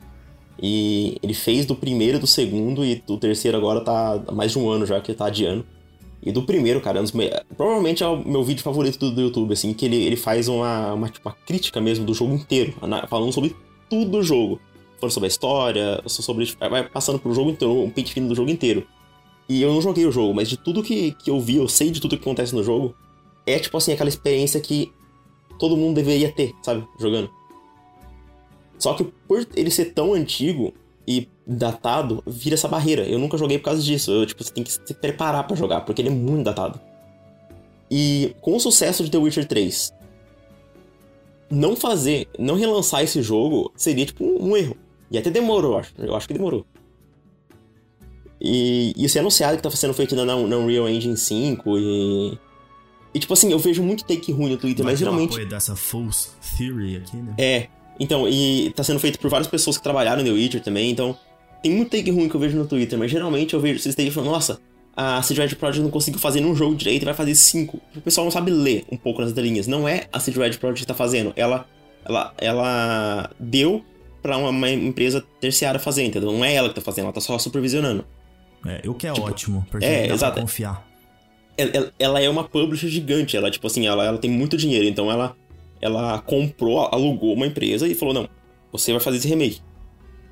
E 0.61 1.17
ele 1.23 1.33
fez 1.33 1.65
do 1.65 1.75
primeiro, 1.75 2.19
do 2.19 2.27
segundo 2.27 2.83
e 2.83 2.95
do 2.95 3.17
terceiro 3.17 3.57
agora 3.57 3.81
tá 3.81 4.21
mais 4.33 4.51
de 4.51 4.59
um 4.59 4.69
ano 4.69 4.85
já 4.85 4.99
que 4.99 5.13
tá 5.13 5.27
adiando. 5.27 5.65
E 6.21 6.33
do 6.33 6.43
primeiro, 6.43 6.81
cara, 6.81 7.01
provavelmente 7.55 8.03
é 8.03 8.07
o 8.07 8.17
meu 8.17 8.43
vídeo 8.43 8.61
favorito 8.61 8.99
do, 8.99 9.11
do, 9.11 9.21
YouTube, 9.21 9.53
assim, 9.53 9.73
que 9.73 9.85
ele, 9.85 9.95
ele 10.03 10.17
faz 10.17 10.49
uma, 10.49 10.93
uma, 10.93 11.07
tipo, 11.07 11.29
uma 11.29 11.35
crítica 11.45 11.79
mesmo 11.79 12.05
do 12.05 12.13
jogo 12.13 12.33
inteiro, 12.33 12.73
falando 13.07 13.31
sobre 13.31 13.55
tudo 13.89 14.11
do 14.11 14.23
jogo. 14.23 14.59
Falando 14.99 15.13
sobre 15.13 15.27
a 15.27 15.29
história, 15.29 16.03
sobre. 16.07 16.45
Vai 16.59 16.89
passando 16.89 17.19
pro 17.19 17.33
jogo 17.33 17.51
inteiro, 17.51 17.81
um 17.81 17.89
pente 17.89 18.13
fino 18.13 18.27
do 18.27 18.35
jogo 18.35 18.49
inteiro. 18.49 18.85
E 19.47 19.61
eu 19.61 19.73
não 19.73 19.81
joguei 19.81 20.05
o 20.05 20.11
jogo, 20.11 20.33
mas 20.33 20.49
de 20.49 20.57
tudo 20.57 20.83
que, 20.83 21.13
que 21.13 21.31
eu 21.31 21.39
vi, 21.39 21.55
eu 21.55 21.69
sei 21.69 21.89
de 21.89 22.01
tudo 22.01 22.17
que 22.17 22.21
acontece 22.21 22.53
no 22.53 22.63
jogo. 22.63 22.93
É 23.45 23.57
tipo 23.57 23.77
assim, 23.77 23.93
aquela 23.93 24.09
experiência 24.09 24.59
que 24.59 24.91
todo 25.57 25.77
mundo 25.77 25.95
deveria 25.95 26.29
ter, 26.31 26.53
sabe? 26.61 26.85
Jogando. 26.99 27.38
Só 28.79 28.95
que 28.95 29.03
por 29.03 29.45
ele 29.55 29.69
ser 29.69 29.93
tão 29.93 30.13
antigo, 30.13 30.73
e 31.09 31.27
datado, 31.45 32.23
vira 32.27 32.53
essa 32.53 32.67
barreira. 32.67 33.01
Eu 33.01 33.17
nunca 33.17 33.35
joguei 33.35 33.57
por 33.57 33.65
causa 33.65 33.81
disso. 33.81 34.11
Eu, 34.11 34.27
tipo, 34.27 34.43
você 34.43 34.53
tem 34.53 34.63
que 34.63 34.71
se 34.71 34.93
preparar 34.93 35.47
para 35.47 35.55
jogar, 35.55 35.81
porque 35.81 36.03
ele 36.03 36.09
é 36.09 36.11
muito 36.11 36.43
datado. 36.43 36.79
E 37.89 38.35
com 38.41 38.55
o 38.55 38.59
sucesso 38.59 39.03
de 39.03 39.09
The 39.09 39.17
Witcher 39.17 39.47
3, 39.47 39.91
não 41.49 41.75
fazer, 41.75 42.27
não 42.37 42.55
relançar 42.55 43.01
esse 43.01 43.23
jogo 43.23 43.71
seria, 43.75 44.05
tipo, 44.05 44.23
um, 44.23 44.51
um 44.51 44.55
erro. 44.55 44.77
E 45.09 45.17
até 45.17 45.31
demorou, 45.31 45.71
eu 45.71 45.77
acho. 45.79 45.93
Eu 45.97 46.15
acho 46.15 46.27
que 46.27 46.33
demorou. 46.35 46.63
E 48.39 48.93
isso 48.95 49.17
é 49.17 49.21
anunciado 49.21 49.57
que 49.57 49.63
tá 49.63 49.71
sendo 49.71 49.95
feito 49.95 50.15
na, 50.15 50.23
na 50.23 50.35
Unreal 50.35 50.87
Engine 50.87 51.17
5 51.17 51.77
e... 51.79 52.37
E, 53.11 53.19
tipo 53.19 53.33
assim, 53.33 53.51
eu 53.51 53.57
vejo 53.57 53.81
muito 53.81 54.05
take 54.05 54.31
ruim 54.31 54.51
no 54.51 54.57
Twitter, 54.57 54.85
Vai 54.85 54.93
mas 54.93 54.99
geralmente... 54.99 55.31
apoio 55.31 55.49
dessa 55.49 55.75
false 55.75 56.29
theory 56.55 56.97
aqui, 56.97 57.17
né? 57.17 57.33
É, 57.39 57.67
então, 57.99 58.27
e 58.27 58.71
tá 58.75 58.83
sendo 58.83 58.99
feito 58.99 59.19
por 59.19 59.29
várias 59.29 59.47
pessoas 59.47 59.77
que 59.77 59.83
trabalharam 59.83 60.23
no 60.23 60.29
The 60.29 60.33
Witcher 60.33 60.61
também, 60.61 60.89
então 60.89 61.17
tem 61.61 61.71
muito 61.71 61.91
take 61.91 62.09
ruim 62.09 62.29
que 62.29 62.35
eu 62.35 62.39
vejo 62.39 62.57
no 62.57 62.65
Twitter, 62.65 62.97
mas 62.97 63.11
geralmente 63.11 63.53
eu 63.53 63.59
vejo 63.59 63.79
vocês 63.79 63.93
estejam 63.93 64.13
falando, 64.13 64.31
nossa, 64.31 64.59
a 64.95 65.21
CD 65.21 65.41
Red 65.41 65.55
Project 65.55 65.81
não 65.81 65.89
conseguiu 65.89 66.19
fazer 66.19 66.41
num 66.41 66.55
jogo 66.55 66.75
direito 66.75 67.03
e 67.03 67.05
vai 67.05 67.13
fazer 67.13 67.33
cinco. 67.35 67.79
O 67.95 68.01
pessoal 68.01 68.25
não 68.25 68.31
sabe 68.31 68.51
ler 68.51 68.85
um 68.91 68.97
pouco 68.97 69.21
nas 69.21 69.31
linhas. 69.31 69.65
Não 69.65 69.87
é 69.87 70.07
a 70.11 70.19
CD 70.19 70.39
Red 70.39 70.57
Project 70.57 70.81
que 70.81 70.87
tá 70.87 70.93
fazendo. 70.93 71.31
Ela, 71.37 71.65
ela, 72.03 72.33
ela 72.37 73.31
deu 73.39 73.83
para 74.21 74.37
uma, 74.37 74.49
uma, 74.49 74.69
empresa 74.69 75.23
terciária 75.39 75.79
fazer, 75.79 76.03
entendeu? 76.03 76.31
Não 76.33 76.43
é 76.43 76.53
ela 76.53 76.67
que 76.67 76.75
tá 76.75 76.81
fazendo, 76.81 77.05
ela 77.05 77.13
tá 77.13 77.21
só 77.21 77.37
supervisionando. 77.37 78.05
É, 78.65 78.81
o 78.89 78.93
que 78.93 79.07
é 79.07 79.13
tipo, 79.13 79.25
ótimo, 79.25 79.65
porque 79.71 79.85
é, 79.85 80.07
dá 80.07 80.13
exato. 80.13 80.41
confiar. 80.41 80.85
Ela, 81.57 81.71
ela, 81.73 81.93
ela, 81.97 82.21
é 82.21 82.29
uma 82.29 82.43
publisher 82.43 82.89
gigante, 82.89 83.37
ela, 83.37 83.49
tipo 83.49 83.65
assim, 83.67 83.87
ela, 83.87 84.05
ela 84.05 84.17
tem 84.17 84.29
muito 84.29 84.57
dinheiro, 84.57 84.85
então 84.85 85.09
ela 85.09 85.33
ela 85.81 86.19
comprou, 86.21 86.79
alugou 86.91 87.33
uma 87.33 87.47
empresa 87.47 87.87
e 87.87 87.95
falou: 87.95 88.13
não, 88.13 88.29
você 88.71 88.91
vai 88.91 89.01
fazer 89.01 89.17
esse 89.17 89.27
remake. 89.27 89.61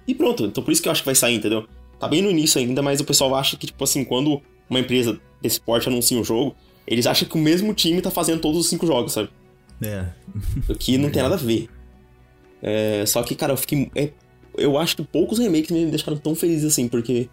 E 0.08 0.16
pronto, 0.16 0.46
então 0.46 0.64
por 0.64 0.72
isso 0.72 0.82
que 0.82 0.88
eu 0.88 0.92
acho 0.92 1.02
que 1.02 1.06
vai 1.06 1.16
sair, 1.16 1.36
entendeu? 1.36 1.68
Tá 2.00 2.08
bem 2.08 2.22
no 2.22 2.30
início 2.30 2.60
ainda, 2.60 2.82
mas 2.82 3.00
o 3.00 3.06
pessoal 3.06 3.36
acha 3.36 3.58
que, 3.58 3.66
tipo 3.66 3.84
assim, 3.84 4.04
quando 4.04 4.42
uma 4.70 4.80
empresa 4.80 5.20
desse 5.42 5.60
porte 5.60 5.90
anuncia 5.90 6.18
um 6.18 6.24
jogo, 6.24 6.56
eles 6.86 7.06
acham 7.06 7.28
que 7.28 7.36
o 7.36 7.40
mesmo 7.40 7.74
time 7.74 8.02
tá 8.02 8.12
fazendo 8.12 8.40
todos 8.40 8.60
os 8.62 8.70
cinco 8.70 8.86
jogos, 8.86 9.14
sabe? 9.14 9.30
É. 9.82 10.06
O 10.70 10.76
que 10.76 10.98
não 10.98 11.10
tem 11.10 11.22
nada 11.24 11.36
a 11.36 11.38
ver. 11.38 11.68
É, 12.62 13.06
só 13.06 13.22
que, 13.24 13.36
cara, 13.36 13.54
eu 13.54 13.58
fiquei. 13.58 13.92
É, 13.96 14.10
eu 14.58 14.78
acho 14.78 14.96
que 14.96 15.04
poucos 15.04 15.40
remakes 15.40 15.72
me 15.72 15.86
deixaram 15.88 16.18
tão 16.18 16.36
feliz 16.36 16.64
assim, 16.64 16.88
porque. 16.88 17.30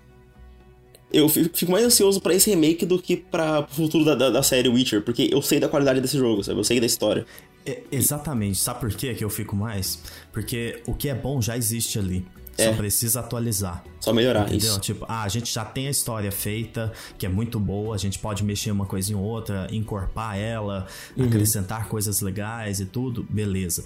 Eu 1.13 1.29
fico 1.29 1.71
mais 1.71 1.85
ansioso 1.85 2.21
para 2.21 2.35
esse 2.35 2.51
remake 2.51 2.85
do 2.85 3.01
que 3.01 3.17
para 3.17 3.61
o 3.61 3.69
futuro 3.69 4.05
da, 4.05 4.17
da, 4.17 4.31
da, 4.31 4.43
série 4.43 4.69
Witcher, 4.69 5.01
porque 5.01 5.29
eu 5.31 5.41
sei 5.41 5.61
da 5.61 5.69
qualidade 5.69 6.01
desse 6.01 6.19
jogo, 6.19 6.43
sabe? 6.43 6.59
Eu 6.59 6.65
sei 6.65 6.81
da 6.81 6.87
história. 6.87 7.25
É, 7.67 7.83
exatamente. 7.91 8.59
Sabe 8.59 8.81
por 8.81 8.93
que 8.93 9.17
eu 9.25 9.31
fico 9.31 9.57
mais? 9.57 9.99
Porque 10.33 10.83
o 10.87 10.95
que 10.95 11.09
é 11.09 11.15
bom 11.15 11.41
já 11.41 11.57
existe 11.57 11.99
ali. 11.99 12.27
É. 12.57 12.71
Só 12.71 12.77
precisa 12.77 13.21
atualizar. 13.21 13.83
Só 14.01 14.13
melhorar 14.13 14.43
entendeu? 14.43 14.71
isso. 14.71 14.81
Tipo, 14.81 15.05
ah, 15.09 15.23
a 15.23 15.29
gente 15.29 15.53
já 15.53 15.65
tem 15.65 15.89
a 15.89 15.91
história 15.91 16.31
feita, 16.31 16.93
que 17.19 17.27
é 17.27 17.29
muito 17.29 17.59
boa, 17.59 17.95
a 17.95 17.99
gente 17.99 18.19
pode 18.19 18.45
mexer 18.45 18.71
uma 18.71 18.87
coisinha 18.87 19.19
ou 19.19 19.25
outra, 19.25 19.67
encorpar 19.73 20.37
ela, 20.37 20.87
uhum. 21.17 21.25
acrescentar 21.25 21.89
coisas 21.89 22.21
legais 22.21 22.79
e 22.79 22.87
tudo, 22.87 23.27
beleza. 23.29 23.85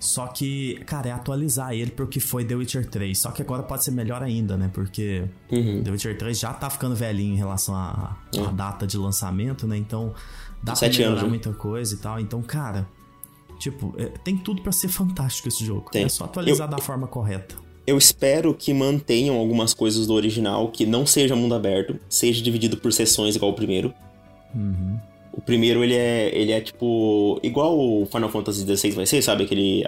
Só 0.00 0.28
que, 0.28 0.76
cara, 0.86 1.08
é 1.08 1.12
atualizar 1.12 1.72
ele 1.72 1.90
pro 1.90 2.06
que 2.06 2.20
foi 2.20 2.44
The 2.44 2.54
Witcher 2.54 2.88
3. 2.88 3.18
Só 3.18 3.32
que 3.32 3.42
agora 3.42 3.64
pode 3.64 3.84
ser 3.84 3.90
melhor 3.90 4.22
ainda, 4.22 4.56
né? 4.56 4.70
Porque 4.72 5.24
uhum. 5.50 5.82
The 5.82 5.90
Witcher 5.90 6.16
3 6.16 6.38
já 6.38 6.52
tá 6.52 6.70
ficando 6.70 6.94
velhinho 6.94 7.34
em 7.34 7.36
relação 7.36 7.74
à 7.74 8.16
uhum. 8.34 8.54
data 8.54 8.86
de 8.86 8.96
lançamento, 8.96 9.66
né? 9.66 9.76
Então 9.76 10.14
dá 10.62 10.72
pra 10.72 10.88
melhorar 10.88 11.10
anos, 11.10 11.22
né? 11.22 11.28
muita 11.28 11.52
coisa 11.52 11.94
e 11.94 11.98
tal. 11.98 12.20
Então, 12.20 12.40
cara, 12.42 12.86
tipo, 13.58 13.94
é, 13.98 14.06
tem 14.24 14.36
tudo 14.36 14.62
para 14.62 14.72
ser 14.72 14.88
fantástico 14.88 15.48
esse 15.48 15.64
jogo. 15.64 15.90
Tem. 15.90 16.04
É 16.04 16.08
só 16.08 16.24
atualizar 16.24 16.66
eu, 16.66 16.70
da 16.70 16.78
forma 16.78 17.06
correta. 17.06 17.56
Eu 17.86 17.96
espero 17.96 18.54
que 18.54 18.72
mantenham 18.74 19.36
algumas 19.36 19.72
coisas 19.72 20.06
do 20.06 20.14
original, 20.14 20.68
que 20.68 20.84
não 20.84 21.06
seja 21.06 21.34
mundo 21.34 21.54
aberto, 21.54 21.98
seja 22.08 22.42
dividido 22.42 22.76
por 22.76 22.92
sessões 22.92 23.36
igual 23.36 23.52
o 23.52 23.54
primeiro. 23.54 23.92
Uhum. 24.54 24.98
O 25.32 25.40
primeiro, 25.40 25.84
ele 25.84 25.94
é, 25.94 26.30
ele 26.34 26.52
é 26.52 26.60
tipo. 26.60 27.38
Igual 27.42 27.78
o 27.78 28.06
Final 28.06 28.28
Fantasy 28.28 28.64
XVI 28.64 28.90
vai 28.90 29.06
ser, 29.06 29.22
sabe? 29.22 29.44
Aquele. 29.44 29.86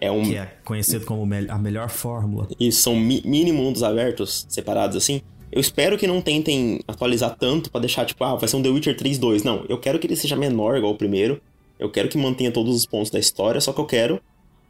É 0.00 0.10
um. 0.10 0.22
Que 0.22 0.36
é 0.36 0.54
conhecido 0.64 1.04
como 1.04 1.22
a 1.22 1.58
melhor 1.58 1.88
fórmula. 1.88 2.48
Isso, 2.58 2.82
são 2.82 2.96
mi 2.96 3.20
mínimo 3.24 3.62
mundos 3.62 3.82
abertos, 3.82 4.46
separados 4.48 4.96
assim. 4.96 5.20
Eu 5.50 5.60
espero 5.60 5.96
que 5.96 6.06
não 6.06 6.20
tentem 6.20 6.80
atualizar 6.86 7.36
tanto 7.36 7.70
para 7.70 7.80
deixar, 7.80 8.04
tipo, 8.04 8.22
ah, 8.22 8.36
vai 8.36 8.48
ser 8.48 8.56
um 8.56 8.62
The 8.62 8.68
Witcher 8.68 8.96
3 8.96 9.18
2. 9.18 9.42
Não, 9.42 9.64
eu 9.68 9.78
quero 9.78 9.98
que 9.98 10.06
ele 10.06 10.14
seja 10.16 10.36
menor, 10.36 10.76
igual 10.76 10.92
o 10.92 10.96
primeiro. 10.96 11.40
Eu 11.78 11.90
quero 11.90 12.08
que 12.08 12.18
mantenha 12.18 12.50
todos 12.50 12.74
os 12.74 12.86
pontos 12.86 13.10
da 13.10 13.18
história, 13.18 13.60
só 13.60 13.72
que 13.72 13.80
eu 13.80 13.86
quero 13.86 14.20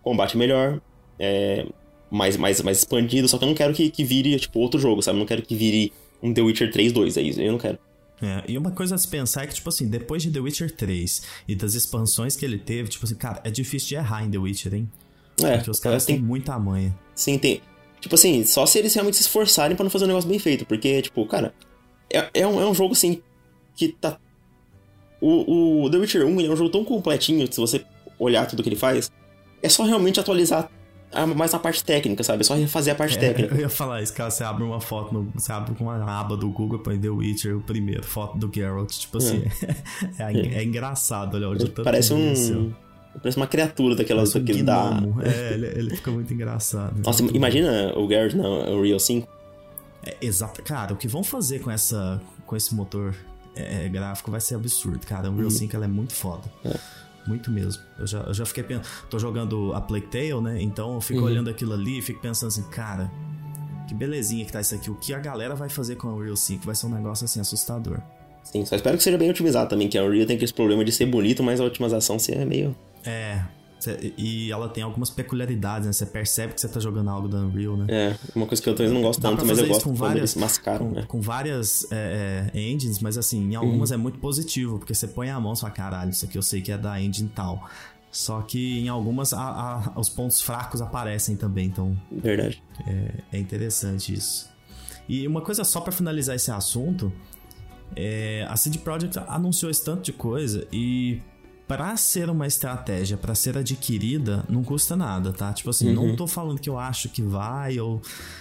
combate 0.03 0.37
melhor, 0.37 0.81
é, 1.19 1.67
mais, 2.11 2.37
mais, 2.37 2.63
mais 2.63 2.79
expandido, 2.79 3.29
só 3.29 3.39
que 3.39 3.45
eu 3.45 3.49
não 3.49 3.55
quero 3.55 3.75
que, 3.75 3.91
que 3.91 4.05
vire, 4.05 4.39
tipo, 4.39 4.59
outro 4.59 4.81
jogo, 4.81 5.03
sabe? 5.03 5.17
Eu 5.17 5.21
não 5.21 5.27
quero 5.27 5.43
que 5.43 5.55
vire 5.55 5.93
um 6.23 6.33
The 6.33 6.43
Witcher 6.43 6.71
3 6.73 6.93
2, 6.93 7.17
é 7.17 7.23
isso, 7.23 7.41
eu 7.41 7.53
não 7.53 7.59
quero. 7.59 7.79
É, 8.21 8.43
e 8.49 8.59
uma 8.59 8.71
coisa 8.71 8.95
a 8.95 8.99
se 8.99 9.07
pensar 9.07 9.45
é 9.45 9.47
que, 9.47 9.55
tipo 9.55 9.69
assim, 9.69 9.89
depois 9.89 10.23
de 10.23 10.31
The 10.31 10.41
Witcher 10.41 10.75
3 10.75 11.23
e 11.47 11.55
das 11.55 11.75
expansões 11.75 12.37
que 12.37 12.45
ele 12.45 12.59
teve, 12.59 12.89
tipo 12.89 13.05
assim, 13.05 13.15
cara, 13.15 13.41
é 13.45 13.51
difícil 13.51 13.89
de 13.89 13.95
errar 13.97 14.25
em 14.25 14.31
The 14.31 14.39
Witcher, 14.39 14.75
hein? 14.75 14.91
É. 15.43 15.57
Porque 15.57 15.71
os 15.71 15.79
caras 15.81 16.05
tem... 16.05 16.17
têm 16.17 16.25
muita 16.25 16.59
manha. 16.59 16.97
Sim, 17.15 17.39
tem. 17.39 17.61
Tipo 18.01 18.15
assim, 18.15 18.45
só 18.45 18.67
se 18.67 18.79
eles 18.79 18.95
realmente 18.95 19.17
se 19.17 19.23
esforçarem 19.23 19.77
para 19.77 19.85
não 19.85 19.91
fazer 19.91 20.05
um 20.05 20.09
negócio 20.09 20.29
bem 20.29 20.39
feito. 20.39 20.65
Porque, 20.67 21.03
tipo, 21.03 21.25
cara, 21.27 21.55
é, 22.13 22.29
é, 22.35 22.47
um, 22.47 22.61
é 22.61 22.67
um 22.67 22.75
jogo 22.75 22.93
assim 22.93 23.23
que 23.75 23.89
tá. 23.89 24.19
O, 25.21 25.85
o 25.85 25.91
The 25.91 25.99
Witcher 25.99 26.27
1 26.27 26.41
é 26.41 26.49
um 26.49 26.57
jogo 26.57 26.71
tão 26.71 26.85
completinho, 26.85 27.51
se 27.53 27.61
você 27.61 27.85
olhar 28.19 28.47
tudo 28.47 28.63
que 28.63 28.69
ele 28.69 28.77
faz, 28.77 29.11
é 29.63 29.69
só 29.69 29.85
realmente 29.85 30.21
atualizar 30.21 30.71
mais 31.35 31.55
a 31.55 31.59
parte 31.59 31.83
técnica, 31.83 32.23
sabe? 32.23 32.43
É 32.43 32.45
só 32.45 32.55
refazer 32.55 32.93
a 32.93 32.97
parte 32.97 33.17
é, 33.17 33.21
técnica. 33.21 33.55
Eu 33.55 33.63
ia 33.63 33.69
falar 33.69 34.03
isso, 34.03 34.13
cara. 34.13 34.31
Você 34.31 34.45
abre 34.45 34.63
uma 34.63 34.81
foto, 34.81 35.13
no, 35.13 35.31
você 35.35 35.51
abre 35.51 35.75
com 35.75 35.85
uma 35.85 36.21
aba 36.21 36.37
do 36.37 36.51
Google 36.51 36.79
põe 36.81 36.99
The 36.99 37.09
Witcher, 37.09 37.57
o 37.57 37.61
primeiro, 37.61 38.05
foto 38.05 38.37
do 38.37 38.53
Geralt. 38.53 38.91
Tipo 38.91 39.19
assim, 39.19 39.43
é, 40.19 40.33
é, 40.33 40.55
é 40.59 40.65
engraçado, 40.65 41.37
olha, 41.37 41.49
onde 41.49 41.71
Parece 41.71 42.13
um. 42.13 42.73
Parece 43.21 43.37
uma 43.37 43.47
criatura 43.47 43.97
daquelas 43.97 44.35
um 44.37 44.45
que 44.45 44.63
dá. 44.63 45.03
É, 45.23 45.55
ele, 45.55 45.67
ele, 45.67 45.97
fica 45.97 46.11
muito 46.11 46.33
engraçado. 46.33 47.01
Nossa, 47.03 47.23
imagina 47.35 47.93
o 47.97 48.07
Geralt 48.07 48.35
no 48.35 48.83
Real 48.83 49.01
5. 49.01 49.27
É, 50.05 50.17
exato. 50.21 50.63
Cara, 50.63 50.93
o 50.93 50.97
que 50.97 51.09
vão 51.09 51.25
fazer 51.25 51.61
com 51.61 51.71
essa 51.71 52.21
com 52.47 52.55
esse 52.55 52.75
motor 52.75 53.15
é, 53.85 53.89
gráfico 53.89 54.31
vai 54.31 54.41
ser 54.41 54.55
absurdo, 54.55 55.07
cara. 55.07 55.31
O 55.31 55.35
Real 55.35 55.45
uhum. 55.45 55.51
5 55.51 55.75
ela 55.75 55.85
é 55.85 55.89
muito 55.89 56.13
foda. 56.15 56.45
É. 56.65 56.77
Muito 57.27 57.51
mesmo. 57.51 57.83
Eu 57.99 58.07
já, 58.07 58.21
eu 58.21 58.33
já 58.33 58.47
fiquei 58.47 58.63
pensando. 58.63 58.87
Tô 59.11 59.19
jogando 59.19 59.73
a 59.75 59.81
Plague 59.81 60.07
Tale, 60.07 60.41
né? 60.41 60.63
Então 60.63 60.95
eu 60.95 61.01
fico 61.01 61.21
uhum. 61.21 61.27
olhando 61.27 61.51
aquilo 61.51 61.75
ali 61.75 61.99
e 61.99 62.03
fico 62.03 62.21
pensando 62.21 62.49
assim, 62.49 62.63
cara, 62.71 63.11
que 63.87 63.95
belezinha 63.95 64.45
que 64.45 64.53
tá 64.53 64.61
isso 64.61 64.75
aqui. 64.75 64.91
O 64.91 64.95
que 64.95 65.13
a 65.13 65.19
galera 65.19 65.55
vai 65.55 65.69
fazer 65.69 65.97
com 65.97 66.09
a 66.09 66.15
Unreal 66.15 66.37
5 66.37 66.65
vai 66.65 66.75
ser 66.75 66.87
um 66.87 66.91
negócio 66.91 67.25
assim 67.25 67.41
assustador. 67.41 68.01
Sim, 68.45 68.65
só 68.65 68.77
espero 68.77 68.97
que 68.97 69.03
seja 69.03 69.19
bem 69.19 69.29
otimizado 69.29 69.69
também, 69.69 69.89
que 69.89 69.99
a 69.99 70.05
Unreal 70.05 70.27
tem 70.27 70.43
esse 70.43 70.55
problema 70.55 70.83
de 70.85 70.91
ser 70.91 71.05
bonito, 71.05 71.43
mas 71.43 71.61
a 71.61 71.65
otimização 71.65 72.19
ser 72.19 72.47
meio. 72.47 72.75
É, 73.05 73.43
e 74.17 74.51
ela 74.51 74.69
tem 74.69 74.83
algumas 74.83 75.11
peculiaridades, 75.11 75.87
né? 75.87 75.93
Você 75.93 76.07
percebe 76.07 76.55
que 76.55 76.61
você 76.61 76.69
tá 76.69 76.81
jogando 76.81 77.11
algo 77.11 77.29
da 77.29 77.39
Unreal, 77.39 77.77
né? 77.77 77.87
É, 77.89 78.17
uma 78.35 78.47
coisa 78.47 78.63
que 78.63 78.69
eu 78.69 78.75
também 78.75 78.93
não 78.93 79.03
gosto 79.03 79.21
tanto, 79.21 79.45
mas 79.45 79.59
eu 79.59 79.67
gosto 79.67 79.85
com 79.85 79.95
várias, 79.95 80.35
mascaram, 80.35 80.89
com, 80.89 80.95
né? 80.95 81.05
com 81.07 81.21
várias 81.21 81.87
é, 81.91 82.51
é, 82.55 82.61
engines, 82.61 83.01
mas 83.01 83.17
assim, 83.17 83.53
em 83.53 83.55
algumas 83.55 83.91
uhum. 83.91 83.95
é 83.95 83.99
muito 83.99 84.19
positivo, 84.19 84.79
porque 84.79 84.95
você 84.95 85.07
põe 85.07 85.31
a 85.31 85.39
mão 85.41 85.53
e 85.53 85.59
fala, 85.59 85.73
caralho, 85.73 86.11
isso 86.11 86.25
aqui 86.25 86.37
eu 86.37 86.43
sei 86.43 86.61
que 86.61 86.73
é 86.73 86.79
da 86.79 87.01
engine 87.01 87.31
tal. 87.35 87.69
Só 88.11 88.41
que 88.41 88.81
em 88.81 88.89
algumas 88.89 89.33
a, 89.33 89.41
a, 89.95 90.01
os 90.01 90.09
pontos 90.09 90.41
fracos 90.41 90.81
aparecem 90.81 91.37
também, 91.37 91.67
então. 91.67 91.97
Verdade. 92.11 92.63
É, 92.87 93.37
é 93.37 93.39
interessante 93.39 94.15
isso. 94.15 94.49
E 95.09 95.27
uma 95.27 95.41
coisa 95.41 95.65
só 95.65 95.81
para 95.81 95.93
finalizar 95.93 96.37
esse 96.37 96.51
assunto. 96.51 97.13
É, 97.97 98.47
a 98.49 98.57
CD 98.57 98.79
Projekt 98.79 99.19
anunciou 99.29 99.71
esse 99.71 99.83
tanto 99.83 100.03
de 100.03 100.13
coisa 100.13 100.67
e 100.71 101.23
para 101.69 101.95
ser 101.99 102.31
uma 102.31 102.47
estratégia, 102.47 103.19
para 103.19 103.35
ser 103.35 103.59
adquirida, 103.59 104.43
não 104.49 104.65
custa 104.65 104.97
nada, 104.97 105.33
tá? 105.35 105.53
Tipo 105.53 105.69
assim, 105.69 105.95
uhum. 105.95 106.09
não 106.09 106.17
tô 106.17 106.27
falando 106.27 106.59
que 106.59 106.71
eu 106.71 106.79
acho 106.79 107.11
que 107.11 107.21
vai 107.21 107.79
ou 107.79 108.01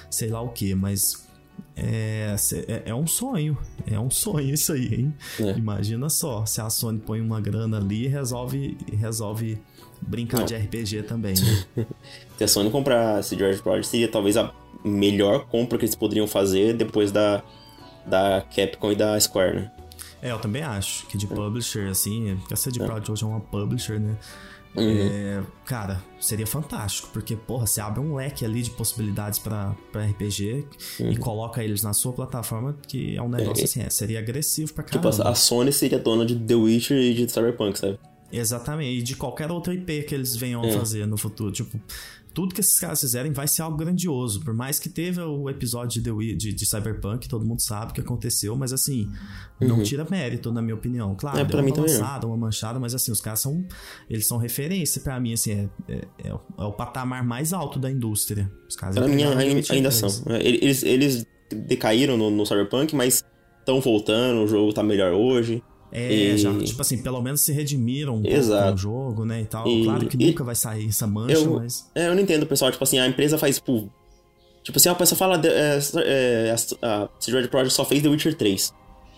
sei 0.10 0.30
lá 0.30 0.42
o 0.42 0.48
que, 0.48 0.74
mas 0.74 1.28
é, 1.76 2.36
é, 2.68 2.84
é, 2.86 2.96
um 2.96 3.06
sonho. 3.06 3.58
É 3.86 4.00
um 4.00 4.10
sonho 4.10 4.54
isso 4.54 4.72
aí, 4.72 4.94
hein? 4.94 5.13
É. 5.40 5.52
Imagina 5.58 6.10
só, 6.10 6.46
se 6.46 6.62
a 6.62 6.70
Sony 6.70 7.00
põe 7.00 7.20
uma 7.20 7.42
grana 7.42 7.78
ali 7.78 8.06
e 8.06 8.08
resolve, 8.08 8.78
resolve 8.98 9.62
brincar 10.02 10.40
não. 10.40 10.46
de 10.46 10.56
RPG 10.56 11.04
também. 11.04 11.36
Né? 11.36 11.86
se 12.38 12.44
a 12.46 12.48
Sony 12.48 12.72
comprar 12.72 13.20
esse 13.20 13.38
George 13.38 13.62
Project, 13.62 13.88
seria 13.88 14.08
talvez 14.08 14.38
a 14.38 14.54
melhor 14.86 15.48
compra 15.48 15.78
que 15.78 15.84
eles 15.84 15.96
poderiam 15.96 16.28
fazer 16.28 16.74
depois 16.74 17.12
da, 17.12 17.44
da 18.06 18.42
Capcom 18.56 18.94
e 18.94 18.96
da 18.96 19.20
Square, 19.20 19.56
né? 19.56 19.72
É, 20.21 20.32
eu 20.32 20.39
também 20.39 20.63
acho 20.63 21.06
que 21.08 21.17
de 21.17 21.25
é. 21.25 21.30
publisher, 21.30 21.89
assim, 21.89 22.36
porque 22.39 22.53
a 22.53 22.58
CD 22.58 22.80
Projekt 22.80 23.12
hoje 23.12 23.23
é 23.23 23.27
uma 23.27 23.39
publisher, 23.39 23.99
né? 23.99 24.17
Uhum. 24.75 24.84
É, 24.84 25.43
cara, 25.65 26.03
seria 26.19 26.45
fantástico, 26.45 27.10
porque, 27.12 27.36
porra, 27.36 27.65
você 27.65 27.82
abre 27.82 27.99
um 27.99 28.15
leque 28.15 28.45
ali 28.45 28.62
de 28.62 28.69
possibilidades 28.69 29.39
para 29.39 29.75
RPG 29.95 30.65
uhum. 30.99 31.12
e 31.12 31.17
coloca 31.17 31.63
eles 31.63 31.82
na 31.82 31.93
sua 31.93 32.13
plataforma, 32.13 32.77
que 32.88 33.15
é 33.15 33.21
um 33.21 33.30
negócio 33.30 33.62
é. 33.62 33.65
assim, 33.65 33.82
é, 33.82 33.89
seria 33.89 34.19
agressivo 34.19 34.73
pra 34.73 34.84
caramba. 34.84 35.10
Tipo, 35.10 35.27
a 35.27 35.34
Sony 35.34 35.73
seria 35.73 35.97
dona 35.97 36.25
de 36.25 36.36
The 36.36 36.56
Witcher 36.56 36.97
e 36.97 37.13
de 37.13 37.32
Cyberpunk, 37.32 37.80
sabe? 37.80 37.97
Exatamente, 38.32 38.99
e 38.99 39.01
de 39.01 39.15
qualquer 39.15 39.51
outra 39.51 39.73
IP 39.73 40.03
que 40.03 40.13
eles 40.13 40.36
venham 40.36 40.62
a 40.62 40.67
é. 40.67 40.71
fazer 40.71 41.08
no 41.08 41.17
futuro. 41.17 41.51
Tipo, 41.51 41.80
tudo 42.38 42.54
que 42.54 42.62
esses 42.62 42.78
caras 42.78 43.02
fizerem 43.02 43.32
vai 43.32 43.47
ser 43.47 43.63
algo 43.63 43.76
grandioso. 43.76 44.41
Por 44.41 44.54
mais 44.54 44.78
que 44.78 44.88
teve 44.89 45.19
o 45.19 45.50
episódio 45.50 46.00
de, 46.00 46.08
The, 46.08 46.36
de, 46.36 46.54
de 46.54 46.65
Cyberpunk, 46.67 47.28
todo 47.28 47.43
mundo 47.43 47.63
sabe 47.63 47.89
o 47.89 47.95
que 47.95 48.02
aconteceu, 48.02 48.56
mas 48.56 48.71
assim, 48.71 49.10
uhum. 49.60 49.67
não 49.67 49.82
tira 49.82 50.06
mérito, 50.08 50.52
na 50.52 50.62
minha 50.62 50.76
opinião. 50.76 51.15
Claro, 51.15 51.39
é, 51.39 51.43
deu 51.43 51.60
uma 51.60 51.73
balançada, 51.73 52.28
uma 52.28 52.38
manchada, 52.38 52.80
mas 52.80 52.93
assim, 52.93 53.12
os 53.12 53.19
caras 53.19 53.39
são. 53.39 53.65
Eles 54.08 54.28
são 54.28 54.38
referência 54.38 55.02
para 55.02 55.19
mim, 55.19 55.34
assim, 55.34 55.52
é, 55.52 55.69
é, 55.89 56.08
é, 56.26 56.32
o, 56.32 56.39
é, 56.60 56.63
o, 56.65 56.73
patamar 56.73 57.23
mais 57.23 57.54
alto 57.54 57.80
da 57.80 57.89
indústria. 57.89 58.52
Os 58.69 58.76
caras 58.76 58.95
pra 58.95 59.08
mim 59.08 59.23
ainda 59.71 59.89
são. 59.89 60.08
É, 60.28 60.47
eles, 60.47 60.84
eles 60.84 61.26
decaíram 61.50 62.17
no, 62.17 62.30
no 62.30 62.45
Cyberpunk, 62.45 62.95
mas 62.95 63.26
estão 63.58 63.82
voltando, 63.82 64.43
o 64.43 64.47
jogo 64.47 64.71
tá 64.71 64.84
melhor 64.84 65.12
hoje. 65.12 65.63
É, 65.91 66.13
e... 66.13 66.38
já, 66.38 66.54
tipo 66.60 66.82
assim, 66.82 67.02
pelo 67.02 67.21
menos 67.21 67.41
se 67.41 67.52
redimiram 67.52 68.17
um 68.17 68.26
Exato. 68.26 68.78
jogo, 68.78 69.26
né, 69.26 69.41
e 69.41 69.45
tal. 69.45 69.67
E... 69.67 69.84
Claro 69.84 70.08
que 70.08 70.17
e... 70.21 70.28
nunca 70.28 70.43
vai 70.43 70.56
sair 70.56 70.88
essa 70.88 71.08
mancha, 71.08 71.34
eu, 71.34 71.56
mas... 71.56 71.89
É, 71.95 72.08
eu 72.08 72.15
não 72.15 72.21
entendo, 72.21 72.45
pessoal, 72.45 72.71
tipo 72.71 72.84
assim, 72.84 73.00
a 73.00 73.08
empresa 73.08 73.38
faz, 73.38 73.56
tipo... 73.56 73.89
Tipo 74.63 74.78
assim, 74.78 74.89
a 74.89 74.95
pessoa 74.95 75.17
fala, 75.17 75.41
é, 75.45 75.80
é, 76.04 76.52
a 76.82 77.10
CD 77.19 77.47
Projekt 77.47 77.73
só 77.73 77.86
fez 77.86 78.02
The 78.04 78.10
Witcher 78.10 78.36
3. 78.36 78.73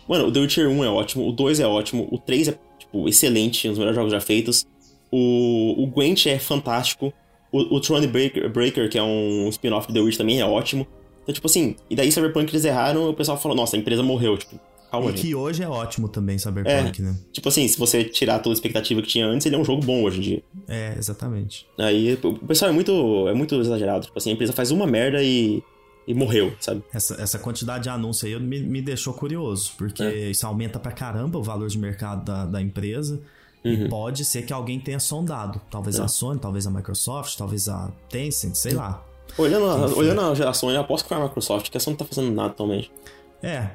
Mano, 0.08 0.28
o 0.28 0.32
The 0.32 0.40
Witcher 0.42 0.70
1 0.70 0.84
é 0.84 0.90
ótimo, 0.90 1.28
o 1.28 1.32
2 1.32 1.60
é 1.60 1.66
ótimo, 1.66 2.08
o 2.12 2.20
3 2.20 2.50
é, 2.50 2.60
tipo, 2.78 3.10
excelente, 3.10 3.68
um 3.68 3.72
dos 3.72 3.80
melhores 3.80 3.96
jogos 3.96 4.12
já 4.12 4.22
feitos. 4.22 4.68
O, 5.12 5.84
o 5.84 5.88
Gwent 5.88 6.28
é 6.28 6.38
fantástico. 6.38 7.12
O, 7.52 7.78
o 7.78 7.82
Throne 7.82 8.06
Breaker, 8.06 8.48
Breaker, 8.52 8.90
que 8.90 8.98
é 9.00 9.04
um 9.04 9.50
spin-off 9.50 9.88
de 9.88 9.94
The 9.94 10.00
Witcher 10.00 10.20
também, 10.20 10.40
é 10.40 10.46
ótimo. 10.46 10.86
Então, 11.24 11.34
tipo 11.34 11.48
assim, 11.48 11.76
e 11.90 11.96
daí 11.96 12.12
Cyberpunk 12.12 12.52
eles 12.52 12.66
erraram, 12.66 13.10
o 13.10 13.14
pessoal 13.14 13.40
falou, 13.40 13.58
nossa, 13.58 13.76
a 13.76 13.80
empresa 13.80 14.04
morreu, 14.04 14.38
tipo... 14.38 14.60
Calma, 14.92 15.12
e 15.12 15.14
que 15.14 15.36
hoje 15.36 15.62
é 15.62 15.70
ótimo 15.70 16.10
também, 16.10 16.38
Cyberpunk, 16.38 17.02
é, 17.02 17.06
né? 17.06 17.16
Tipo 17.32 17.50
assim, 17.50 17.68
se 17.68 17.78
você 17.78 18.04
tirar 18.04 18.40
toda 18.40 18.54
a 18.54 18.56
expectativa 18.56 19.02
que 19.02 19.08
tinha 19.08 19.28
antes, 19.28 19.46
ele 19.46 19.56
é 19.56 19.60
um 19.60 19.66
jogo 19.66 19.84
bom 19.86 20.04
hoje 20.04 20.18
em 20.18 20.22
dia. 20.22 20.44
É, 20.68 20.96
exatamente. 20.98 21.68
Aí 21.78 22.18
o 22.24 22.34
pessoal 22.40 22.72
é 22.72 22.74
muito, 22.74 23.28
é 23.28 23.34
muito 23.34 23.56
exagerado. 23.56 24.06
Tipo 24.06 24.18
assim, 24.18 24.32
a 24.32 24.34
empresa 24.34 24.52
faz 24.52 24.72
uma 24.72 24.88
merda 24.88 25.22
e, 25.22 25.62
e 26.08 26.14
morreu, 26.14 26.54
sabe? 26.60 26.82
Essa, 26.92 27.22
essa 27.22 27.38
quantidade 27.38 27.84
de 27.84 27.90
anúncio 27.90 28.28
aí 28.28 28.40
me, 28.40 28.60
me 28.62 28.82
deixou 28.82 29.14
curioso, 29.14 29.74
porque 29.78 30.02
é. 30.02 30.32
isso 30.32 30.46
aumenta 30.48 30.80
pra 30.80 30.92
caramba 30.92 31.38
o 31.38 31.44
valor 31.44 31.68
de 31.68 31.78
mercado 31.78 32.26
da, 32.26 32.46
da 32.46 32.62
empresa. 32.62 33.22
Uhum. 33.64 33.74
E 33.74 33.90
pode 33.90 34.26
ser 34.26 34.44
que 34.44 34.54
alguém 34.54 34.80
tenha 34.80 35.00
sondado. 35.00 35.62
Talvez 35.70 36.00
é. 36.00 36.02
a 36.02 36.08
Sony, 36.08 36.40
talvez 36.40 36.66
a 36.66 36.72
Microsoft, 36.72 37.38
talvez 37.38 37.70
a 37.70 37.92
Tencent, 38.10 38.56
sei 38.56 38.74
lá. 38.74 39.06
Olhando 39.38 39.66
a, 39.66 39.76
olhando 39.96 40.22
a 40.22 40.34
geração, 40.34 40.72
eu 40.72 40.80
aposto 40.82 41.04
que 41.04 41.10
foi 41.10 41.18
a 41.18 41.24
Microsoft, 41.24 41.70
que 41.70 41.78
a 41.78 41.80
Sony 41.80 41.98
não 41.98 42.06
tá 42.06 42.16
fazendo 42.16 42.34
nada 42.34 42.50
atualmente. 42.50 42.92
É, 43.42 43.72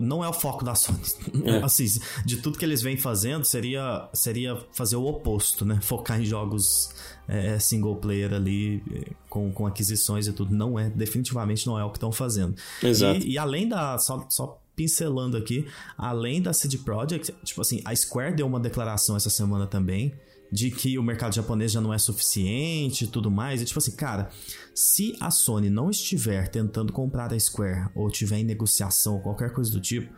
não 0.00 0.24
é 0.24 0.28
o 0.28 0.32
foco 0.32 0.64
da 0.64 0.74
Sony. 0.74 1.00
É. 1.44 1.62
Assim, 1.62 1.86
de 2.24 2.36
tudo 2.36 2.58
que 2.58 2.64
eles 2.64 2.82
vêm 2.82 2.96
fazendo, 2.96 3.44
seria, 3.44 4.08
seria 4.12 4.56
fazer 4.72 4.96
o 4.96 5.04
oposto, 5.04 5.64
né? 5.64 5.78
Focar 5.82 6.20
em 6.20 6.24
jogos 6.24 6.94
é, 7.28 7.58
single 7.58 7.96
player 7.96 8.32
ali, 8.32 8.82
com, 9.28 9.52
com 9.52 9.66
aquisições 9.66 10.26
e 10.26 10.32
tudo. 10.32 10.54
Não 10.54 10.78
é, 10.78 10.88
definitivamente 10.88 11.66
não 11.66 11.78
é 11.78 11.84
o 11.84 11.90
que 11.90 11.96
estão 11.96 12.12
fazendo. 12.12 12.54
Exato. 12.82 13.20
E, 13.20 13.32
e, 13.32 13.38
além 13.38 13.68
da. 13.68 13.98
Só, 13.98 14.24
só 14.30 14.58
pincelando 14.74 15.36
aqui, 15.36 15.66
além 15.98 16.40
da 16.40 16.52
CD 16.52 16.78
Projekt, 16.78 17.34
tipo 17.44 17.60
assim, 17.60 17.82
a 17.84 17.94
Square 17.94 18.34
deu 18.34 18.46
uma 18.46 18.58
declaração 18.58 19.16
essa 19.16 19.28
semana 19.28 19.66
também 19.66 20.14
de 20.52 20.70
que 20.70 20.98
o 20.98 21.02
mercado 21.02 21.34
japonês 21.34 21.72
já 21.72 21.80
não 21.80 21.94
é 21.94 21.98
suficiente 21.98 23.04
e 23.04 23.06
tudo 23.06 23.30
mais. 23.30 23.62
E 23.62 23.64
tipo 23.64 23.78
assim, 23.78 23.96
cara, 23.96 24.28
se 24.74 25.16
a 25.18 25.30
Sony 25.30 25.70
não 25.70 25.88
estiver 25.88 26.48
tentando 26.48 26.92
comprar 26.92 27.32
a 27.32 27.40
Square 27.40 27.88
ou 27.94 28.10
tiver 28.10 28.38
em 28.38 28.44
negociação 28.44 29.14
ou 29.14 29.20
qualquer 29.20 29.50
coisa 29.54 29.72
do 29.72 29.80
tipo, 29.80 30.12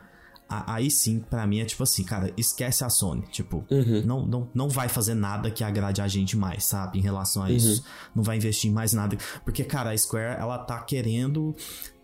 aí 0.49 0.90
sim, 0.90 1.20
para 1.20 1.47
mim 1.47 1.61
é 1.61 1.64
tipo 1.64 1.85
assim, 1.85 2.03
cara, 2.03 2.33
esquece 2.37 2.83
a 2.83 2.90
Sony. 2.90 3.23
Tipo, 3.31 3.64
uhum. 3.70 4.03
não, 4.05 4.27
não, 4.27 4.51
não 4.53 4.68
vai 4.68 4.88
fazer 4.88 5.14
nada 5.14 5.53
que 5.53 5.62
agrade 5.62 6.03
a 6.03 6.09
gente 6.09 6.37
mais, 6.37 6.64
sabe? 6.64 6.99
Em 6.99 7.03
relação 7.03 7.44
a 7.44 7.53
isso. 7.53 7.81
Uhum. 7.81 7.87
Não 8.16 8.23
vai 8.25 8.37
investir 8.37 8.68
em 8.68 8.75
mais 8.75 8.92
nada. 8.92 9.16
Porque, 9.44 9.62
cara, 9.62 9.90
a 9.90 9.97
Square, 9.97 10.40
ela 10.40 10.59
tá 10.59 10.81
querendo 10.81 11.55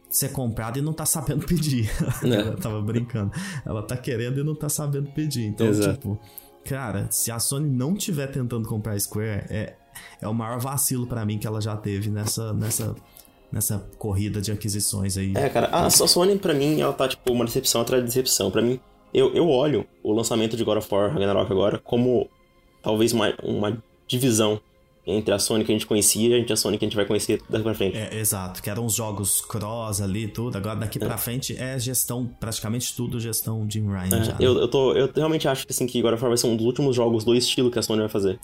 ser 0.09 0.31
comprada 0.31 0.79
e 0.79 0.83
não 0.83 0.93
tá 0.93 1.05
sabendo 1.05 1.45
pedir. 1.47 1.90
É. 2.23 2.35
ela 2.35 2.57
tava 2.57 2.81
brincando. 2.81 3.33
Ela 3.66 3.83
tá 3.83 3.97
querendo 3.97 4.38
e 4.38 4.45
não 4.45 4.55
tá 4.55 4.69
sabendo 4.69 5.11
pedir. 5.11 5.47
Então, 5.47 5.66
Exato. 5.66 5.95
tipo, 5.95 6.21
cara, 6.64 7.09
se 7.11 7.31
a 7.31 7.38
Sony 7.38 7.68
não 7.68 7.94
tiver 7.94 8.29
tentando 8.29 8.68
comprar 8.68 8.92
a 8.92 9.01
Square, 9.01 9.46
é, 9.51 9.77
é 10.20 10.29
o 10.29 10.35
maior 10.35 10.59
vacilo 10.59 11.07
para 11.07 11.25
mim 11.25 11.38
que 11.38 11.46
ela 11.46 11.61
já 11.61 11.77
teve 11.77 12.11
nessa, 12.11 12.53
nessa, 12.53 12.94
nessa 13.51 13.79
corrida 13.99 14.40
de 14.40 14.53
aquisições 14.53 15.16
aí. 15.16 15.33
É, 15.37 15.49
cara, 15.49 15.68
a, 15.68 15.87
a 15.87 15.90
Sony 15.90 16.38
para 16.38 16.55
mim, 16.55 16.81
ela 16.81 16.92
tá 16.92 17.09
tipo 17.09 17.33
uma 17.33 17.44
decepção 17.44 17.81
atrás 17.81 18.03
de 18.03 18.09
decepção. 18.09 18.51
para 18.51 18.62
mim, 18.62 18.81
eu, 19.12 19.35
eu 19.35 19.49
olho 19.49 19.87
o 20.03 20.12
lançamento 20.12 20.57
de 20.57 20.64
God 20.64 20.79
of 20.79 20.94
War 20.94 21.12
Ragnarok 21.12 21.51
agora 21.51 21.79
como 21.79 22.29
talvez 22.83 23.12
uma, 23.12 23.35
uma 23.42 23.83
divisão 24.07 24.61
entre 25.06 25.32
a 25.32 25.38
Sony 25.38 25.64
que 25.64 25.72
a 25.72 25.74
gente 25.74 25.86
conhecia 25.86 26.38
e 26.38 26.52
a 26.52 26.56
Sony 26.56 26.78
que 26.78 26.84
a 26.84 26.88
gente 26.88 26.96
vai 26.96 27.06
conhecer 27.06 27.42
daqui 27.48 27.64
pra 27.64 27.74
frente. 27.74 27.96
É, 27.96 28.18
exato, 28.18 28.62
que 28.62 28.68
eram 28.68 28.84
os 28.84 28.94
jogos 28.94 29.40
cross 29.40 30.00
ali 30.00 30.28
tudo. 30.28 30.56
Agora 30.56 30.76
daqui 30.76 30.98
é. 30.98 31.06
pra 31.06 31.16
frente 31.16 31.56
é 31.56 31.78
gestão, 31.78 32.30
praticamente 32.38 32.94
tudo 32.94 33.18
gestão 33.18 33.66
Jim 33.68 33.86
Ryan. 33.86 34.20
É, 34.20 34.24
já, 34.24 34.36
eu, 34.38 34.54
né? 34.54 34.62
eu, 34.62 34.68
tô, 34.68 34.92
eu 34.94 35.10
realmente 35.14 35.48
acho 35.48 35.66
que 35.66 35.72
assim, 35.72 35.86
que 35.86 35.98
agora 35.98 36.16
vai 36.16 36.36
ser 36.36 36.46
um 36.46 36.56
dos 36.56 36.66
últimos 36.66 36.94
jogos 36.94 37.24
do 37.24 37.34
estilo 37.34 37.70
que 37.70 37.78
a 37.78 37.82
Sony 37.82 38.00
vai 38.00 38.08
fazer. 38.08 38.38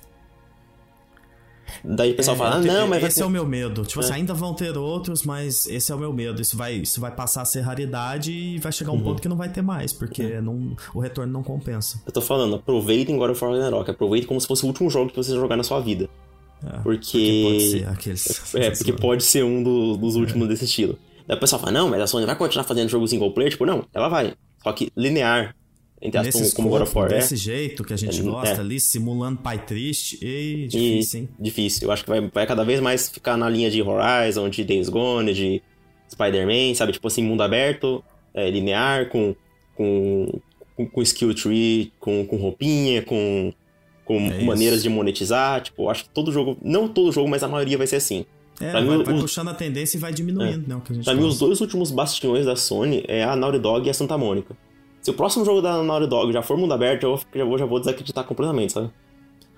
Daí 1.84 2.12
o 2.12 2.16
pessoal 2.16 2.36
é, 2.36 2.38
fala, 2.38 2.54
ah, 2.56 2.60
não, 2.60 2.88
mas. 2.88 3.02
Esse 3.04 3.16
ter... 3.16 3.22
é 3.22 3.26
o 3.26 3.30
meu 3.30 3.46
medo. 3.46 3.84
Tipo 3.84 4.00
assim, 4.00 4.08
é. 4.08 4.12
assim, 4.12 4.20
ainda 4.20 4.34
vão 4.34 4.54
ter 4.54 4.76
outros, 4.76 5.22
mas 5.22 5.66
esse 5.66 5.92
é 5.92 5.94
o 5.94 5.98
meu 5.98 6.12
medo. 6.12 6.40
Isso 6.40 6.56
vai, 6.56 6.74
isso 6.74 7.00
vai 7.00 7.10
passar 7.10 7.42
a 7.42 7.44
ser 7.44 7.60
raridade 7.60 8.32
e 8.32 8.58
vai 8.58 8.72
chegar 8.72 8.92
um 8.92 8.96
uhum. 8.96 9.02
ponto 9.02 9.22
que 9.22 9.28
não 9.28 9.36
vai 9.36 9.48
ter 9.48 9.62
mais, 9.62 9.92
porque 9.92 10.22
uhum. 10.22 10.42
não, 10.42 10.76
o 10.94 11.00
retorno 11.00 11.32
não 11.32 11.42
compensa. 11.42 12.00
Eu 12.06 12.12
tô 12.12 12.20
falando, 12.20 12.56
aproveitem 12.56 13.16
God 13.16 13.30
of 13.30 13.44
War 13.44 13.52
Ragnarok. 13.52 13.90
Aproveitem 13.90 14.26
como 14.26 14.40
se 14.40 14.46
fosse 14.46 14.64
o 14.64 14.66
último 14.66 14.88
jogo 14.88 15.10
que 15.10 15.16
você 15.16 15.34
jogar 15.34 15.56
na 15.56 15.62
sua 15.62 15.80
vida. 15.80 16.08
É, 16.92 16.96
porque... 16.96 17.18
porque 17.18 17.42
pode 17.44 17.70
ser 17.70 17.88
aqueles. 17.88 18.54
É, 18.54 18.70
porque 18.76 18.92
pode 18.92 19.24
ser 19.24 19.44
um 19.44 19.62
do, 19.62 19.96
dos 19.96 20.16
últimos 20.16 20.46
é. 20.46 20.50
desse 20.50 20.64
estilo. 20.64 20.98
Daí 21.26 21.36
o 21.36 21.40
pessoal 21.40 21.60
fala, 21.60 21.72
não, 21.72 21.88
mas 21.88 22.00
a 22.00 22.06
Sony 22.06 22.24
vai 22.24 22.36
continuar 22.36 22.64
fazendo 22.64 22.88
jogo 22.88 23.06
single 23.08 23.32
player? 23.32 23.50
Tipo, 23.50 23.66
não, 23.66 23.84
ela 23.92 24.08
vai. 24.08 24.34
Só 24.62 24.72
que 24.72 24.90
linear. 24.96 25.54
Entre 26.00 26.20
as, 26.20 26.30
como, 26.30 26.52
como 26.52 26.68
God 26.68 26.82
of 26.82 26.98
War, 26.98 27.08
desse 27.08 27.34
é. 27.34 27.36
jeito 27.38 27.82
que 27.82 27.94
a 27.94 27.96
gente 27.96 28.20
é, 28.20 28.22
gosta 28.22 28.60
ali, 28.60 28.78
simulando 28.78 29.38
pai 29.38 29.58
triste. 29.58 30.18
E 30.22 30.68
difícil, 30.68 31.20
e, 31.20 31.22
hein? 31.22 31.28
Difícil. 31.40 31.88
Eu 31.88 31.92
acho 31.92 32.04
que 32.04 32.10
vai, 32.10 32.20
vai 32.20 32.46
cada 32.46 32.64
vez 32.64 32.80
mais 32.80 33.08
ficar 33.08 33.36
na 33.36 33.48
linha 33.48 33.70
de 33.70 33.82
Horizon, 33.82 34.48
de 34.50 34.62
Days 34.62 34.90
Gone, 34.90 35.32
de 35.32 35.62
Spider-Man, 36.10 36.74
sabe? 36.74 36.92
Tipo 36.92 37.08
assim, 37.08 37.22
mundo 37.22 37.42
aberto, 37.42 38.04
é, 38.34 38.50
linear, 38.50 39.08
com, 39.08 39.34
com, 39.74 40.40
com, 40.76 40.86
com 40.86 41.02
skill 41.02 41.34
tree, 41.34 41.92
com, 41.98 42.26
com 42.26 42.36
roupinha, 42.36 43.02
com 43.02 43.52
com 44.06 44.16
é 44.18 44.42
maneiras 44.42 44.82
de 44.82 44.88
monetizar. 44.88 45.60
Tipo, 45.60 45.90
acho 45.90 46.04
que 46.04 46.10
todo 46.10 46.32
jogo, 46.32 46.56
não 46.62 46.88
todo 46.88 47.12
jogo, 47.12 47.28
mas 47.28 47.42
a 47.42 47.48
maioria 47.48 47.76
vai 47.76 47.86
ser 47.86 47.96
assim. 47.96 48.24
É, 48.58 48.70
pra 48.70 48.80
vai, 48.80 48.96
mim, 48.96 49.04
vai 49.04 49.14
os... 49.14 49.20
puxando 49.20 49.48
a 49.48 49.54
tendência 49.54 49.98
e 49.98 50.00
vai 50.00 50.14
diminuindo, 50.14 50.64
é. 50.64 50.68
né? 50.68 50.76
O 50.76 50.80
que 50.80 50.92
a 50.92 50.94
gente 50.94 51.04
pra 51.04 51.14
mim, 51.14 51.26
os 51.26 51.38
dois 51.38 51.60
últimos 51.60 51.90
bastiões 51.90 52.46
da 52.46 52.56
Sony 52.56 53.04
é 53.06 53.22
a 53.22 53.36
Naughty 53.36 53.58
Dog 53.58 53.86
e 53.86 53.90
a 53.90 53.94
Santa 53.94 54.16
Mônica. 54.16 54.56
Se 55.02 55.10
o 55.10 55.14
próximo 55.14 55.44
jogo 55.44 55.60
da 55.60 55.82
Naughty 55.82 56.06
Dog 56.06 56.32
já 56.32 56.42
for 56.42 56.56
mundo 56.56 56.72
aberto, 56.72 57.02
eu 57.02 57.20
já 57.34 57.44
vou, 57.44 57.58
já 57.58 57.66
vou 57.66 57.78
desacreditar 57.78 58.24
completamente, 58.24 58.72
sabe? 58.72 58.90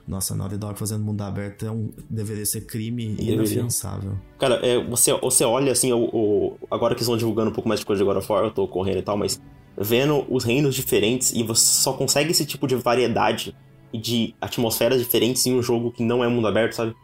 Nossa, 0.07 0.35
Naughty 0.35 0.57
Dog 0.57 0.79
fazendo 0.79 1.05
mundo 1.05 1.21
aberto 1.21 1.67
é 1.67 1.71
um, 1.71 1.91
deveria 2.09 2.45
ser 2.47 2.63
crime 2.63 3.15
inafiançável. 3.19 4.19
Cara, 4.39 4.55
é, 4.67 4.83
você, 4.83 5.13
você 5.13 5.45
olha 5.45 5.71
assim, 5.71 5.93
o, 5.93 6.05
o, 6.05 6.57
agora 6.71 6.95
que 6.95 7.03
estão 7.03 7.17
divulgando 7.17 7.51
um 7.51 7.53
pouco 7.53 7.69
mais 7.69 7.81
de 7.81 7.87
coisa 7.87 8.03
de 8.03 8.07
God 8.07 8.17
of 8.17 8.33
War, 8.33 8.45
eu 8.45 8.51
tô 8.51 8.67
correndo 8.67 8.99
e 8.99 9.03
tal, 9.03 9.19
mas 9.19 9.41
vendo 9.77 10.25
os 10.29 10.45
reinos 10.45 10.75
diferentes 10.75 11.33
e 11.33 11.43
você 11.43 11.65
só 11.65 11.93
consegue 11.93 12.31
esse 12.31 12.45
tipo 12.45 12.67
de 12.67 12.75
variedade 12.75 13.55
de 13.93 14.35
atmosferas 14.41 14.99
diferentes 14.99 15.47
em 15.47 15.55
um 15.55 15.63
jogo 15.63 15.91
que 15.91 16.03
não 16.03 16.23
é 16.23 16.29
mundo 16.29 16.47
aberto, 16.47 16.75
sabe? 16.75 16.95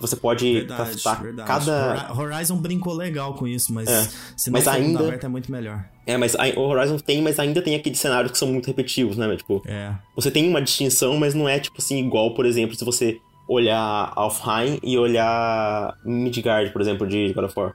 Você 0.00 0.16
pode 0.16 0.52
verdade, 0.52 1.02
verdade. 1.22 1.48
cada. 1.48 2.12
Horizon 2.12 2.56
brincou 2.56 2.92
legal 2.92 3.34
com 3.34 3.46
isso, 3.46 3.72
mas 3.72 3.88
é, 3.88 4.08
se 4.36 4.50
não 4.50 4.58
mas 4.58 4.68
ainda... 4.68 4.98
mundo 4.98 5.08
aberto 5.08 5.24
é 5.24 5.28
muito 5.28 5.50
melhor. 5.50 5.84
É, 6.06 6.16
mas 6.16 6.34
o 6.56 6.60
Horizon 6.60 6.98
tem, 6.98 7.22
mas 7.22 7.38
ainda 7.38 7.62
tem 7.62 7.74
aqueles 7.74 7.98
cenários 7.98 8.32
que 8.32 8.36
são 8.36 8.48
muito 8.48 8.66
repetitivos, 8.66 9.16
né? 9.16 9.34
Tipo, 9.36 9.62
é. 9.66 9.94
você 10.14 10.30
tem 10.30 10.48
uma 10.48 10.60
distinção, 10.60 11.16
mas 11.16 11.34
não 11.34 11.48
é 11.48 11.58
tipo 11.58 11.76
assim 11.78 12.04
igual, 12.04 12.34
por 12.34 12.44
exemplo, 12.44 12.74
se 12.74 12.84
você 12.84 13.18
olhar 13.48 14.12
Alfheim 14.14 14.78
e 14.82 14.98
olhar 14.98 15.96
Midgard, 16.04 16.70
por 16.72 16.82
exemplo, 16.82 17.06
de 17.06 17.32
God 17.32 17.44
of 17.44 17.54
War. 17.56 17.74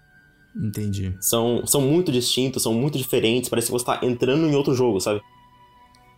Entendi. 0.55 1.15
São, 1.21 1.65
são 1.65 1.81
muito 1.81 2.11
distintos, 2.11 2.63
são 2.63 2.73
muito 2.73 2.97
diferentes, 2.97 3.49
parece 3.49 3.67
que 3.67 3.71
você 3.71 3.85
tá 3.85 3.99
entrando 4.03 4.47
em 4.47 4.55
outro 4.55 4.73
jogo, 4.75 4.99
sabe? 4.99 5.21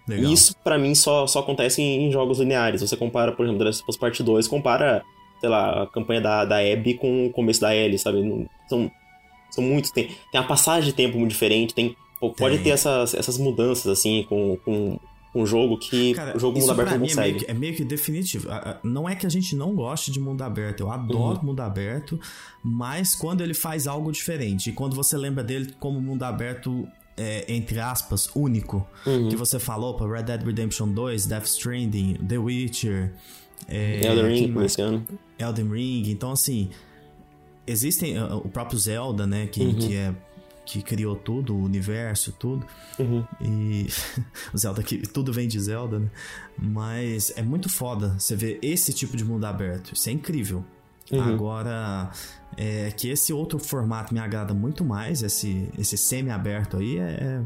Legal. 0.08 0.30
E 0.30 0.34
isso, 0.34 0.56
para 0.64 0.78
mim, 0.78 0.96
só, 0.96 1.28
só 1.28 1.40
acontece 1.40 1.82
em, 1.82 2.08
em, 2.08 2.12
jogos 2.12 2.40
lineares. 2.40 2.82
Você 2.82 2.98
compara, 2.98 3.32
por 3.32 3.46
exemplo, 3.46 3.60
The 3.60 3.66
Last 3.66 3.82
of 3.84 3.90
Us 3.90 3.98
Part 3.98 4.22
2, 4.22 4.48
compara, 4.48 5.04
sei 5.40 5.50
lá, 5.50 5.84
a 5.84 5.88
campanha 5.88 6.22
da, 6.22 6.46
da 6.46 6.58
Abby 6.58 6.96
com 6.96 7.28
o 7.28 7.30
começo 7.32 7.62
da 7.62 7.76
Ellie, 7.76 8.00
sabe? 8.00 8.48
São, 8.68 8.92
são 9.50 9.64
muitos. 9.64 9.92
Tem, 9.92 10.08
tem 10.08 10.42
uma 10.42 10.48
passagem 10.48 10.90
de 10.90 10.96
tempo 10.96 11.18
muito 11.18 11.32
diferente, 11.32 11.74
tem, 11.74 11.96
pode 12.20 12.56
tem. 12.56 12.64
ter 12.64 12.70
essas, 12.72 13.14
essas 13.14 13.38
mudanças, 13.38 13.88
assim, 13.88 14.26
com, 14.28 14.58
com 14.66 15.00
um 15.34 15.46
jogo 15.46 15.78
que 15.78 16.14
Cara, 16.14 16.36
o 16.36 16.40
jogo 16.40 16.60
mundo 16.60 16.72
aberto 16.72 16.92
não 16.92 17.00
consegue. 17.00 17.22
É 17.22 17.32
meio, 17.32 17.40
que, 17.40 17.52
é 17.52 17.54
meio 17.54 17.76
que 17.76 17.84
definitivo. 17.86 18.50
Não 18.84 19.08
é 19.08 19.16
que 19.16 19.26
a 19.26 19.30
gente 19.30 19.56
não 19.56 19.74
goste 19.74 20.12
de 20.12 20.20
mundo 20.20 20.42
aberto. 20.42 20.82
Eu 20.82 20.92
adoro 20.92 21.40
uhum. 21.40 21.48
mundo 21.48 21.62
aberto, 21.62 22.20
mas 22.62 23.16
quando 23.16 23.42
ele 23.42 23.54
faz 23.54 23.88
algo 23.88 24.12
diferente. 24.12 24.70
E 24.70 24.74
quando 24.74 24.96
você 24.96 25.18
lembra 25.18 25.44
dele 25.44 25.74
como 25.80 26.02
mundo 26.02 26.24
aberto 26.24 26.88
é, 27.18 27.46
entre 27.54 27.80
aspas, 27.80 28.30
único 28.36 28.88
uhum. 29.06 29.30
que 29.30 29.36
você 29.36 29.60
falou 29.60 29.96
para 29.96 30.08
Red 30.12 30.24
Dead 30.24 30.44
Redemption 30.44 30.90
2, 30.90 31.26
Death 31.26 31.46
Stranding, 31.46 32.16
The 32.28 32.38
Witcher, 32.38 33.14
é, 33.68 34.06
Elden 34.06 34.28
Ring. 34.28 34.54
Elden 35.38 35.70
Ring. 35.70 36.10
Então, 36.10 36.32
assim, 36.32 36.70
existem 37.66 38.22
uh, 38.22 38.38
o 38.38 38.50
próprio 38.50 38.78
Zelda, 38.80 39.28
né, 39.28 39.48
que, 39.48 39.62
uhum. 39.62 39.76
que 39.76 39.96
é 39.96 40.14
que 40.64 40.82
criou 40.82 41.16
tudo, 41.16 41.56
o 41.56 41.64
universo, 41.64 42.32
tudo. 42.32 42.66
Uhum. 42.98 43.26
E 43.42 43.88
o 44.54 44.58
Zelda 44.58 44.82
que 44.82 45.00
tudo 45.00 45.34
vem 45.34 45.48
de 45.48 45.60
Zelda, 45.60 46.00
né? 46.00 46.10
Mas 46.58 47.34
é 47.36 47.42
muito 47.42 47.68
foda 47.68 48.16
você 48.18 48.36
ver 48.36 48.60
esse 48.62 48.94
tipo 48.94 49.18
de 49.18 49.26
mundo 49.26 49.44
aberto. 49.46 49.94
Isso 49.94 50.08
é 50.08 50.14
incrível. 50.14 50.64
Uhum. 51.12 51.22
Agora, 51.22 52.10
é, 52.58 52.92
que 52.92 53.10
esse 53.10 53.34
outro 53.34 53.60
formato 53.60 54.14
me 54.14 54.20
agrada 54.20 54.54
muito 54.54 54.84
mais, 54.84 55.24
esse, 55.24 55.70
esse 55.78 55.98
semi-aberto 55.98 56.78
aí, 56.78 56.98
é, 56.98 57.44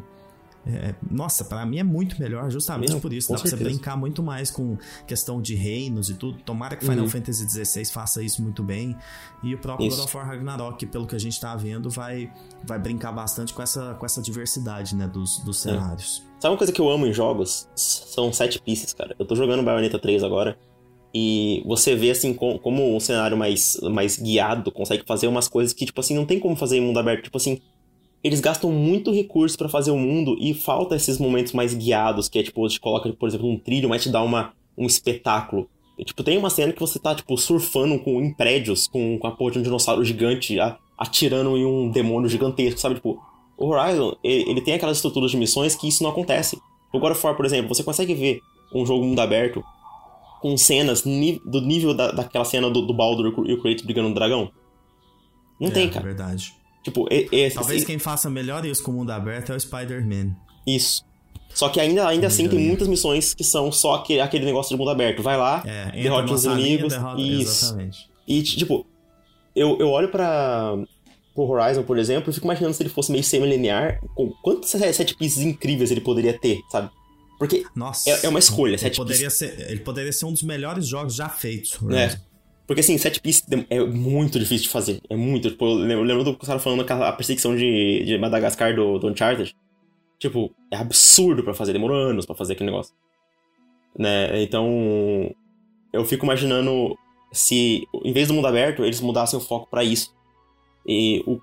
é, 0.67 0.71
é 0.71 0.95
nossa, 1.10 1.45
para 1.45 1.65
mim 1.65 1.80
é 1.80 1.84
muito 1.84 2.19
melhor, 2.19 2.49
justamente 2.49 2.91
Não, 2.91 2.99
por 2.99 3.13
isso. 3.13 3.32
Dá 3.32 3.38
certeza. 3.38 3.58
pra 3.58 3.65
você 3.65 3.71
brincar 3.71 3.97
muito 3.97 4.23
mais 4.23 4.49
com 4.51 4.78
questão 5.08 5.41
de 5.41 5.56
reinos 5.56 6.10
e 6.10 6.15
tudo. 6.15 6.39
Tomara 6.39 6.75
que 6.75 6.86
Final 6.86 7.06
uhum. 7.06 7.10
Fantasy 7.10 7.47
XVI 7.47 7.86
faça 7.86 8.21
isso 8.23 8.41
muito 8.41 8.63
bem. 8.63 8.95
E 9.43 9.54
o 9.54 9.58
próprio 9.58 9.88
isso. 9.88 9.97
God 9.97 10.06
of 10.06 10.17
War 10.17 10.28
Ragnarok, 10.28 10.86
pelo 10.88 11.06
que 11.06 11.15
a 11.15 11.19
gente 11.19 11.39
tá 11.39 11.56
vendo, 11.56 11.89
vai, 11.89 12.32
vai 12.63 12.80
brincar 12.80 13.12
bastante 13.12 13.54
com 13.54 13.62
essa, 13.62 13.93
com 13.95 14.06
essa 14.06 14.21
diversidade, 14.21 14.95
né, 14.95 15.08
dos, 15.08 15.39
dos 15.39 15.65
é. 15.65 15.71
cenários. 15.71 16.23
Sabe 16.39 16.54
uma 16.54 16.58
coisa 16.58 16.73
que 16.73 16.82
eu 16.82 16.89
amo 16.89 17.06
em 17.08 17.13
jogos? 17.13 17.67
São 17.75 18.32
sete 18.34 18.60
pieces, 18.60 18.93
cara. 18.93 19.15
Eu 19.17 19.25
tô 19.25 19.36
jogando 19.36 19.63
Bayonetta 19.63 19.97
3 19.97 20.23
agora. 20.23 20.58
E 21.17 21.63
você 21.65 21.95
vê, 21.95 22.12
assim, 22.12 22.34
com, 22.34 22.60
como 22.60 22.93
um 22.93 22.99
cenário 22.99 23.38
mais, 23.38 23.80
mais 23.84 24.19
guiado 24.19 24.69
consegue 24.69 25.06
fazer 25.08 25.28
umas 25.28 25.47
coisas 25.47 25.71
que, 25.71 25.86
tipo 25.86 25.97
assim, 26.01 26.13
não 26.13 26.25
tem 26.25 26.41
como 26.41 26.58
fazer 26.58 26.75
em 26.75 26.82
mundo 26.82 26.99
aberto. 26.99 27.23
Tipo 27.23 27.38
assim, 27.38 27.62
eles 28.21 28.41
gastam 28.41 28.69
muito 28.69 29.13
recurso 29.13 29.58
para 29.58 29.69
fazer 29.69 29.91
o 29.91 29.97
mundo 29.97 30.36
e 30.41 30.54
falta 30.54 30.93
esses 30.93 31.17
momentos 31.17 31.54
mais 31.54 31.73
guiados, 31.73 32.28
que 32.28 32.38
é, 32.38 32.43
tipo, 32.43 32.67
te 32.67 32.82
coloca, 32.82 33.10
por 33.13 33.30
exemplo, 33.30 33.49
um 33.49 33.58
trilho, 33.58 33.88
mas 33.88 34.04
te 34.04 34.10
dá 34.10 34.21
uma, 34.21 34.51
um 34.78 34.86
espetáculo. 34.86 35.69
E, 35.97 36.04
tipo, 36.04 36.21
tem 36.21 36.38
uma 36.38 36.49
cena 36.49 36.73
que 36.73 36.82
você 36.82 36.99
tá, 36.99 37.15
tipo, 37.15 37.38
surfando 37.38 37.97
com, 37.99 38.21
em 38.21 38.34
prédios, 38.34 38.86
com, 38.86 39.17
com 39.17 39.28
a 39.28 39.32
porra 39.32 39.51
de 39.51 39.60
um 39.60 39.62
dinossauro 39.62 40.04
gigante 40.04 40.60
a, 40.60 40.78
atirando 40.97 41.56
em 41.56 41.65
um 41.65 41.89
demônio 41.89 42.28
gigantesco, 42.28 42.78
sabe? 42.78 42.95
Tipo, 42.95 43.17
o 43.58 43.67
Horizon, 43.67 44.17
ele, 44.21 44.49
ele 44.49 44.62
tem 44.62 44.73
aquelas 44.73 44.97
estruturas 44.97 45.32
de 45.32 45.38
missões 45.38 45.75
que 45.75 45.88
isso 45.88 46.04
não 46.04 46.10
acontece. 46.10 46.60
O 46.91 46.99
God 46.99 47.13
of 47.13 47.25
War, 47.25 47.38
por 47.38 47.45
exemplo, 47.45 47.73
você 47.73 47.84
consegue 47.84 48.13
ver 48.13 48.41
um 48.73 48.86
jogo 48.86 49.06
mundo 49.06 49.21
aberto 49.21 49.63
com 50.41 50.56
cenas 50.58 51.02
do 51.02 51.62
nível 51.62 51.93
da, 51.93 52.12
daquela 52.12 52.45
cena 52.45 52.69
do, 52.69 52.82
do 52.82 52.93
Baldur 52.93 53.45
e 53.48 53.54
o 53.54 53.62
Kratos 53.62 53.84
brigando 53.84 54.10
no 54.10 54.15
dragão? 54.15 54.52
Não 55.60 55.69
é, 55.69 55.71
tem, 55.71 55.89
cara. 55.89 56.06
verdade. 56.06 56.54
Tipo, 56.84 57.08
é, 57.10 57.50
Talvez 57.50 57.84
quem 57.84 57.98
faça 57.98 58.30
melhor 58.30 58.65
isso 58.65 58.84
com 58.84 58.91
o 58.91 58.93
mundo 58.93 59.12
aberto 59.12 59.52
é 59.52 59.56
o 59.56 59.60
Spider-Man. 59.60 60.36
Isso. 60.67 61.04
Só 61.50 61.69
que 61.69 61.80
ainda, 61.80 62.08
ainda 62.08 62.28
assim 62.28 62.50
tem 62.50 62.60
muitas 62.60 62.88
missões 62.88 63.34
que 63.34 63.43
são 63.43 63.71
só 63.71 63.95
aquele, 63.95 64.19
aquele 64.19 64.45
negócio 64.45 64.76
de 64.76 64.78
mundo 64.78 64.91
aberto. 64.91 65.24
Vai 65.24 65.38
lá, 65.38 65.63
é, 65.65 65.91
derrote 65.91 66.34
os 66.34 66.43
inimigos. 66.43 66.93
Derrota, 66.93 67.21
isso. 67.21 67.65
Exatamente. 67.65 68.10
E, 68.28 68.43
tipo, 68.43 68.86
eu, 69.56 69.78
eu 69.80 69.89
olho 69.89 70.10
para 70.10 70.76
pro 71.34 71.43
Horizon, 71.43 71.84
por 71.84 71.98
exemplo, 71.98 72.30
eu 72.30 72.34
fico 72.34 72.45
imaginando 72.45 72.74
se 72.74 72.82
ele 72.82 72.89
fosse 72.89 73.12
meio 73.12 73.24
semi-linear, 73.24 74.00
quantos 74.41 74.69
set 74.69 75.15
pieces 75.17 75.43
incríveis 75.43 75.91
ele 75.91 76.00
poderia 76.00 76.38
ter, 76.38 76.62
sabe? 76.71 76.89
Porque 77.38 77.65
Nossa, 77.76 78.10
é, 78.10 78.26
é 78.26 78.30
uma 78.30 78.39
escolha. 78.39 78.78
Ele 78.80 78.95
poderia, 78.95 79.30
ser, 79.30 79.69
ele 79.69 79.80
poderia 79.80 80.12
ser 80.12 80.26
um 80.26 80.32
dos 80.32 80.43
melhores 80.43 80.88
jogos 80.88 81.15
já 81.15 81.30
feitos. 81.30 81.78
É. 81.91 82.19
Porque 82.67 82.80
assim, 82.80 82.98
set 82.98 83.19
piece 83.19 83.43
é 83.69 83.84
muito 83.84 84.39
difícil 84.39 84.63
de 84.63 84.69
fazer. 84.69 85.02
É 85.10 85.15
muito. 85.15 85.52
Tipo, 85.52 85.65
eu 85.65 85.76
lembro, 85.76 86.04
lembro 86.04 86.24
do 86.24 86.36
cara 86.36 86.60
falando 86.60 86.82
a 86.89 87.12
perseguição 87.12 87.56
de, 87.56 88.04
de 88.06 88.17
Madagascar 88.17 88.76
do, 88.76 88.98
do 88.98 89.08
Uncharted. 89.08 89.56
Tipo, 90.17 90.52
é 90.71 90.78
absurdo 90.78 91.43
para 91.43 91.54
fazer, 91.54 91.74
demorou 91.74 91.98
anos 91.98 92.26
para 92.26 92.36
fazer 92.36 92.54
aquele 92.54 92.71
negócio. 92.71 92.93
Né? 93.98 94.41
Então, 94.41 95.32
eu 95.93 96.04
fico 96.06 96.26
imaginando 96.26 96.98
se, 97.32 97.84
em 98.04 98.13
vez 98.13 98.28
do 98.30 98.34
mundo 98.34 98.48
aberto, 98.48 98.84
eles 98.84 99.02
mudassem 99.02 99.38
o 99.38 99.41
foco 99.41 99.69
para 99.69 99.84
isso. 99.84 100.13
E 100.88 101.24
o, 101.28 101.39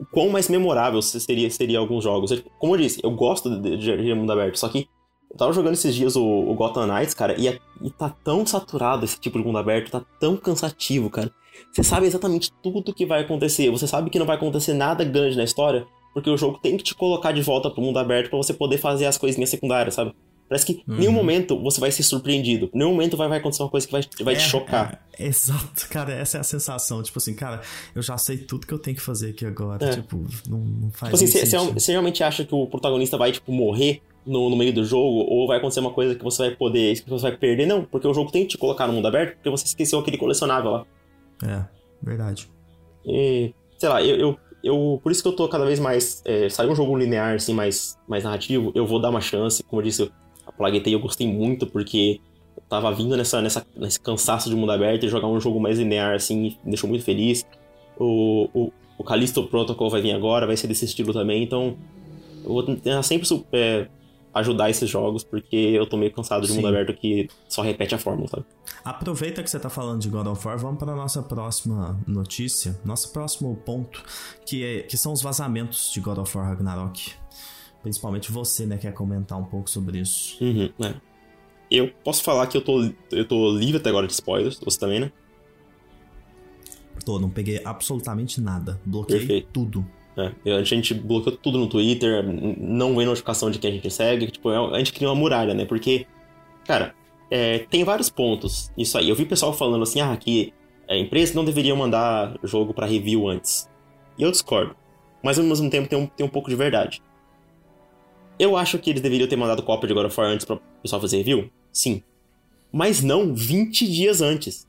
o 0.00 0.06
quão 0.10 0.30
mais 0.30 0.48
memorável 0.48 1.00
seria, 1.02 1.50
seria 1.50 1.78
alguns 1.78 2.02
jogos. 2.02 2.42
Como 2.58 2.74
eu 2.74 2.80
disse, 2.80 3.00
eu 3.02 3.10
gosto 3.10 3.60
de, 3.60 3.76
de, 3.76 3.96
de 3.96 4.14
mundo 4.14 4.32
aberto, 4.32 4.58
só 4.58 4.68
que 4.68 4.88
eu 5.32 5.36
tava 5.38 5.52
jogando 5.52 5.72
esses 5.72 5.94
dias 5.94 6.14
o, 6.14 6.22
o 6.22 6.54
Gotham 6.54 6.86
Knights, 6.86 7.14
cara, 7.14 7.34
e, 7.40 7.48
é, 7.48 7.58
e 7.80 7.90
tá 7.90 8.10
tão 8.22 8.46
saturado 8.46 9.04
esse 9.04 9.18
tipo 9.18 9.38
de 9.38 9.44
mundo 9.44 9.58
aberto, 9.58 9.90
tá 9.90 10.04
tão 10.20 10.36
cansativo, 10.36 11.08
cara. 11.08 11.32
Você 11.72 11.82
sabe 11.82 12.06
exatamente 12.06 12.52
tudo 12.62 12.92
que 12.92 13.06
vai 13.06 13.22
acontecer, 13.22 13.70
você 13.70 13.86
sabe 13.86 14.10
que 14.10 14.18
não 14.18 14.26
vai 14.26 14.36
acontecer 14.36 14.74
nada 14.74 15.04
grande 15.04 15.36
na 15.36 15.44
história, 15.44 15.86
porque 16.12 16.28
o 16.28 16.36
jogo 16.36 16.58
tem 16.62 16.76
que 16.76 16.84
te 16.84 16.94
colocar 16.94 17.32
de 17.32 17.40
volta 17.40 17.70
pro 17.70 17.80
mundo 17.80 17.98
aberto 17.98 18.28
para 18.28 18.36
você 18.36 18.52
poder 18.52 18.76
fazer 18.76 19.06
as 19.06 19.16
coisinhas 19.16 19.48
secundárias, 19.48 19.94
sabe? 19.94 20.14
Parece 20.52 20.66
que 20.66 20.72
em 20.72 20.82
uhum. 20.86 20.98
nenhum 20.98 21.12
momento 21.12 21.58
você 21.62 21.80
vai 21.80 21.90
ser 21.90 22.02
surpreendido. 22.02 22.68
Em 22.74 22.78
nenhum 22.78 22.90
momento 22.90 23.16
vai, 23.16 23.26
vai 23.26 23.38
acontecer 23.38 23.62
uma 23.62 23.70
coisa 23.70 23.86
que 23.86 23.92
vai, 23.92 24.02
vai 24.22 24.34
é, 24.34 24.36
te 24.36 24.42
chocar. 24.42 25.02
É, 25.18 25.26
exato, 25.26 25.88
cara. 25.88 26.12
Essa 26.12 26.36
é 26.36 26.40
a 26.42 26.44
sensação. 26.44 27.02
Tipo 27.02 27.18
assim, 27.18 27.32
cara, 27.34 27.62
eu 27.94 28.02
já 28.02 28.18
sei 28.18 28.36
tudo 28.36 28.66
que 28.66 28.74
eu 28.74 28.78
tenho 28.78 28.94
que 28.94 29.02
fazer 29.02 29.30
aqui 29.30 29.46
agora. 29.46 29.82
É. 29.82 29.92
Tipo, 29.92 30.22
não, 30.46 30.58
não 30.58 30.90
faz 30.90 31.18
tipo 31.18 31.24
assim, 31.24 31.72
Você 31.72 31.92
realmente 31.92 32.22
acha 32.22 32.44
que 32.44 32.54
o 32.54 32.66
protagonista 32.66 33.16
vai, 33.16 33.32
tipo, 33.32 33.50
morrer 33.50 34.02
no, 34.26 34.50
no 34.50 34.56
meio 34.56 34.72
do 34.72 34.84
jogo? 34.84 35.26
Ou 35.28 35.46
vai 35.46 35.58
acontecer 35.58 35.80
uma 35.80 35.92
coisa 35.92 36.14
que 36.14 36.22
você 36.22 36.48
vai 36.48 36.56
poder, 36.56 37.00
que 37.00 37.08
você 37.10 37.22
vai 37.22 37.36
perder? 37.36 37.66
Não, 37.66 37.84
porque 37.84 38.06
o 38.06 38.14
jogo 38.14 38.30
tem 38.30 38.42
que 38.42 38.50
te 38.50 38.58
colocar 38.58 38.86
no 38.86 38.92
mundo 38.92 39.06
aberto 39.06 39.34
porque 39.34 39.50
você 39.50 39.64
esqueceu 39.64 39.98
aquele 39.98 40.18
colecionável 40.18 40.70
lá. 40.70 40.86
É, 41.44 41.64
verdade. 42.02 42.48
E, 43.04 43.52
sei 43.78 43.88
lá, 43.88 44.02
eu, 44.02 44.16
eu 44.16 44.38
eu, 44.62 45.00
por 45.02 45.10
isso 45.10 45.22
que 45.22 45.28
eu 45.28 45.32
tô 45.34 45.48
cada 45.48 45.64
vez 45.64 45.80
mais. 45.80 46.22
É, 46.24 46.48
sai 46.48 46.68
um 46.68 46.74
jogo 46.74 46.96
linear, 46.96 47.34
assim, 47.34 47.52
mais, 47.52 47.98
mais 48.06 48.22
narrativo, 48.22 48.70
eu 48.74 48.86
vou 48.86 49.00
dar 49.00 49.10
uma 49.10 49.20
chance. 49.20 49.62
Como 49.64 49.80
eu 49.80 49.86
disse, 49.86 50.10
a 50.46 50.52
Plague 50.52 50.82
eu 50.92 51.00
gostei 51.00 51.26
muito, 51.26 51.66
porque 51.66 52.20
eu 52.56 52.62
tava 52.68 52.92
vindo 52.92 53.16
nessa, 53.16 53.42
nessa, 53.42 53.66
nesse 53.76 53.98
cansaço 53.98 54.48
de 54.48 54.54
mundo 54.54 54.70
aberto 54.70 55.04
e 55.04 55.08
jogar 55.08 55.26
um 55.26 55.40
jogo 55.40 55.58
mais 55.58 55.78
linear, 55.78 56.14
assim, 56.14 56.36
me 56.36 56.58
deixou 56.66 56.88
muito 56.88 57.04
feliz. 57.04 57.44
O, 57.98 58.48
o, 58.54 58.72
o 58.98 59.04
Callisto 59.04 59.42
Protocol 59.48 59.90
vai 59.90 60.00
vir 60.00 60.12
agora, 60.12 60.46
vai 60.46 60.56
ser 60.56 60.68
desse 60.68 60.84
estilo 60.84 61.12
também, 61.12 61.42
então. 61.42 61.76
Eu 62.44 62.52
vou 62.52 62.62
tentar 62.64 63.02
sempre 63.04 63.28
é, 63.52 63.86
ajudar 64.34 64.70
esses 64.70 64.88
jogos, 64.88 65.22
porque 65.22 65.56
eu 65.56 65.86
tô 65.86 65.96
meio 65.96 66.12
cansado 66.12 66.46
de 66.46 66.52
mundo 66.52 66.66
aberto 66.66 66.94
que 66.94 67.28
só 67.48 67.62
repete 67.62 67.94
a 67.94 67.98
fórmula, 67.98 68.28
sabe? 68.28 68.44
Aproveita 68.84 69.42
que 69.42 69.50
você 69.50 69.58
tá 69.58 69.68
falando 69.68 70.00
de 70.00 70.08
God 70.08 70.26
of 70.26 70.46
War, 70.46 70.58
vamos 70.58 70.78
para 70.78 70.94
nossa 70.94 71.22
próxima 71.22 72.00
notícia, 72.06 72.80
nosso 72.84 73.12
próximo 73.12 73.54
ponto, 73.56 74.02
que, 74.46 74.64
é, 74.64 74.82
que 74.82 74.96
são 74.96 75.12
os 75.12 75.22
vazamentos 75.22 75.92
de 75.92 76.00
God 76.00 76.18
of 76.18 76.36
War 76.36 76.48
Ragnarok. 76.48 77.12
Principalmente 77.82 78.32
você, 78.32 78.64
né, 78.64 78.78
quer 78.78 78.92
comentar 78.92 79.38
um 79.38 79.44
pouco 79.44 79.68
sobre 79.68 79.98
isso. 79.98 80.42
Uhum, 80.42 80.70
é. 80.84 80.94
Eu 81.70 81.90
posso 82.04 82.22
falar 82.22 82.46
que 82.46 82.56
eu 82.56 82.62
tô, 82.62 82.90
eu 83.10 83.26
tô 83.26 83.50
livre 83.50 83.78
até 83.78 83.88
agora 83.90 84.06
de 84.06 84.12
spoilers, 84.12 84.58
você 84.60 84.78
também, 84.78 85.00
né? 85.00 85.12
Tô, 87.04 87.18
não 87.18 87.30
peguei 87.30 87.60
absolutamente 87.64 88.40
nada. 88.40 88.80
Bloqueei 88.84 89.20
Perfeito. 89.20 89.48
tudo. 89.52 89.86
É, 90.16 90.52
a 90.52 90.62
gente 90.62 90.92
bloqueou 90.92 91.36
tudo 91.36 91.58
no 91.58 91.66
Twitter, 91.66 92.22
não 92.58 92.94
vê 92.96 93.04
notificação 93.04 93.50
de 93.50 93.58
quem 93.58 93.70
a 93.70 93.74
gente 93.74 93.90
segue, 93.90 94.30
tipo, 94.30 94.50
é 94.50 94.56
a 94.56 94.78
gente 94.78 94.92
cria 94.92 95.08
uma 95.08 95.14
muralha, 95.14 95.54
né? 95.54 95.64
Porque, 95.64 96.06
cara, 96.66 96.94
é, 97.30 97.60
tem 97.60 97.82
vários 97.82 98.10
pontos 98.10 98.70
isso 98.76 98.98
aí. 98.98 99.08
Eu 99.08 99.16
vi 99.16 99.24
pessoal 99.24 99.52
falando 99.54 99.82
assim, 99.82 100.00
ah, 100.00 100.14
que 100.16 100.52
a 100.88 100.96
empresa 100.96 101.34
não 101.34 101.44
deveria 101.44 101.74
mandar 101.74 102.36
jogo 102.42 102.74
para 102.74 102.86
review 102.86 103.26
antes. 103.26 103.70
E 104.18 104.22
eu 104.22 104.30
discordo. 104.30 104.76
Mas 105.22 105.38
ao 105.38 105.44
mesmo 105.44 105.70
tempo 105.70 105.88
tem 105.88 105.98
um, 105.98 106.06
tem 106.06 106.26
um 106.26 106.28
pouco 106.28 106.50
de 106.50 106.56
verdade. 106.56 107.02
Eu 108.38 108.56
acho 108.56 108.78
que 108.78 108.90
eles 108.90 109.00
deveriam 109.00 109.28
ter 109.28 109.36
mandado 109.36 109.62
cópia 109.62 109.88
de 109.88 109.94
God 109.94 110.06
of 110.06 110.20
War 110.20 110.28
antes 110.28 110.44
pra 110.44 110.58
pessoal 110.82 111.00
fazer 111.00 111.18
review. 111.18 111.50
Sim. 111.72 112.02
Mas 112.70 113.02
não 113.02 113.34
20 113.34 113.90
dias 113.90 114.20
antes. 114.20 114.66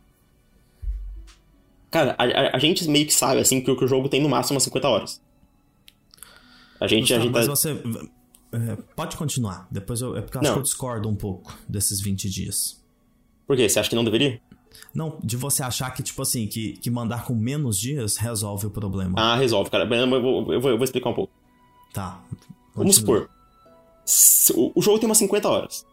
Cara, 1.89 2.15
a, 2.17 2.23
a, 2.23 2.55
a 2.55 2.59
gente 2.59 2.87
meio 2.87 3.05
que 3.05 3.13
sabe, 3.13 3.41
assim, 3.41 3.61
que, 3.61 3.75
que 3.75 3.83
o 3.83 3.87
jogo 3.87 4.07
tem 4.07 4.21
no 4.21 4.29
máximo 4.29 4.55
umas 4.55 4.63
50 4.63 4.87
horas. 4.87 5.21
A 6.83 6.87
gente, 6.87 7.01
Gustavo, 7.13 7.21
a 7.21 7.23
gente 7.23 7.33
mas 7.33 7.45
tá... 7.45 7.51
você. 7.55 7.81
É, 8.51 8.75
pode 8.93 9.15
continuar. 9.15 9.69
Depois 9.71 10.01
eu. 10.01 10.17
É 10.17 10.21
porque 10.21 10.37
eu 10.37 10.41
acho 10.41 10.51
que 10.51 10.59
eu 10.59 10.63
discordo 10.63 11.07
um 11.07 11.15
pouco 11.15 11.57
desses 11.67 12.01
20 12.01 12.29
dias. 12.29 12.83
Por 13.47 13.55
quê? 13.55 13.69
Você 13.69 13.79
acha 13.79 13.89
que 13.89 13.95
não 13.95 14.03
deveria? 14.03 14.41
Não, 14.93 15.17
de 15.23 15.37
você 15.37 15.63
achar 15.63 15.91
que, 15.91 16.03
tipo 16.03 16.21
assim, 16.21 16.45
que, 16.45 16.73
que 16.73 16.91
mandar 16.91 17.23
com 17.23 17.33
menos 17.33 17.79
dias 17.79 18.17
resolve 18.17 18.67
o 18.67 18.69
problema. 18.69 19.17
Ah, 19.17 19.37
resolve, 19.37 19.69
cara. 19.69 19.85
Eu 19.85 20.09
vou, 20.09 20.51
eu 20.51 20.59
vou, 20.59 20.71
eu 20.71 20.77
vou 20.77 20.83
explicar 20.83 21.09
um 21.09 21.13
pouco. 21.13 21.31
Tá. 21.93 22.21
Vamos 22.75 22.97
supor. 22.97 23.29
O 24.75 24.81
jogo 24.81 24.99
tem 24.99 25.07
umas 25.07 25.19
50 25.19 25.47
horas. 25.49 25.85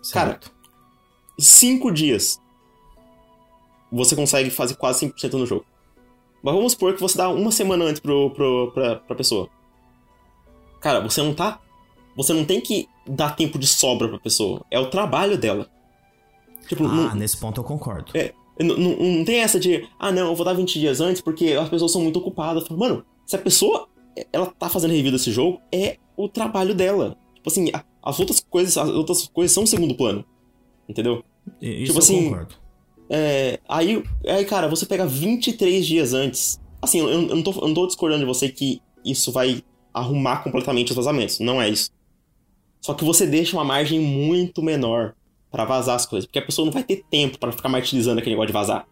Certo. 0.00 0.48
Cara, 0.48 0.54
5 1.36 1.90
dias 1.90 2.38
você 3.90 4.14
consegue 4.14 4.48
fazer 4.48 4.76
quase 4.76 5.08
100% 5.08 5.32
no 5.32 5.46
jogo. 5.46 5.66
Mas 6.40 6.54
vamos 6.54 6.72
supor 6.72 6.94
que 6.94 7.00
você 7.00 7.18
dá 7.18 7.28
uma 7.28 7.50
semana 7.50 7.86
antes 7.86 8.00
pro, 8.00 8.30
pro, 8.30 8.70
pra, 8.72 8.96
pra 8.96 9.16
pessoa. 9.16 9.48
Cara, 10.84 11.00
você 11.00 11.22
não 11.22 11.32
tá. 11.32 11.62
Você 12.14 12.34
não 12.34 12.44
tem 12.44 12.60
que 12.60 12.86
dar 13.08 13.34
tempo 13.34 13.58
de 13.58 13.66
sobra 13.66 14.06
pra 14.06 14.18
pessoa. 14.18 14.66
É 14.70 14.78
o 14.78 14.90
trabalho 14.90 15.38
dela. 15.38 15.66
Tipo, 16.68 16.84
ah, 16.84 16.88
não, 16.88 17.14
nesse 17.14 17.38
ponto 17.38 17.58
eu 17.58 17.64
concordo. 17.64 18.12
É. 18.14 18.34
Não, 18.60 18.76
não, 18.76 18.94
não, 18.94 19.24
tem 19.24 19.40
essa 19.40 19.58
de, 19.58 19.88
ah, 19.98 20.12
não, 20.12 20.26
eu 20.26 20.36
vou 20.36 20.44
dar 20.44 20.52
20 20.52 20.78
dias 20.78 21.00
antes 21.00 21.22
porque 21.22 21.54
as 21.54 21.70
pessoas 21.70 21.90
são 21.90 22.02
muito 22.02 22.18
ocupadas. 22.18 22.68
Mano, 22.68 23.02
se 23.24 23.34
a 23.34 23.38
pessoa 23.38 23.88
ela 24.30 24.44
tá 24.46 24.68
fazendo 24.68 24.90
review 24.90 25.10
desse 25.10 25.32
jogo, 25.32 25.58
é 25.72 25.96
o 26.18 26.28
trabalho 26.28 26.74
dela. 26.74 27.16
Tipo 27.34 27.48
assim, 27.48 27.72
as 28.02 28.20
outras 28.20 28.40
coisas, 28.40 28.76
as 28.76 28.90
outras 28.90 29.26
coisas 29.26 29.54
são 29.54 29.64
segundo 29.64 29.94
plano. 29.94 30.22
Entendeu? 30.86 31.24
Isso 31.62 31.86
tipo 31.86 31.98
assim, 31.98 32.24
eu 32.24 32.30
concordo. 32.30 32.54
É, 33.08 33.58
aí, 33.66 34.04
aí, 34.28 34.44
cara, 34.44 34.68
você 34.68 34.84
pega 34.84 35.06
23 35.06 35.86
dias 35.86 36.12
antes. 36.12 36.60
Assim, 36.82 37.00
eu, 37.00 37.08
eu, 37.08 37.36
não 37.36 37.42
tô, 37.42 37.52
eu 37.52 37.68
não 37.68 37.74
tô 37.74 37.86
discordando 37.86 38.20
de 38.20 38.26
você 38.26 38.50
que 38.50 38.82
isso 39.02 39.32
vai 39.32 39.64
arrumar 39.94 40.42
completamente 40.42 40.90
os 40.90 40.96
vazamentos. 40.96 41.38
Não 41.38 41.62
é 41.62 41.68
isso. 41.68 41.90
Só 42.80 42.92
que 42.92 43.04
você 43.04 43.26
deixa 43.26 43.56
uma 43.56 43.64
margem 43.64 44.00
muito 44.00 44.62
menor 44.62 45.14
para 45.50 45.64
vazar 45.64 45.94
as 45.94 46.04
coisas. 46.04 46.26
Porque 46.26 46.40
a 46.40 46.44
pessoa 46.44 46.66
não 46.66 46.72
vai 46.72 46.82
ter 46.82 47.04
tempo 47.08 47.38
para 47.38 47.52
ficar 47.52 47.68
martirizando 47.68 48.18
aquele 48.18 48.34
negócio 48.34 48.48
de 48.48 48.52
vazar. 48.52 48.86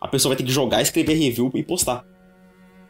A 0.00 0.06
pessoa 0.08 0.30
vai 0.30 0.36
ter 0.36 0.44
que 0.44 0.52
jogar, 0.52 0.80
escrever 0.80 1.14
review 1.14 1.50
e 1.54 1.62
postar. 1.62 2.06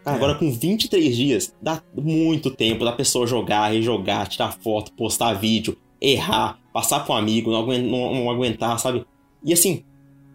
Cara, 0.05 0.16
é. 0.16 0.18
agora 0.18 0.35
com 0.35 0.53
23 0.53 1.16
dias, 1.16 1.55
dá 1.61 1.83
muito 1.96 2.50
tempo 2.50 2.85
da 2.85 2.92
pessoa 2.92 3.27
jogar, 3.27 3.72
rejogar, 3.72 4.29
tirar 4.29 4.53
foto, 4.53 4.92
postar 4.92 5.33
vídeo, 5.33 5.77
errar, 6.00 6.59
passar 6.72 7.00
pro 7.00 7.14
um 7.14 7.16
amigo, 7.16 7.50
não 7.50 7.61
aguentar, 7.61 7.90
não, 7.90 8.14
não 8.14 8.31
aguentar, 8.31 8.79
sabe? 8.79 9.07
E 9.42 9.53
assim, 9.53 9.83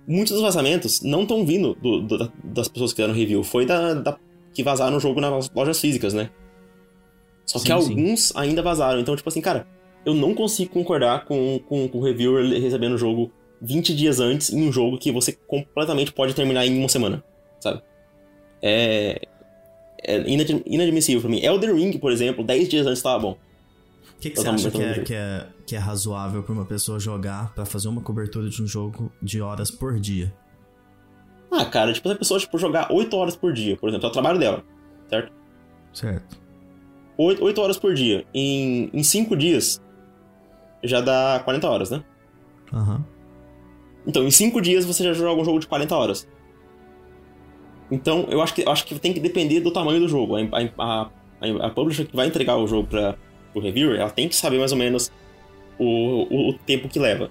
muitos 0.07 0.33
dos 0.33 0.41
vazamentos 0.41 1.01
não 1.01 1.21
estão 1.21 1.45
vindo 1.45 1.75
do, 1.75 2.01
do, 2.01 2.31
das 2.43 2.67
pessoas 2.67 2.91
que 2.91 2.95
fizeram 2.95 3.13
review, 3.13 3.43
foi 3.43 3.65
da, 3.65 3.93
da, 3.93 4.17
que 4.53 4.63
vazaram 4.63 4.97
o 4.97 4.99
jogo 4.99 5.21
nas 5.21 5.51
lojas 5.53 5.79
físicas, 5.79 6.13
né? 6.13 6.31
Só 7.49 7.57
sim, 7.57 7.65
que 7.65 7.71
alguns 7.71 8.27
sim. 8.27 8.33
ainda 8.35 8.61
vazaram. 8.61 8.99
Então, 8.99 9.15
tipo 9.15 9.27
assim, 9.27 9.41
cara, 9.41 9.65
eu 10.05 10.13
não 10.13 10.35
consigo 10.35 10.69
concordar 10.69 11.25
com, 11.25 11.59
com, 11.67 11.87
com 11.87 11.97
o 11.97 12.03
reviewer 12.03 12.47
recebendo 12.61 12.93
o 12.93 12.97
jogo 12.97 13.31
20 13.59 13.95
dias 13.95 14.19
antes 14.19 14.53
em 14.53 14.67
um 14.67 14.71
jogo 14.71 14.99
que 14.99 15.11
você 15.11 15.33
completamente 15.47 16.13
pode 16.13 16.35
terminar 16.35 16.67
em 16.67 16.77
uma 16.77 16.87
semana, 16.87 17.23
sabe? 17.59 17.81
É. 18.61 19.19
É 20.01 20.23
inadmissível 20.29 21.21
pra 21.21 21.29
mim. 21.29 21.43
Elder 21.43 21.75
Ring, 21.75 21.97
por 21.97 22.11
exemplo, 22.11 22.43
10 22.43 22.69
dias 22.69 22.85
antes 22.85 23.01
tava 23.01 23.19
bom. 23.19 23.31
O 23.31 24.21
que, 24.21 24.29
que 24.29 24.39
você 24.39 24.47
acha 24.47 24.69
que 24.69 24.81
é, 24.81 24.99
que, 24.99 25.13
é, 25.13 25.47
que 25.65 25.75
é 25.75 25.79
razoável 25.79 26.43
pra 26.43 26.53
uma 26.53 26.65
pessoa 26.65 26.99
jogar 26.99 27.53
para 27.55 27.65
fazer 27.65 27.87
uma 27.87 28.01
cobertura 28.01 28.47
de 28.47 28.61
um 28.61 28.67
jogo 28.67 29.11
de 29.21 29.41
horas 29.41 29.71
por 29.71 29.99
dia? 29.99 30.31
Ah, 31.51 31.65
cara, 31.65 31.91
tipo, 31.93 32.07
se 32.07 32.13
a 32.13 32.17
pessoa 32.17 32.39
tipo, 32.39 32.57
jogar 32.59 32.91
8 32.91 33.13
horas 33.17 33.35
por 33.35 33.51
dia, 33.53 33.75
por 33.75 33.89
exemplo, 33.89 34.05
é 34.05 34.09
o 34.09 34.13
trabalho 34.13 34.37
dela, 34.37 34.63
certo? 35.09 35.33
Certo. 35.91 36.48
8, 37.19 37.43
8 37.43 37.61
horas 37.61 37.77
por 37.77 37.93
dia. 37.93 38.25
Em, 38.33 38.89
em 38.93 39.03
5 39.03 39.35
dias, 39.35 39.81
já 40.81 41.01
dá 41.01 41.41
40 41.43 41.69
horas, 41.69 41.91
né? 41.91 42.01
Aham. 42.71 42.95
Uhum. 42.95 43.03
Então, 44.07 44.23
em 44.23 44.31
5 44.31 44.61
dias 44.61 44.85
você 44.85 45.03
já 45.03 45.11
joga 45.11 45.41
um 45.41 45.45
jogo 45.45 45.59
de 45.59 45.67
40 45.67 45.95
horas. 45.95 46.27
Então, 47.91 48.25
eu 48.29 48.41
acho 48.41 48.53
que, 48.53 48.61
eu 48.61 48.71
acho 48.71 48.85
que 48.85 48.97
tem 48.97 49.11
que 49.11 49.19
depender 49.19 49.59
do 49.59 49.71
tamanho 49.71 49.99
do 49.99 50.07
jogo. 50.07 50.37
A, 50.37 50.39
a, 50.77 51.09
a, 51.41 51.67
a 51.67 51.69
publisher 51.69 52.05
que 52.05 52.15
vai 52.15 52.27
entregar 52.27 52.55
o 52.55 52.65
jogo 52.65 52.87
para 52.87 53.17
o 53.53 53.59
reviewer, 53.59 53.99
ela 53.99 54.09
tem 54.09 54.29
que 54.29 54.35
saber 54.35 54.57
mais 54.57 54.71
ou 54.71 54.77
menos 54.77 55.11
o, 55.77 56.23
o, 56.33 56.49
o 56.49 56.53
tempo 56.53 56.87
que 56.87 56.99
leva. 56.99 57.29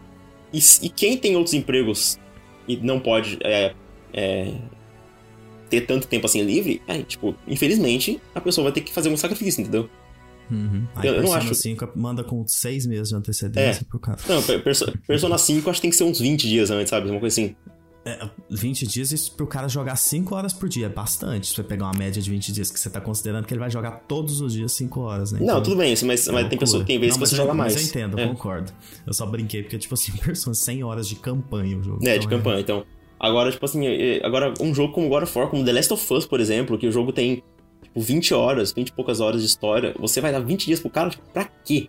E, 0.52 0.58
e, 0.82 0.90
quem 0.90 1.16
tem 1.16 1.36
outros 1.36 1.54
empregos 1.54 2.18
e 2.66 2.76
não 2.76 3.00
pode 3.00 3.38
é, 3.42 3.74
é, 4.12 4.52
ter 5.68 5.82
tanto 5.82 6.06
tempo 6.06 6.26
assim 6.26 6.42
livre, 6.42 6.82
aí, 6.86 7.02
tipo, 7.02 7.34
infelizmente, 7.46 8.20
a 8.34 8.40
pessoa 8.40 8.64
vai 8.64 8.72
ter 8.72 8.80
que 8.80 8.92
fazer 8.92 9.08
um 9.08 9.16
sacrifício, 9.16 9.60
entendeu? 9.60 9.88
Uhum. 10.50 10.86
Aí 10.96 11.08
eu, 11.08 11.14
eu 11.16 11.22
não 11.22 11.34
acho. 11.34 11.54
5 11.54 11.90
manda 11.94 12.24
com 12.24 12.46
6 12.46 12.86
meses 12.86 13.10
de 13.10 13.14
antecedência 13.14 13.82
é. 13.82 13.84
pro 13.84 13.98
cara. 13.98 14.18
Não, 14.28 14.42
Persona 15.06 15.38
5 15.38 15.70
acho 15.70 15.78
que 15.78 15.82
tem 15.82 15.90
que 15.90 15.96
ser 15.96 16.04
uns 16.04 16.20
20 16.20 16.48
dias 16.48 16.70
antes, 16.70 16.90
sabe? 16.90 17.10
Uma 17.10 17.20
coisa 17.20 17.40
assim. 17.40 17.54
É, 18.04 18.26
20 18.48 18.86
dias 18.86 19.12
isso 19.12 19.32
pro 19.32 19.46
cara 19.46 19.68
jogar 19.68 19.96
5 19.96 20.34
horas 20.34 20.52
por 20.54 20.68
dia 20.68 20.86
é 20.86 20.88
bastante. 20.88 21.48
Se 21.48 21.54
você 21.54 21.62
pegar 21.62 21.86
uma 21.86 21.98
média 21.98 22.22
de 22.22 22.30
20 22.30 22.52
dias 22.52 22.70
que 22.70 22.80
você 22.80 22.88
tá 22.88 23.00
considerando 23.00 23.44
que 23.44 23.52
ele 23.52 23.60
vai 23.60 23.70
jogar 23.70 23.90
todos 24.08 24.40
os 24.40 24.54
dias 24.54 24.72
5 24.72 25.00
horas, 25.00 25.32
né? 25.32 25.40
Então, 25.42 25.56
não, 25.56 25.62
tudo 25.62 25.76
bem, 25.76 25.90
mas, 25.90 26.02
mas 26.02 26.26
é 26.28 26.44
tem 26.48 26.58
pessoa, 26.58 26.84
tem 26.84 26.98
vezes 26.98 27.16
não, 27.16 27.22
que 27.22 27.28
você 27.28 27.36
joga 27.36 27.52
mais. 27.52 27.74
Mas 27.74 27.82
eu 27.82 27.88
entendo, 27.88 28.18
é. 28.18 28.26
concordo. 28.26 28.72
Eu 29.06 29.12
só 29.12 29.26
brinquei 29.26 29.62
porque, 29.62 29.76
tipo 29.76 29.92
assim, 29.92 30.12
Persona 30.24 30.54
100 30.54 30.84
horas 30.84 31.06
de 31.06 31.16
campanha 31.16 31.76
o 31.76 31.82
jogo. 31.82 31.98
É, 32.02 32.16
então, 32.16 32.20
de 32.20 32.28
campanha, 32.28 32.60
então. 32.60 32.86
Agora, 33.18 33.50
tipo 33.50 33.64
assim, 33.64 33.84
agora 34.22 34.54
um 34.60 34.74
jogo 34.74 34.92
como 34.92 35.08
God 35.08 35.24
of 35.24 35.38
War, 35.38 35.48
como 35.48 35.64
The 35.64 35.72
Last 35.72 35.92
of 35.92 36.14
Us, 36.14 36.26
por 36.26 36.40
exemplo, 36.40 36.78
que 36.78 36.86
o 36.86 36.92
jogo 36.92 37.12
tem 37.12 37.42
tipo, 37.82 38.00
20 38.00 38.34
horas, 38.34 38.72
20 38.72 38.88
e 38.88 38.92
poucas 38.92 39.20
horas 39.20 39.40
de 39.40 39.46
história, 39.46 39.94
você 39.98 40.20
vai 40.20 40.30
dar 40.30 40.40
20 40.40 40.66
dias 40.66 40.80
pro 40.80 40.90
cara, 40.90 41.10
tipo, 41.10 41.24
pra 41.32 41.44
quê? 41.64 41.88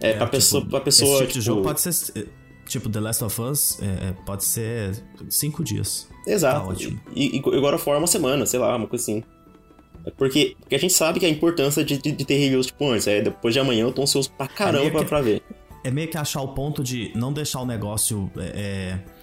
É, 0.00 0.10
é 0.10 0.12
pra, 0.14 0.26
tipo, 0.26 0.30
pessoa, 0.32 0.66
pra 0.66 0.80
pessoa. 0.80 1.08
Esse 1.08 1.18
tipo, 1.18 1.26
tipo 1.28 1.38
de 1.38 1.44
jogo 1.44 1.62
pode 1.62 1.80
ser. 1.80 2.28
Tipo, 2.66 2.88
The 2.90 2.98
Last 2.98 3.22
of 3.22 3.40
Us 3.40 3.80
é, 3.80 4.08
é 4.08 4.12
pode 4.24 4.44
ser 4.44 5.00
5 5.30 5.62
dias. 5.62 6.08
Exato. 6.26 6.60
Tá 6.60 6.66
ótimo. 6.72 7.00
E, 7.14 7.36
e, 7.36 7.36
e 7.36 7.40
God 7.40 7.74
of 7.74 7.88
War 7.88 7.98
uma 7.98 8.08
semana, 8.08 8.44
sei 8.44 8.58
lá, 8.58 8.74
uma 8.74 8.88
coisa 8.88 9.04
assim. 9.04 9.22
É 10.04 10.10
porque, 10.10 10.56
porque 10.60 10.74
a 10.74 10.78
gente 10.78 10.92
sabe 10.92 11.20
que 11.20 11.26
a 11.26 11.28
importância 11.28 11.84
de, 11.84 11.98
de, 11.98 12.12
de 12.12 12.24
ter 12.24 12.36
reviews 12.36 12.66
tipo 12.66 12.88
antes. 12.88 13.06
É, 13.06 13.22
depois 13.22 13.54
de 13.54 13.60
amanhã 13.60 13.82
eu 13.82 13.92
tô 13.92 14.02
ansioso 14.02 14.30
pra 14.32 14.48
caramba 14.48 14.86
é 14.86 14.90
pra, 14.90 15.00
que, 15.00 15.06
pra 15.06 15.20
ver. 15.20 15.42
É 15.84 15.90
meio 15.90 16.08
que 16.08 16.18
achar 16.18 16.42
o 16.42 16.48
ponto 16.48 16.82
de 16.82 17.12
não 17.14 17.32
deixar 17.32 17.60
o 17.60 17.66
negócio. 17.66 18.30
É, 18.36 18.42
é 18.54 19.15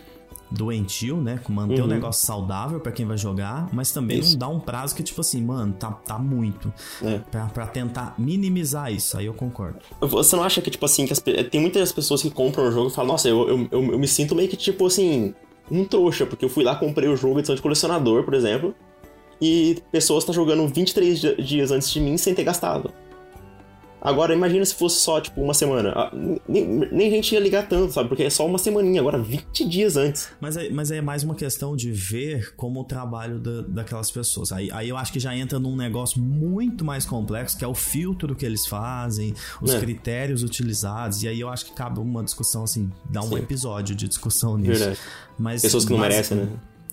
doentio, 0.54 1.18
né? 1.18 1.40
Manter 1.50 1.80
uhum. 1.82 1.86
o 1.86 1.90
negócio 1.90 2.26
saudável 2.26 2.80
para 2.80 2.92
quem 2.92 3.06
vai 3.06 3.18
jogar, 3.18 3.68
mas 3.74 3.92
também 3.92 4.20
isso. 4.20 4.32
não 4.32 4.40
dá 4.40 4.48
um 4.48 4.60
prazo 4.60 4.96
que, 4.96 5.04
tipo 5.04 5.20
assim, 5.22 5.44
mano, 5.44 5.74
tá, 5.74 5.92
tá 5.92 6.20
muito. 6.20 6.72
É. 7.02 7.20
Pra, 7.32 7.46
pra, 7.48 7.68
tentar 7.68 8.14
minimizar 8.18 8.92
isso. 8.94 9.18
Aí 9.18 9.26
eu 9.26 9.34
concordo. 9.34 9.80
Você 10.00 10.36
não 10.36 10.44
acha 10.44 10.62
que, 10.62 10.70
tipo 10.70 10.86
assim, 10.86 11.06
que 11.06 11.14
as, 11.14 11.20
tem 11.20 11.60
muitas 11.60 11.92
pessoas 11.92 12.22
que 12.22 12.30
compram 12.30 12.68
o 12.68 12.72
jogo 12.72 12.90
e 12.90 12.92
falam, 12.92 13.14
nossa, 13.14 13.28
eu, 13.28 13.48
eu, 13.50 13.68
eu, 13.72 13.92
eu 13.94 14.00
me 14.00 14.08
sinto 14.08 14.36
meio 14.36 14.48
que, 14.48 14.58
tipo 14.58 14.86
assim, 14.86 15.34
um 15.72 15.84
trouxa, 15.86 16.26
porque 16.26 16.46
eu 16.46 16.50
fui 16.50 16.64
lá, 16.64 16.76
comprei 16.76 17.10
o 17.10 17.16
jogo, 17.16 17.40
edição 17.40 17.56
de 17.56 17.62
colecionador, 17.62 18.24
por 18.24 18.34
exemplo, 18.34 18.76
e 19.42 19.78
pessoas 19.92 20.24
estão 20.24 20.34
jogando 20.34 20.68
23 20.68 21.20
dias 21.40 21.72
antes 21.72 21.92
de 21.92 22.00
mim 22.00 22.18
sem 22.18 22.34
ter 22.34 22.44
gastado. 22.44 22.94
Agora, 24.04 24.34
imagina 24.34 24.66
se 24.66 24.76
fosse 24.76 24.98
só, 25.00 25.22
tipo, 25.22 25.42
uma 25.42 25.54
semana. 25.54 25.94
Ah, 25.96 26.12
nem, 26.46 26.66
nem 26.92 27.08
a 27.08 27.10
gente 27.10 27.34
ia 27.34 27.40
ligar 27.40 27.70
tanto, 27.70 27.94
sabe? 27.94 28.10
Porque 28.10 28.24
é 28.24 28.30
só 28.30 28.46
uma 28.46 28.58
semaninha, 28.58 29.00
agora 29.00 29.18
20 29.18 29.66
dias 29.66 29.96
antes. 29.96 30.30
Mas 30.42 30.58
é, 30.58 30.70
mas 30.70 30.92
é 30.92 31.00
mais 31.00 31.24
uma 31.24 31.34
questão 31.36 31.74
de 31.74 31.90
ver 31.90 32.54
como 32.58 32.82
o 32.82 32.84
trabalho 32.84 33.40
da, 33.40 33.62
daquelas 33.62 34.12
pessoas. 34.12 34.52
Aí, 34.52 34.70
aí 34.74 34.90
eu 34.90 34.98
acho 34.98 35.14
que 35.14 35.22
já 35.22 35.34
entra 35.34 35.58
num 35.58 35.74
negócio 35.74 36.22
muito 36.22 36.84
mais 36.84 37.06
complexo, 37.06 37.58
que 37.58 37.64
é 37.64 37.68
o 37.68 37.74
filtro 37.74 38.36
que 38.36 38.46
eles 38.46 38.66
fazem, 38.66 39.34
os 39.62 39.74
é. 39.74 39.80
critérios 39.80 40.44
utilizados. 40.44 41.24
E 41.24 41.30
aí 41.30 41.40
eu 41.40 41.48
acho 41.48 41.68
que 41.68 41.72
cabe 41.72 42.02
uma 42.02 42.22
discussão, 42.22 42.66
assim, 42.66 42.92
dá 43.10 43.22
um 43.22 43.30
Sim. 43.30 43.38
episódio 43.38 43.96
de 43.96 44.10
discussão 44.10 44.58
nisso. 44.58 44.80
Verdade. 44.80 45.00
Mas, 45.40 45.62
Pessoas 45.62 45.86
que 45.86 45.92
não 45.92 46.00
mas, 46.00 46.10
merecem, 46.10 46.38
né? 46.40 46.50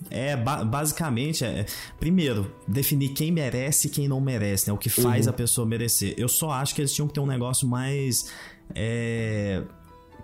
É, 0.08 0.36
ba 0.36 0.64
basicamente, 0.64 1.44
é, 1.44 1.66
primeiro, 1.98 2.54
definir 2.66 3.10
quem 3.10 3.30
merece 3.30 3.88
e 3.88 3.90
quem 3.90 4.08
não 4.08 4.20
merece, 4.20 4.68
né? 4.68 4.72
O 4.72 4.78
que 4.78 4.88
faz 4.88 5.26
uhum. 5.26 5.32
a 5.32 5.34
pessoa 5.34 5.66
merecer. 5.66 6.14
Eu 6.16 6.28
só 6.28 6.50
acho 6.50 6.74
que 6.74 6.80
eles 6.80 6.94
tinham 6.94 7.08
que 7.08 7.14
ter 7.14 7.20
um 7.20 7.26
negócio 7.26 7.68
mais. 7.68 8.30
É, 8.74 9.62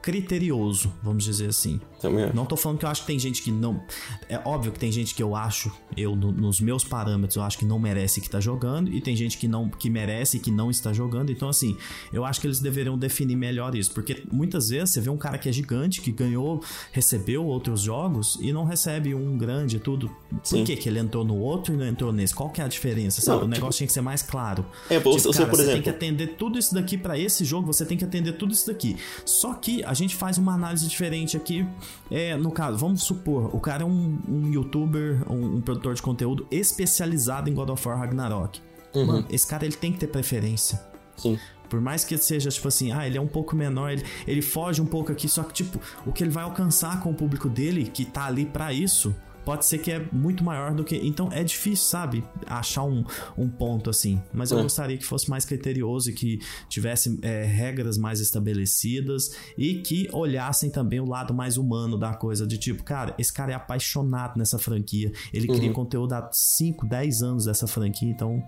criterioso, 0.07 0.95
vamos 1.03 1.25
dizer 1.25 1.49
assim. 1.49 1.81
Também 2.01 2.31
Não 2.33 2.47
tô 2.47 2.57
falando 2.57 2.79
que 2.79 2.85
eu 2.85 2.89
acho 2.89 3.01
que 3.01 3.09
tem 3.09 3.19
gente 3.19 3.43
que 3.43 3.51
não. 3.51 3.83
É 4.29 4.41
óbvio 4.45 4.71
que 4.71 4.79
tem 4.79 4.93
gente 4.93 5.13
que 5.13 5.21
eu 5.21 5.35
acho, 5.35 5.73
eu 5.97 6.15
no, 6.15 6.31
nos 6.31 6.61
meus 6.61 6.85
parâmetros, 6.85 7.35
eu 7.35 7.43
acho 7.43 7.59
que 7.59 7.65
não 7.65 7.77
merece 7.77 8.21
que 8.21 8.31
tá 8.31 8.39
jogando, 8.39 8.89
e 8.93 9.01
tem 9.01 9.17
gente 9.17 9.37
que 9.37 9.49
não 9.49 9.69
que 9.69 9.91
merece 9.91 10.37
e 10.37 10.41
que 10.41 10.49
não 10.49 10.71
está 10.71 10.93
jogando. 10.93 11.33
Então, 11.33 11.49
assim, 11.49 11.77
eu 12.13 12.25
acho 12.25 12.41
que 12.41 12.47
eles 12.47 12.61
deveriam 12.61 12.97
definir 12.97 13.35
melhor 13.35 13.75
isso. 13.75 13.91
Porque 13.93 14.23
muitas 14.31 14.69
vezes 14.69 14.91
você 14.91 15.01
vê 15.01 15.11
um 15.11 15.17
cara 15.17 15.39
que 15.39 15.49
é 15.49 15.53
gigante, 15.53 16.01
que 16.01 16.13
ganhou, 16.13 16.63
recebeu 16.93 17.45
outros 17.45 17.81
jogos 17.81 18.39
e 18.41 18.53
não 18.53 18.65
recebe 18.65 19.13
um 19.13 19.37
grande 19.37 19.81
tudo. 19.81 20.15
Sim. 20.45 20.59
Por 20.59 20.67
que, 20.67 20.77
que 20.77 20.89
ele 20.89 21.01
entrou 21.01 21.25
no 21.25 21.37
outro 21.37 21.75
e 21.75 21.77
não 21.77 21.85
entrou 21.85 22.13
nesse? 22.13 22.33
Qual 22.33 22.51
que 22.51 22.61
é 22.61 22.65
a 22.65 22.69
diferença? 22.69 23.21
Sabe? 23.21 23.41
Não, 23.41 23.47
o 23.47 23.49
negócio 23.49 23.71
tipo... 23.71 23.79
tinha 23.79 23.87
que 23.89 23.93
ser 23.93 24.03
mais 24.03 24.23
claro. 24.23 24.65
É, 24.89 24.99
tipo, 24.99 25.11
você, 25.11 25.33
cara, 25.33 25.47
por 25.47 25.59
exemplo. 25.59 25.67
Você 25.67 25.73
tem 25.73 25.83
que 25.83 25.91
atender 25.91 26.27
tudo 26.37 26.61
isso 26.61 26.73
daqui 26.73 26.97
para 26.97 27.19
esse 27.19 27.45
jogo, 27.45 27.67
você 27.67 27.85
tem 27.85 27.99
que 27.99 28.05
atender 28.05 28.35
tudo 28.35 28.53
isso 28.53 28.69
daqui. 28.69 28.97
Só 29.25 29.53
que 29.53 29.83
a 29.83 29.96
gente 29.97 30.15
faz 30.15 30.39
uma 30.39 30.55
análise 30.55 30.87
diferente 30.87 31.37
aqui. 31.37 31.67
É, 32.11 32.37
no 32.37 32.51
caso, 32.51 32.79
vamos 32.79 33.03
supor, 33.03 33.55
o 33.55 33.61
cara 33.61 33.83
é 33.83 33.87
um, 33.87 34.19
um 34.29 34.53
youtuber, 34.53 35.21
um, 35.31 35.57
um, 35.57 35.61
produtor 35.61 35.95
de 35.95 36.03
conteúdo 36.03 36.47
especializado 36.51 37.51
em 37.51 37.55
God 37.55 37.71
of 37.71 37.89
War 37.89 37.99
Ragnarok. 37.99 38.61
Uhum. 38.95 39.07
Mano, 39.07 39.27
esse 39.31 39.47
cara 39.47 39.65
ele 39.65 39.77
tem 39.77 39.93
que 39.93 39.99
ter 39.99 40.07
preferência. 40.07 40.81
Sim. 41.17 41.39
Por 41.69 41.81
mais 41.81 42.05
que 42.05 42.17
seja, 42.17 42.49
tipo 42.51 42.69
assim, 42.69 42.93
ah, 42.93 43.07
ele 43.07 43.19
é 43.19 43.21
um 43.21 43.27
pouco 43.27 43.57
menor, 43.57 43.91
ele, 43.91 44.05
ele 44.27 44.43
foge 44.43 44.81
um 44.81 44.87
pouco 44.87 45.11
aqui, 45.11 45.29
só 45.29 45.43
que, 45.43 45.53
tipo, 45.53 45.81
o 46.07 46.13
que 46.13 46.23
ele 46.23 46.31
vai 46.31 46.45
alcançar 46.45 47.01
com 47.01 47.11
o 47.11 47.15
público 47.15 47.49
dele, 47.49 47.91
que 47.93 48.05
tá 48.05 48.27
ali 48.27 48.47
para 48.47 48.73
isso, 48.73 49.15
pode 49.47 49.65
ser 49.65 49.79
que 49.79 49.93
é 49.93 50.05
muito 50.13 50.43
maior 50.43 50.75
do 50.75 50.83
que. 50.83 50.97
Então 50.97 51.29
é 51.31 51.45
difícil, 51.45 51.87
sabe? 51.87 52.25
Achar 52.47 52.83
um, 52.83 53.05
um 53.39 53.49
ponto 53.49 53.89
assim. 53.89 54.21
Mas 54.35 54.51
eu 54.51 54.59
é. 54.59 54.63
gostaria 54.63 54.99
que 54.99 55.05
fosse 55.05 55.31
mais 55.31 55.45
criterioso 55.45 56.11
e 56.11 56.13
que 56.13 56.41
tivesse 56.69 57.17
é, 57.23 57.45
regras 57.45 57.97
mais 57.97 58.19
estabelecidas 58.19 59.31
e 59.57 59.77
que 59.77 60.09
olhassem 60.13 60.69
também 60.69 60.99
o 60.99 61.09
lado 61.09 61.33
mais 61.33 61.57
humano 61.57 61.97
da 61.97 62.13
coisa. 62.13 62.45
De 62.45 62.59
tipo, 62.59 62.83
cara, 62.83 63.15
esse 63.17 63.33
cara 63.33 63.53
é 63.53 63.55
apaixonado 63.55 64.37
nessa 64.37 64.59
franquia. 64.59 65.13
Ele 65.33 65.49
uhum. 65.49 65.57
cria 65.57 65.73
conteúdo 65.73 66.13
há 66.13 66.29
5, 66.33 66.85
10 66.85 67.23
anos 67.23 67.45
dessa 67.45 67.69
franquia, 67.69 68.11
então 68.11 68.43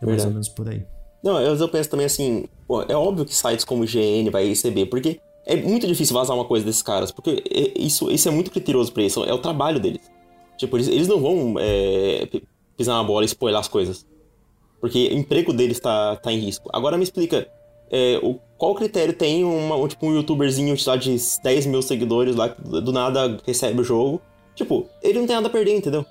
é 0.00 0.06
mais 0.06 0.24
ou 0.24 0.30
menos 0.30 0.48
por 0.48 0.66
aí. 0.66 0.82
Não, 1.22 1.38
eu, 1.38 1.54
eu 1.54 1.68
penso 1.68 1.90
também 1.90 2.06
assim, 2.06 2.46
pô, 2.66 2.82
é 2.82 2.96
óbvio 2.96 3.26
que 3.26 3.36
sites 3.36 3.66
como 3.66 3.84
GN 3.84 4.30
vai 4.30 4.48
receber, 4.48 4.86
porque 4.86 5.20
é 5.44 5.56
muito 5.56 5.86
difícil 5.86 6.14
vazar 6.14 6.34
uma 6.34 6.46
coisa 6.46 6.64
desses 6.64 6.82
caras, 6.82 7.12
porque 7.12 7.44
é, 7.50 7.78
isso, 7.78 8.10
isso 8.10 8.28
é 8.28 8.32
muito 8.32 8.50
criterioso 8.50 8.90
pra 8.92 9.02
eles, 9.02 9.14
é 9.16 9.32
o 9.34 9.38
trabalho 9.38 9.78
deles. 9.78 10.00
Tipo, 10.62 10.76
eles, 10.76 10.86
eles 10.86 11.08
não 11.08 11.20
vão 11.20 11.56
é, 11.58 12.28
pisar 12.76 12.94
na 12.94 13.02
bola 13.02 13.24
e 13.24 13.26
spoiler 13.26 13.58
as 13.58 13.66
coisas. 13.66 14.06
Porque 14.80 15.08
o 15.08 15.18
emprego 15.18 15.52
deles 15.52 15.80
tá, 15.80 16.14
tá 16.16 16.32
em 16.32 16.38
risco. 16.38 16.70
Agora 16.72 16.96
me 16.96 17.02
explica, 17.02 17.48
é, 17.90 18.20
o, 18.22 18.38
qual 18.56 18.76
critério 18.76 19.12
tem 19.12 19.44
uma, 19.44 19.74
um, 19.74 19.88
tipo, 19.88 20.06
um 20.06 20.14
youtuberzinho 20.14 20.76
lá, 20.86 20.96
de 20.96 21.16
10 21.42 21.66
mil 21.66 21.82
seguidores 21.82 22.36
lá, 22.36 22.46
do 22.46 22.92
nada 22.92 23.38
recebe 23.44 23.80
o 23.80 23.84
jogo? 23.84 24.22
Tipo, 24.54 24.88
ele 25.02 25.18
não 25.18 25.26
tem 25.26 25.34
nada 25.34 25.48
a 25.48 25.50
perder, 25.50 25.76
entendeu? 25.76 26.06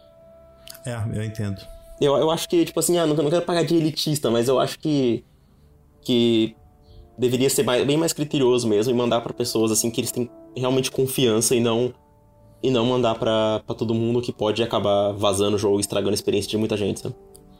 É, 0.85 1.01
eu 1.13 1.23
entendo. 1.23 1.61
Eu, 2.01 2.17
eu 2.17 2.29
acho 2.29 2.49
que, 2.49 2.65
tipo 2.65 2.79
assim, 2.79 2.97
ah, 2.97 3.05
não, 3.05 3.15
não 3.15 3.29
quero 3.29 3.45
pagar 3.45 3.63
de 3.63 3.75
elitista, 3.75 4.29
mas 4.29 4.49
eu 4.49 4.59
acho 4.59 4.77
que. 4.79 5.23
que 6.01 6.55
deveria 7.17 7.49
ser 7.49 7.63
mais, 7.63 7.85
bem 7.85 7.95
mais 7.95 8.11
criterioso 8.11 8.67
mesmo 8.67 8.91
e 8.91 8.95
mandar 8.95 9.21
para 9.21 9.31
pessoas 9.31 9.71
assim 9.71 9.91
que 9.91 10.01
eles 10.01 10.11
têm 10.11 10.29
realmente 10.57 10.89
confiança 10.89 11.55
e 11.55 11.59
não 11.59 11.93
e 12.63 12.69
não 12.69 12.85
mandar 12.85 13.15
para 13.15 13.61
todo 13.77 13.93
mundo 13.93 14.21
que 14.21 14.31
pode 14.31 14.61
acabar 14.61 15.11
vazando 15.13 15.55
o 15.55 15.59
jogo 15.59 15.77
e 15.77 15.81
estragando 15.81 16.11
a 16.11 16.13
experiência 16.13 16.49
de 16.49 16.57
muita 16.57 16.77
gente, 16.77 16.99
sabe? 16.99 17.15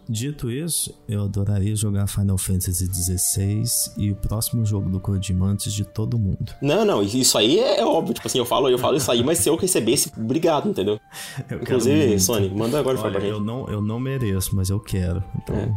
Dito 0.10 0.52
isso, 0.52 0.94
eu 1.08 1.24
adoraria 1.24 1.76
jogar 1.76 2.08
Final 2.08 2.38
Fantasy 2.38 2.86
XVI 2.86 3.64
e 3.98 4.12
o 4.12 4.16
próximo 4.16 4.66
jogo 4.66 4.90
do 4.90 5.00
Kojima 5.00 5.46
antes 5.46 5.72
de 5.72 5.86
todo 5.86 6.18
mundo. 6.20 6.54
Não, 6.62 6.84
não, 6.84 7.02
isso 7.02 7.38
aí 7.38 7.60
é, 7.60 7.80
é 7.80 7.86
óbvio, 7.86 8.14
tipo 8.14 8.28
assim, 8.28 8.40
eu 8.40 8.46
falo, 8.46 8.68
eu 8.68 8.78
falo 8.78 8.98
isso 8.98 9.10
aí, 9.10 9.24
mas 9.24 9.38
se 9.38 9.48
eu 9.48 9.56
recebesse, 9.56 10.12
obrigado, 10.18 10.68
entendeu? 10.68 11.00
Eu 11.50 11.62
Inclusive, 11.62 12.20
Sony, 12.20 12.50
manda 12.50 12.80
agora 12.80 13.00
Olha, 13.00 13.12
pra 13.12 13.20
gente. 13.22 13.32
Eu 13.32 13.40
não, 13.40 13.68
eu 13.70 13.82
não 13.82 14.00
mereço, 14.00 14.56
mas 14.56 14.70
eu 14.70 14.80
quero. 14.80 15.24
Então. 15.42 15.56
É. 15.56 15.72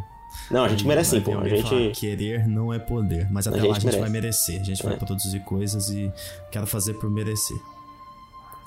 Não, 0.50 0.64
a 0.64 0.68
gente 0.68 0.86
merece 0.86 1.10
sim, 1.10 1.20
pô. 1.20 1.38
A 1.38 1.48
gente... 1.48 1.62
Falar, 1.62 1.90
querer 1.92 2.48
não 2.48 2.72
é 2.72 2.78
poder, 2.78 3.30
mas 3.30 3.46
até 3.46 3.60
a 3.60 3.64
lá 3.64 3.70
a 3.70 3.74
gente 3.74 3.84
merece. 3.84 4.00
vai 4.00 4.10
merecer. 4.10 4.60
A 4.60 4.64
gente 4.64 4.84
é. 4.84 4.88
vai 4.88 4.98
produzir 4.98 5.40
coisas 5.40 5.90
e 5.90 6.12
quero 6.50 6.66
fazer 6.66 6.94
por 6.94 7.08
merecer. 7.08 7.56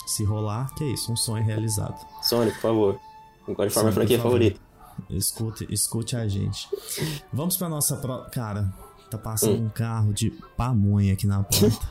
Se 0.08 0.24
rolar, 0.24 0.74
que 0.74 0.84
é 0.84 0.86
isso, 0.86 1.12
um 1.12 1.16
sonho 1.16 1.44
realizado. 1.44 1.94
Sonic, 2.22 2.54
por 2.54 2.62
favor. 2.62 3.00
De 3.46 3.70
forma 3.70 3.92
franquia 3.92 4.18
favorita. 4.18 4.58
Escute, 5.10 5.66
escute 5.70 6.16
a 6.16 6.26
gente. 6.26 6.66
Vamos 7.30 7.58
pra 7.58 7.68
nossa 7.68 7.94
pro... 7.94 8.24
Cara, 8.30 8.72
tá 9.10 9.18
passando 9.18 9.60
hum. 9.60 9.66
um 9.66 9.68
carro 9.68 10.14
de 10.14 10.30
pamonha 10.56 11.12
aqui 11.12 11.26
na 11.26 11.42
porta. 11.42 11.90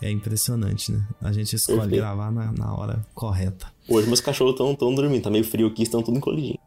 é 0.00 0.10
impressionante, 0.10 0.92
né? 0.92 1.06
A 1.20 1.30
gente 1.30 1.54
escolhe 1.54 1.80
Perfeito. 1.80 2.00
gravar 2.00 2.32
na, 2.32 2.52
na 2.52 2.74
hora 2.74 3.06
correta. 3.14 3.70
Hoje 3.86 4.06
meus 4.06 4.22
cachorros 4.22 4.54
estão 4.54 4.74
tão 4.74 4.94
dormindo, 4.94 5.22
tá 5.22 5.30
meio 5.30 5.44
frio 5.44 5.66
aqui, 5.66 5.82
estão 5.82 6.02
tudo 6.02 6.16
encolhidinho. 6.16 6.58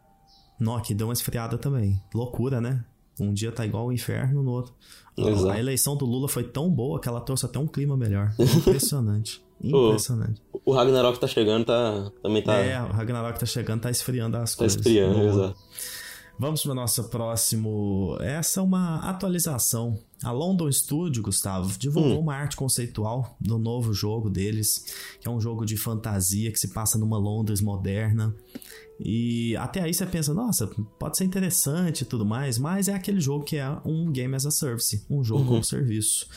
Nó, 0.59 0.77
aqui 0.77 0.93
deu 0.93 1.07
uma 1.07 1.13
esfriada 1.13 1.57
também. 1.57 1.99
Loucura, 2.13 2.61
né? 2.61 2.85
Um 3.19 3.33
dia 3.33 3.51
tá 3.51 3.65
igual 3.65 3.87
o 3.87 3.91
inferno, 3.91 4.43
no 4.43 4.51
outro. 4.51 4.71
Exato. 5.17 5.49
A 5.49 5.59
eleição 5.59 5.97
do 5.97 6.05
Lula 6.05 6.27
foi 6.27 6.43
tão 6.43 6.69
boa 6.69 6.99
que 6.99 7.09
ela 7.09 7.21
trouxe 7.21 7.43
até 7.43 7.57
um 7.57 7.67
clima 7.67 7.97
melhor. 7.97 8.35
Impressionante. 8.39 9.43
Impressionante. 9.63 10.41
O, 10.51 10.71
o, 10.71 10.73
Ragnarok 10.73 11.19
tá 11.19 11.27
chegando, 11.27 11.65
tá, 11.65 12.11
também 12.21 12.43
tá. 12.43 12.57
É, 12.57 12.81
o 12.81 12.91
Ragnarok 12.91 13.39
tá 13.39 13.45
chegando, 13.45 13.81
tá 13.81 13.91
esfriando 13.91 14.37
as 14.37 14.51
tá 14.51 14.57
coisas. 14.57 14.75
Tá 14.75 14.89
esfriando, 14.89 15.21
exato. 15.21 15.57
Vamos 16.37 16.63
para 16.63 16.71
o 16.71 16.75
nosso 16.75 17.03
próximo. 17.05 18.17
Essa 18.19 18.59
é 18.59 18.63
uma 18.63 18.97
atualização. 19.07 19.99
A 20.23 20.31
London 20.31 20.71
Studio, 20.71 21.21
Gustavo, 21.21 21.77
divulgou 21.77 22.17
hum. 22.17 22.21
uma 22.21 22.35
arte 22.35 22.55
conceitual 22.55 23.37
do 23.39 23.57
novo 23.57 23.93
jogo 23.93 24.29
deles, 24.29 24.83
que 25.21 25.27
é 25.27 25.31
um 25.31 25.39
jogo 25.39 25.65
de 25.65 25.77
fantasia 25.77 26.51
que 26.51 26.59
se 26.59 26.73
passa 26.73 26.97
numa 26.97 27.17
Londres 27.17 27.61
moderna. 27.61 28.35
E 28.99 29.55
até 29.57 29.81
aí 29.81 29.93
você 29.93 30.05
pensa, 30.05 30.33
nossa, 30.33 30.67
pode 30.97 31.17
ser 31.17 31.25
interessante 31.25 32.01
e 32.01 32.05
tudo 32.05 32.25
mais, 32.25 32.57
mas 32.57 32.87
é 32.87 32.93
aquele 32.93 33.19
jogo 33.19 33.45
que 33.45 33.57
é 33.57 33.69
um 33.85 34.11
game 34.11 34.35
as 34.35 34.45
a 34.45 34.51
service, 34.51 35.05
um 35.09 35.23
jogo 35.23 35.41
uhum. 35.41 35.47
como 35.47 35.63
serviço. 35.63 36.27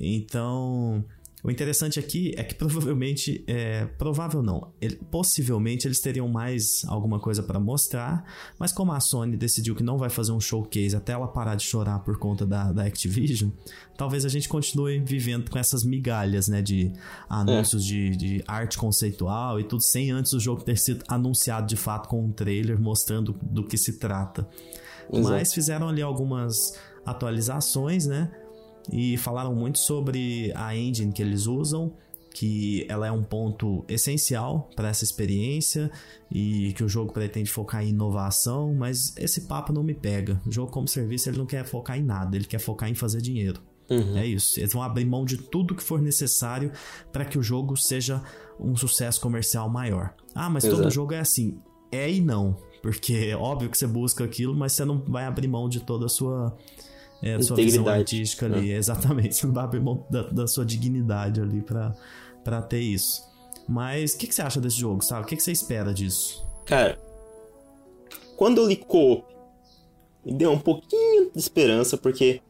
Então, 0.00 1.04
o 1.48 1.50
interessante 1.50 1.98
aqui 1.98 2.34
é 2.36 2.44
que 2.44 2.54
provavelmente, 2.56 3.42
é, 3.46 3.86
provável 3.96 4.42
não, 4.42 4.68
ele, 4.80 4.96
possivelmente 5.10 5.88
eles 5.88 5.98
teriam 5.98 6.28
mais 6.28 6.84
alguma 6.86 7.18
coisa 7.18 7.42
para 7.42 7.58
mostrar, 7.58 8.22
mas 8.58 8.70
como 8.70 8.92
a 8.92 9.00
Sony 9.00 9.34
decidiu 9.34 9.74
que 9.74 9.82
não 9.82 9.96
vai 9.96 10.10
fazer 10.10 10.32
um 10.32 10.40
showcase 10.40 10.94
até 10.94 11.12
ela 11.12 11.26
parar 11.26 11.54
de 11.54 11.64
chorar 11.64 12.00
por 12.00 12.18
conta 12.18 12.44
da, 12.44 12.70
da 12.70 12.84
Activision, 12.84 13.48
talvez 13.96 14.26
a 14.26 14.28
gente 14.28 14.46
continue 14.46 14.98
vivendo 14.98 15.50
com 15.50 15.58
essas 15.58 15.84
migalhas, 15.84 16.48
né, 16.48 16.60
de 16.60 16.92
anúncios 17.30 17.82
é. 17.84 17.86
de, 17.86 18.10
de 18.10 18.44
arte 18.46 18.76
conceitual 18.76 19.58
e 19.58 19.64
tudo, 19.64 19.82
sem 19.82 20.10
antes 20.10 20.34
o 20.34 20.40
jogo 20.40 20.62
ter 20.62 20.76
sido 20.76 21.02
anunciado 21.08 21.66
de 21.66 21.76
fato 21.76 22.10
com 22.10 22.22
um 22.26 22.30
trailer 22.30 22.78
mostrando 22.78 23.34
do 23.40 23.64
que 23.64 23.78
se 23.78 23.94
trata. 23.94 24.46
Exato. 25.10 25.30
Mas 25.30 25.54
fizeram 25.54 25.88
ali 25.88 26.02
algumas 26.02 26.78
atualizações, 27.06 28.06
né? 28.06 28.30
E 28.92 29.16
falaram 29.16 29.54
muito 29.54 29.78
sobre 29.78 30.52
a 30.54 30.74
engine 30.76 31.12
que 31.12 31.22
eles 31.22 31.46
usam, 31.46 31.92
que 32.32 32.86
ela 32.88 33.06
é 33.06 33.10
um 33.10 33.22
ponto 33.22 33.84
essencial 33.88 34.70
para 34.76 34.88
essa 34.88 35.02
experiência 35.02 35.90
e 36.30 36.72
que 36.74 36.84
o 36.84 36.88
jogo 36.88 37.12
pretende 37.12 37.50
focar 37.50 37.82
em 37.82 37.88
inovação, 37.88 38.74
mas 38.74 39.14
esse 39.16 39.42
papo 39.42 39.72
não 39.72 39.82
me 39.82 39.94
pega. 39.94 40.40
O 40.46 40.52
jogo 40.52 40.70
como 40.70 40.86
serviço 40.86 41.28
ele 41.28 41.38
não 41.38 41.46
quer 41.46 41.64
focar 41.64 41.98
em 41.98 42.02
nada, 42.02 42.36
ele 42.36 42.44
quer 42.44 42.60
focar 42.60 42.88
em 42.88 42.94
fazer 42.94 43.20
dinheiro. 43.20 43.60
Uhum. 43.90 44.16
É 44.16 44.26
isso. 44.26 44.60
Eles 44.60 44.72
vão 44.72 44.82
abrir 44.82 45.04
mão 45.04 45.24
de 45.24 45.38
tudo 45.38 45.74
que 45.74 45.82
for 45.82 46.00
necessário 46.00 46.70
para 47.10 47.24
que 47.24 47.38
o 47.38 47.42
jogo 47.42 47.76
seja 47.76 48.22
um 48.60 48.76
sucesso 48.76 49.20
comercial 49.20 49.68
maior. 49.68 50.14
Ah, 50.34 50.50
mas 50.50 50.64
Exato. 50.64 50.82
todo 50.82 50.92
jogo 50.92 51.14
é 51.14 51.20
assim. 51.20 51.58
É 51.90 52.10
e 52.10 52.20
não. 52.20 52.56
Porque 52.82 53.14
é 53.14 53.36
óbvio 53.36 53.70
que 53.70 53.78
você 53.78 53.86
busca 53.86 54.24
aquilo, 54.24 54.54
mas 54.54 54.72
você 54.72 54.84
não 54.84 55.02
vai 55.06 55.24
abrir 55.24 55.48
mão 55.48 55.68
de 55.68 55.80
toda 55.80 56.06
a 56.06 56.08
sua 56.08 56.56
é, 57.22 57.34
a 57.34 57.42
sua 57.42 57.56
visão 57.56 57.86
artística 57.88 58.46
ali. 58.46 58.72
É. 58.72 58.76
Exatamente. 58.76 59.34
Você 59.34 59.46
não 59.46 59.54
vai 59.54 59.64
abrir 59.64 59.80
mão 59.80 60.06
da, 60.10 60.22
da 60.22 60.46
sua 60.46 60.64
dignidade 60.64 61.40
ali 61.40 61.60
pra, 61.60 61.94
pra 62.44 62.62
ter 62.62 62.80
isso. 62.80 63.26
Mas 63.68 64.14
o 64.14 64.18
que, 64.18 64.26
que, 64.26 64.34
você 64.34 64.42
acha 64.42 64.60
desse 64.60 64.78
jogo, 64.78 65.02
sabe? 65.04 65.24
O 65.24 65.26
que, 65.26 65.36
que, 65.36 65.42
você 65.42 65.52
espera 65.52 65.92
disso? 65.92 66.46
Cara, 66.64 66.98
quando 68.36 68.58
eu 68.58 68.66
li 68.66 68.76
Coop, 68.76 69.24
me 70.24 70.32
deu 70.32 70.52
um 70.52 70.58
pouquinho 70.58 71.30
de 71.30 71.38
esperança, 71.38 71.96
porque 71.96 72.40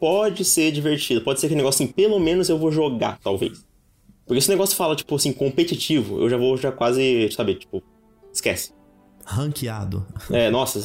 pode 0.00 0.44
ser 0.44 0.72
divertido. 0.72 1.20
Pode 1.20 1.40
ser 1.40 1.48
que 1.48 1.54
negócio 1.54 1.84
assim, 1.84 1.92
pelo 1.92 2.18
menos 2.18 2.48
eu 2.48 2.58
vou 2.58 2.72
jogar, 2.72 3.18
talvez. 3.22 3.66
Porque 4.24 4.38
esse 4.38 4.48
negócio 4.48 4.76
fala, 4.76 4.96
tipo 4.96 5.14
assim, 5.14 5.32
competitivo, 5.32 6.20
eu 6.20 6.30
já 6.30 6.36
vou 6.38 6.56
já 6.56 6.72
quase, 6.72 7.30
sabe, 7.32 7.56
tipo, 7.56 7.82
esquece. 8.32 8.72
Ranqueado. 9.24 10.06
É, 10.30 10.50
nossa, 10.50 10.80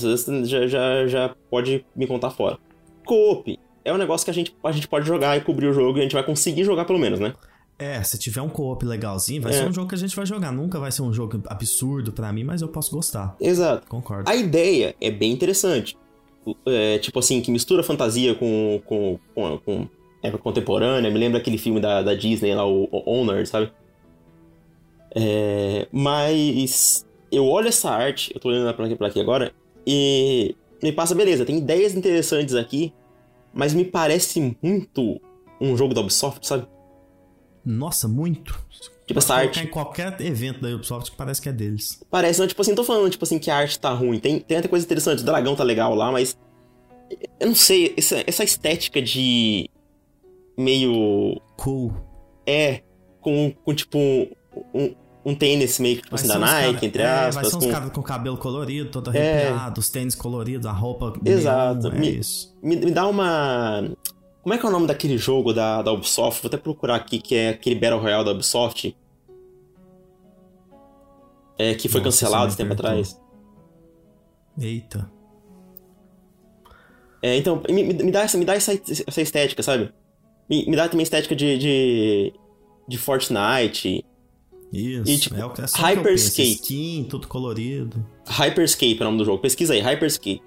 já, 0.45 0.67
já, 0.67 1.07
já 1.07 1.35
pode 1.49 1.85
me 1.95 2.05
contar 2.05 2.29
fora 2.29 2.59
co-op 3.07 3.59
é 3.83 3.93
um 3.93 3.97
negócio 3.97 4.25
que 4.25 4.31
a 4.31 4.33
gente, 4.33 4.55
a 4.63 4.71
gente 4.71 4.87
pode 4.87 5.07
jogar 5.07 5.37
e 5.37 5.41
cobrir 5.41 5.67
o 5.67 5.73
jogo 5.73 5.97
e 5.97 6.01
a 6.01 6.03
gente 6.03 6.13
vai 6.13 6.23
conseguir 6.23 6.63
jogar 6.63 6.85
pelo 6.85 6.99
menos, 6.99 7.19
né? 7.19 7.33
É, 7.79 8.01
se 8.03 8.17
tiver 8.17 8.41
um 8.41 8.49
co-op 8.49 8.83
legalzinho, 8.85 9.41
vai 9.41 9.53
é. 9.53 9.55
ser 9.55 9.69
um 9.69 9.73
jogo 9.73 9.87
que 9.87 9.95
a 9.95 9.97
gente 9.97 10.15
vai 10.15 10.25
jogar. 10.25 10.51
Nunca 10.51 10.79
vai 10.79 10.91
ser 10.91 11.03
um 11.03 11.13
jogo 11.13 11.41
absurdo 11.47 12.11
para 12.11 12.33
mim, 12.33 12.43
mas 12.43 12.61
eu 12.61 12.67
posso 12.67 12.91
gostar. 12.91 13.35
Exato. 13.39 13.87
Concordo. 13.87 14.29
A 14.29 14.35
ideia 14.35 14.95
é 14.99 15.09
bem 15.09 15.31
interessante. 15.31 15.97
É, 16.65 16.97
tipo 16.99 17.19
assim, 17.19 17.39
que 17.39 17.51
mistura 17.51 17.83
fantasia 17.83 18.33
com, 18.35 18.81
com, 18.85 19.19
com, 19.33 19.57
com 19.59 19.87
época 20.23 20.43
contemporânea. 20.43 21.11
Me 21.11 21.19
lembra 21.19 21.39
aquele 21.39 21.57
filme 21.57 21.79
da, 21.79 22.01
da 22.01 22.13
Disney 22.15 22.55
lá, 22.55 22.65
o, 22.67 22.89
o 22.91 23.09
Honor, 23.09 23.45
sabe? 23.45 23.71
É, 25.15 25.87
mas 25.91 27.05
eu 27.31 27.45
olho 27.45 27.67
essa 27.67 27.89
arte, 27.89 28.31
eu 28.33 28.39
tô 28.39 28.49
olhando 28.49 28.73
pra 28.73 28.85
aqui, 28.85 28.95
pra 28.95 29.07
aqui 29.07 29.19
agora, 29.19 29.53
e 29.85 30.55
me 30.81 30.91
passa, 30.91 31.15
beleza, 31.15 31.45
tem 31.45 31.57
ideias 31.57 31.95
interessantes 31.95 32.55
aqui, 32.55 32.93
mas 33.53 33.73
me 33.73 33.85
parece 33.85 34.55
muito 34.61 35.19
um 35.59 35.75
jogo 35.75 35.93
da 35.93 36.01
Ubisoft, 36.01 36.45
sabe? 36.45 36.67
Nossa, 37.65 38.07
muito. 38.07 38.57
Tipo, 39.05 39.19
essa 39.19 39.35
arte. 39.35 39.61
em 39.61 39.67
qualquer 39.67 40.19
evento 40.21 40.61
da 40.61 40.69
Ubisoft 40.69 41.11
que 41.11 41.17
parece 41.17 41.41
que 41.41 41.49
é 41.49 41.51
deles. 41.51 42.03
Parece, 42.09 42.39
não, 42.39 42.47
tipo 42.47 42.61
assim, 42.61 42.75
tô 42.75 42.83
falando, 42.83 43.09
tipo 43.09 43.23
assim, 43.23 43.39
que 43.39 43.49
a 43.49 43.57
arte 43.57 43.79
tá 43.79 43.89
ruim. 43.91 44.19
Tem, 44.19 44.39
tem 44.39 44.57
até 44.57 44.67
coisa 44.67 44.85
interessante, 44.85 45.21
o 45.21 45.25
dragão 45.25 45.55
tá 45.55 45.63
legal 45.63 45.95
lá, 45.95 46.11
mas. 46.11 46.37
Eu 47.39 47.47
não 47.47 47.55
sei, 47.55 47.93
essa, 47.97 48.23
essa 48.27 48.43
estética 48.43 49.01
de. 49.01 49.69
meio. 50.57 51.41
Cool. 51.57 51.93
É, 52.45 52.83
com, 53.21 53.51
com 53.63 53.73
tipo. 53.73 53.97
Um, 54.73 54.93
um 55.27 55.35
tênis 55.35 55.77
meio 55.77 55.97
que, 55.97 56.03
tipo 56.03 56.15
assim, 56.15 56.25
da 56.25 56.39
Nike, 56.39 56.73
cara, 56.73 56.85
entre 56.85 57.03
aspas. 57.03 57.35
É, 57.35 57.41
vai 57.41 57.45
ser 57.45 57.57
uns 57.57 57.79
com... 57.79 57.89
com 57.89 58.01
cabelo 58.01 58.37
colorido, 58.37 58.89
todo 58.89 59.09
arrepiado, 59.09 59.77
é. 59.77 59.81
os 59.81 59.89
tênis 59.89 60.15
coloridos, 60.15 60.65
a 60.65 60.71
roupa. 60.71 61.13
Exato. 61.25 61.89
Neon, 61.89 61.95
é 61.95 61.99
me, 61.99 62.17
isso. 62.17 62.57
Me, 62.63 62.75
me, 62.77 62.91
dá 62.91 63.05
uma. 63.05 63.91
Como 64.41 64.53
é 64.53 64.57
que 64.57 64.65
é 64.65 64.69
o 64.69 64.71
nome 64.71 64.87
daquele 64.87 65.17
jogo 65.17 65.51
da, 65.51 65.81
da 65.81 65.91
Ubisoft? 65.91 66.41
Vou 66.41 66.47
até 66.47 66.55
procurar 66.55 66.95
aqui, 66.95 67.19
que 67.19 67.35
é 67.35 67.49
aquele 67.49 67.77
Battle 67.77 67.99
Royale 67.99 68.23
da 68.23 68.31
Ubisoft. 68.31 68.95
É, 71.59 71.75
que 71.75 71.89
foi 71.89 71.99
Nossa, 71.99 72.25
cancelado 72.25 72.47
esse 72.47 72.55
tempo 72.55 72.71
atrás. 72.71 73.19
Eita. 74.57 75.11
É, 77.21 77.35
então, 77.35 77.61
me, 77.69 77.83
me, 77.83 78.11
dá, 78.11 78.21
essa, 78.21 78.37
me 78.37 78.45
dá 78.45 78.55
essa, 78.55 78.71
essa 79.05 79.21
estética, 79.21 79.61
sabe? 79.61 79.91
Me, 80.49 80.65
me 80.69 80.75
dá 80.77 80.87
também 80.87 81.03
estética 81.03 81.35
de, 81.35 81.57
de, 81.57 82.33
de 82.87 82.97
Fortnite. 82.97 84.05
Isso, 84.71 85.09
e, 85.09 85.17
tipo, 85.17 85.35
é 85.35 85.39
é 85.39 85.81
Hyperscape. 85.81 86.51
Skin, 86.51 87.05
tudo 87.09 87.27
colorido. 87.27 88.05
Hyperscape 88.25 88.97
é 88.99 89.01
o 89.01 89.05
nome 89.05 89.17
do 89.19 89.25
jogo. 89.25 89.41
Pesquisa 89.41 89.73
aí, 89.73 89.79
Hyperscape. 89.79 90.41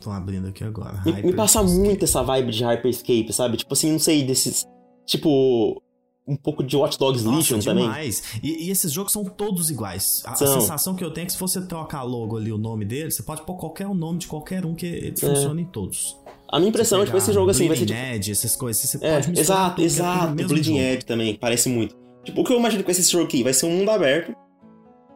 Tô 0.00 0.10
abrindo 0.10 0.48
aqui 0.48 0.62
agora. 0.62 1.02
Me, 1.04 1.12
me 1.20 1.32
passa 1.34 1.62
muito 1.62 2.04
essa 2.04 2.22
vibe 2.22 2.52
de 2.52 2.64
Hyperscape, 2.64 3.32
sabe? 3.32 3.56
Tipo 3.56 3.74
assim, 3.74 3.92
não 3.92 3.98
sei, 3.98 4.22
desses. 4.24 4.64
Tipo. 5.04 5.82
Um 6.28 6.34
pouco 6.34 6.60
de 6.64 6.76
Watch 6.76 6.98
Dogs 6.98 7.24
Nossa, 7.24 7.36
Legion 7.36 7.58
demais. 7.60 8.20
também. 8.20 8.40
E, 8.42 8.66
e 8.66 8.70
esses 8.70 8.90
jogos 8.90 9.12
são 9.12 9.24
todos 9.24 9.70
iguais. 9.70 10.22
A, 10.24 10.32
a, 10.32 10.36
sensação 10.36 10.96
que 10.96 11.04
eu 11.04 11.12
tenho 11.12 11.22
é 11.22 11.26
que 11.26 11.32
se 11.32 11.38
você 11.38 11.60
trocar 11.60 12.02
logo 12.02 12.36
ali 12.36 12.50
o 12.50 12.58
nome 12.58 12.84
dele, 12.84 13.12
você 13.12 13.22
pode 13.22 13.42
pôr 13.42 13.56
qualquer 13.56 13.86
nome 13.94 14.18
de 14.18 14.26
qualquer 14.26 14.66
um 14.66 14.74
que 14.74 14.86
ele 14.86 15.14
é. 15.22 15.60
em 15.60 15.64
todos. 15.66 16.16
A 16.48 16.58
minha 16.58 16.68
impressão 16.68 16.98
é 16.98 17.02
que 17.02 17.06
tipo, 17.06 17.18
esse 17.18 17.32
jogo 17.32 17.50
assim 17.50 17.66
vai 17.66 17.76
ser. 17.76 17.86
Tipo... 17.86 17.98
Edge, 17.98 18.32
essas 18.32 18.56
coisas. 18.56 18.82
Você 18.82 18.98
é, 19.04 19.14
pode 19.14 19.40
exato, 19.40 19.82
exato. 19.82 20.34
Bleeding 20.34 20.78
Edge 20.78 21.04
também, 21.04 21.34
parece 21.34 21.68
muito. 21.68 21.96
Tipo, 22.24 22.40
o 22.40 22.44
que 22.44 22.52
eu 22.52 22.58
imagino 22.58 22.82
com 22.82 22.90
esse 22.90 23.10
jogo 23.10 23.24
aqui? 23.24 23.42
Vai 23.42 23.52
ser 23.52 23.66
um 23.66 23.70
mundo 23.70 23.90
aberto, 23.90 24.34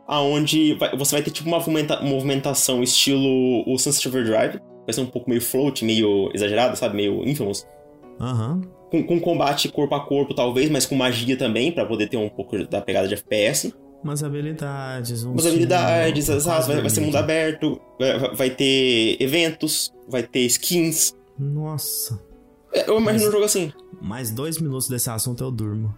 aonde 0.06 0.74
vai, 0.74 0.96
você 0.96 1.16
vai 1.16 1.22
ter 1.22 1.30
tipo 1.30 1.48
uma 1.48 1.58
movimenta 1.58 2.00
movimentação 2.00 2.82
estilo 2.82 3.64
o 3.66 3.78
Sunset 3.78 4.08
Overdrive. 4.08 4.60
Vai 4.84 4.92
ser 4.92 5.00
um 5.02 5.06
pouco 5.06 5.28
meio 5.30 5.40
float, 5.40 5.84
meio 5.84 6.30
exagerado, 6.34 6.76
sabe? 6.76 6.96
Meio 6.96 7.28
infamous. 7.28 7.66
Aham. 8.20 8.54
Uhum. 8.54 8.80
Com, 8.90 9.04
com, 9.04 9.20
combate 9.20 9.68
corpo 9.68 9.94
a 9.94 10.00
corpo, 10.00 10.34
talvez, 10.34 10.68
mas 10.68 10.84
com 10.84 10.96
magia 10.96 11.36
também, 11.36 11.70
para 11.70 11.86
poder 11.86 12.08
ter 12.08 12.16
um 12.16 12.28
pouco 12.28 12.66
da 12.66 12.80
pegada 12.80 13.06
de 13.06 13.14
FPS. 13.14 13.72
Umas 14.02 14.24
habilidades, 14.24 15.24
um 15.24 15.30
Umas 15.30 15.46
habilidades, 15.46 16.28
exato. 16.28 16.66
Vai, 16.66 16.80
vai, 16.80 16.90
ser 16.90 17.00
mundo 17.02 17.16
aberto, 17.16 17.80
vai, 18.00 18.18
vai 18.34 18.50
ter 18.50 19.16
eventos, 19.20 19.92
vai 20.08 20.24
ter 20.24 20.40
skins. 20.40 21.14
Nossa. 21.40 22.20
É, 22.72 22.88
eu 22.88 23.00
imagino 23.00 23.28
um 23.28 23.32
jogo 23.32 23.44
assim. 23.44 23.72
Mais 24.00 24.30
dois 24.30 24.60
minutos 24.60 24.88
desse 24.88 25.08
assunto 25.08 25.42
eu 25.42 25.50
durmo. 25.50 25.94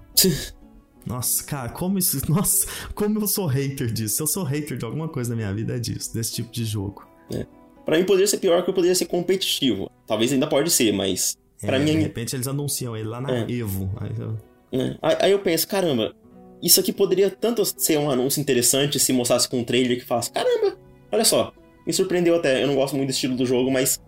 Nossa, 1.04 1.42
cara, 1.44 1.68
como 1.68 1.98
isso. 1.98 2.20
Nossa, 2.30 2.66
como 2.94 3.18
eu 3.18 3.26
sou 3.26 3.46
hater 3.46 3.92
disso. 3.92 4.16
Se 4.16 4.22
eu 4.22 4.26
sou 4.26 4.44
hater 4.44 4.78
de 4.78 4.84
alguma 4.84 5.08
coisa 5.08 5.30
na 5.30 5.36
minha 5.36 5.52
vida, 5.52 5.76
é 5.76 5.78
disso, 5.78 6.14
desse 6.14 6.32
tipo 6.32 6.52
de 6.52 6.64
jogo. 6.64 7.04
É. 7.32 7.44
Pra 7.84 7.98
mim 7.98 8.04
poderia 8.04 8.28
ser 8.28 8.38
pior 8.38 8.62
que 8.62 8.70
eu 8.70 8.74
poderia 8.74 8.94
ser 8.94 9.06
competitivo. 9.06 9.90
Talvez 10.06 10.32
ainda 10.32 10.46
pode 10.46 10.70
ser, 10.70 10.92
mas. 10.92 11.36
Pra 11.60 11.76
é, 11.76 11.80
mim. 11.80 11.92
De 11.92 11.98
repente 11.98 12.36
eles 12.36 12.46
anunciam 12.46 12.96
ele 12.96 13.08
lá 13.08 13.20
na 13.20 13.38
é. 13.38 13.50
Evo. 13.50 13.90
Aí 13.96 14.12
eu... 14.18 14.38
É. 14.72 14.96
Aí 15.20 15.32
eu 15.32 15.38
penso, 15.40 15.68
caramba, 15.68 16.14
isso 16.62 16.80
aqui 16.80 16.92
poderia 16.92 17.28
tanto 17.28 17.62
ser 17.64 17.98
um 17.98 18.10
anúncio 18.10 18.40
interessante 18.40 18.98
se 18.98 19.12
mostrasse 19.12 19.48
com 19.48 19.58
um 19.60 19.64
trailer 19.64 19.98
que 19.98 20.04
faz, 20.04 20.28
caramba, 20.28 20.78
olha 21.10 21.24
só, 21.24 21.52
me 21.86 21.92
surpreendeu 21.92 22.36
até. 22.36 22.62
Eu 22.62 22.68
não 22.68 22.74
gosto 22.74 22.96
muito 22.96 23.08
do 23.08 23.12
estilo 23.12 23.36
do 23.36 23.44
jogo, 23.44 23.70
mas 23.70 24.00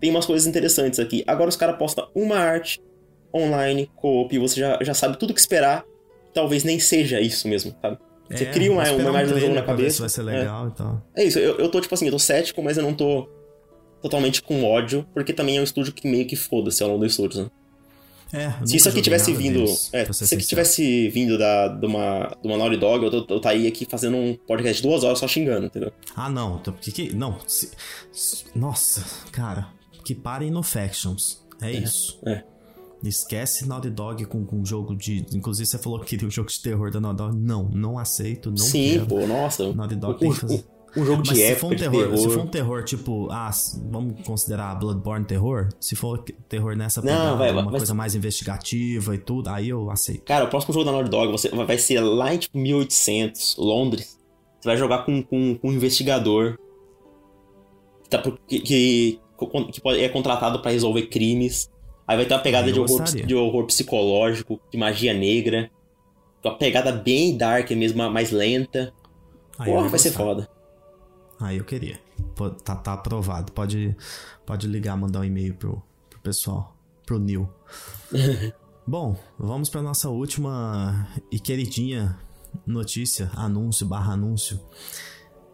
tem 0.00 0.10
umas 0.10 0.26
coisas 0.26 0.46
interessantes 0.46 0.98
aqui. 0.98 1.22
Agora 1.26 1.48
os 1.48 1.56
caras 1.56 1.76
postam 1.76 2.08
uma 2.14 2.36
arte 2.36 2.80
online, 3.34 3.90
co-op, 3.96 4.36
você 4.38 4.60
já, 4.60 4.78
já 4.82 4.94
sabe 4.94 5.18
tudo 5.18 5.30
o 5.30 5.34
que 5.34 5.40
esperar. 5.40 5.84
Talvez 6.32 6.64
nem 6.64 6.78
seja 6.78 7.20
isso 7.20 7.46
mesmo, 7.48 7.74
sabe? 7.82 7.98
Você 8.30 8.44
é, 8.44 8.46
cria 8.46 8.70
uma, 8.70 8.88
uma 8.90 9.08
imagem 9.10 9.34
do 9.34 9.40
jogo 9.40 9.54
na 9.54 9.62
cabeça. 9.62 10.00
vai 10.00 10.08
ser 10.08 10.22
legal 10.22 10.66
é. 10.66 10.68
e 10.68 10.72
tal. 10.72 11.02
É 11.16 11.24
isso, 11.24 11.38
eu, 11.38 11.56
eu 11.58 11.68
tô 11.68 11.80
tipo 11.80 11.92
assim, 11.94 12.06
eu 12.06 12.12
tô 12.12 12.18
cético, 12.18 12.62
mas 12.62 12.76
eu 12.76 12.82
não 12.82 12.94
tô 12.94 13.28
totalmente 14.00 14.40
com 14.40 14.64
ódio, 14.64 15.06
porque 15.12 15.32
também 15.32 15.58
é 15.58 15.60
um 15.60 15.64
estúdio 15.64 15.92
que 15.92 16.08
meio 16.08 16.26
que 16.26 16.36
foda-se 16.36 16.82
ao 16.82 16.88
longo 16.88 17.00
do 17.00 17.06
estúdio, 17.06 17.44
né? 17.44 17.50
É, 18.32 18.52
se 18.64 18.76
isso 18.76 18.88
aqui 18.88 19.02
tivesse 19.02 19.32
vindo. 19.32 19.64
é, 19.92 20.04
se 20.12 20.24
isso 20.24 20.34
aqui 20.34 20.46
tivesse 20.46 21.08
vindo 21.08 21.36
da, 21.36 21.66
de, 21.66 21.84
uma, 21.84 22.36
de 22.40 22.46
uma 22.46 22.56
Naughty 22.56 22.76
Dog, 22.76 23.04
eu, 23.04 23.26
eu 23.28 23.36
estaria 23.36 23.68
aqui 23.68 23.84
fazendo 23.84 24.16
um 24.16 24.36
podcast 24.36 24.80
de 24.80 24.88
duas 24.88 25.02
horas 25.02 25.18
só 25.18 25.26
xingando, 25.26 25.66
entendeu? 25.66 25.92
Ah, 26.14 26.30
não. 26.30 26.58
Porque 26.58 26.92
que. 26.92 27.12
Não. 27.12 27.38
Se, 27.44 27.72
nossa, 28.54 29.04
cara. 29.32 29.66
Que 30.04 30.14
parem 30.14 30.50
no 30.50 30.62
Factions. 30.62 31.44
É, 31.60 31.70
é 31.70 31.72
isso. 31.72 32.18
É. 32.26 32.44
Esquece 33.02 33.66
Naughty 33.66 33.90
Dog 33.90 34.26
com, 34.26 34.44
com 34.44 34.56
um 34.60 34.66
jogo 34.66 34.94
de. 34.94 35.24
Inclusive, 35.32 35.66
você 35.66 35.78
falou 35.78 36.00
que 36.00 36.06
queria 36.06 36.28
um 36.28 36.30
jogo 36.30 36.50
de 36.50 36.60
terror 36.60 36.90
da 36.90 37.00
Naughty 37.00 37.16
Dog. 37.16 37.36
Não, 37.36 37.64
não 37.64 37.98
aceito, 37.98 38.50
não 38.50 38.58
Sim, 38.58 38.92
quero. 38.92 39.06
pô, 39.06 39.26
nossa. 39.26 39.72
Naughty 39.72 39.96
Dog 39.96 40.14
o, 40.14 40.18
tem 40.18 40.30
que 40.30 40.36
fazer. 40.36 40.64
Um 40.96 41.04
jogo 41.04 41.22
de 41.22 41.30
Mas 41.30 41.38
época, 41.38 41.54
se 41.54 41.60
for 41.60 41.72
um 41.72 41.76
terror, 41.76 42.02
terror, 42.02 42.18
Se 42.18 42.28
for 42.28 42.38
um 42.40 42.46
terror, 42.46 42.84
tipo, 42.84 43.28
ah, 43.30 43.50
vamos 43.90 44.26
considerar 44.26 44.74
Bloodborne 44.74 45.24
terror? 45.24 45.68
Se 45.78 45.94
for 45.94 46.18
terror 46.48 46.76
nessa 46.76 47.00
não, 47.00 47.38
vai, 47.38 47.52
uma 47.52 47.62
vai, 47.62 47.70
coisa 47.70 47.86
vai... 47.86 47.96
mais 47.96 48.14
investigativa 48.14 49.14
e 49.14 49.18
tudo, 49.18 49.48
aí 49.48 49.68
eu 49.68 49.90
aceito. 49.90 50.24
Cara, 50.24 50.46
o 50.46 50.48
próximo 50.48 50.74
jogo 50.74 50.84
da 50.84 50.92
Naughty 50.92 51.10
Dog 51.10 51.30
você, 51.30 51.48
vai 51.48 51.78
ser 51.78 52.00
lá 52.00 52.34
em 52.34 52.38
tipo 52.38 52.58
1800, 52.58 53.56
Londres. 53.56 54.18
Você 54.60 54.68
vai 54.68 54.76
jogar 54.76 55.04
com, 55.04 55.22
com, 55.22 55.54
com 55.56 55.68
um 55.68 55.72
investigador 55.72 56.58
que, 58.02 58.10
tá, 58.10 58.22
que, 58.48 58.60
que, 58.60 59.20
que 59.46 59.80
é 59.98 60.08
contratado 60.08 60.60
para 60.60 60.70
resolver 60.70 61.06
crimes. 61.06 61.70
Aí 62.06 62.16
vai 62.16 62.26
ter 62.26 62.34
uma 62.34 62.40
pegada 62.40 62.72
de 62.72 62.80
horror, 62.80 63.04
de 63.04 63.34
horror 63.34 63.66
psicológico, 63.66 64.60
de 64.70 64.78
magia 64.78 65.14
negra. 65.14 65.70
Uma 66.42 66.56
pegada 66.56 66.90
bem 66.90 67.36
dark 67.36 67.70
mesmo, 67.70 68.10
mais 68.10 68.30
lenta. 68.30 68.92
Aí 69.58 69.70
Porra, 69.70 69.88
vai 69.88 69.98
ser 69.98 70.10
foda. 70.10 70.48
Aí 71.38 71.58
eu 71.58 71.64
queria. 71.64 72.00
Tá, 72.64 72.74
tá 72.74 72.92
aprovado. 72.94 73.52
Pode, 73.52 73.96
pode 74.44 74.66
ligar, 74.66 74.96
mandar 74.96 75.20
um 75.20 75.24
e-mail 75.24 75.54
pro, 75.54 75.82
pro 76.08 76.18
pessoal, 76.20 76.76
pro 77.06 77.18
Neil. 77.18 77.48
Bom, 78.86 79.16
vamos 79.38 79.68
para 79.68 79.82
nossa 79.82 80.08
última 80.08 81.08
e 81.30 81.38
queridinha 81.38 82.18
notícia, 82.66 83.30
anúncio 83.34 83.86
barra 83.86 84.14
anúncio. 84.14 84.60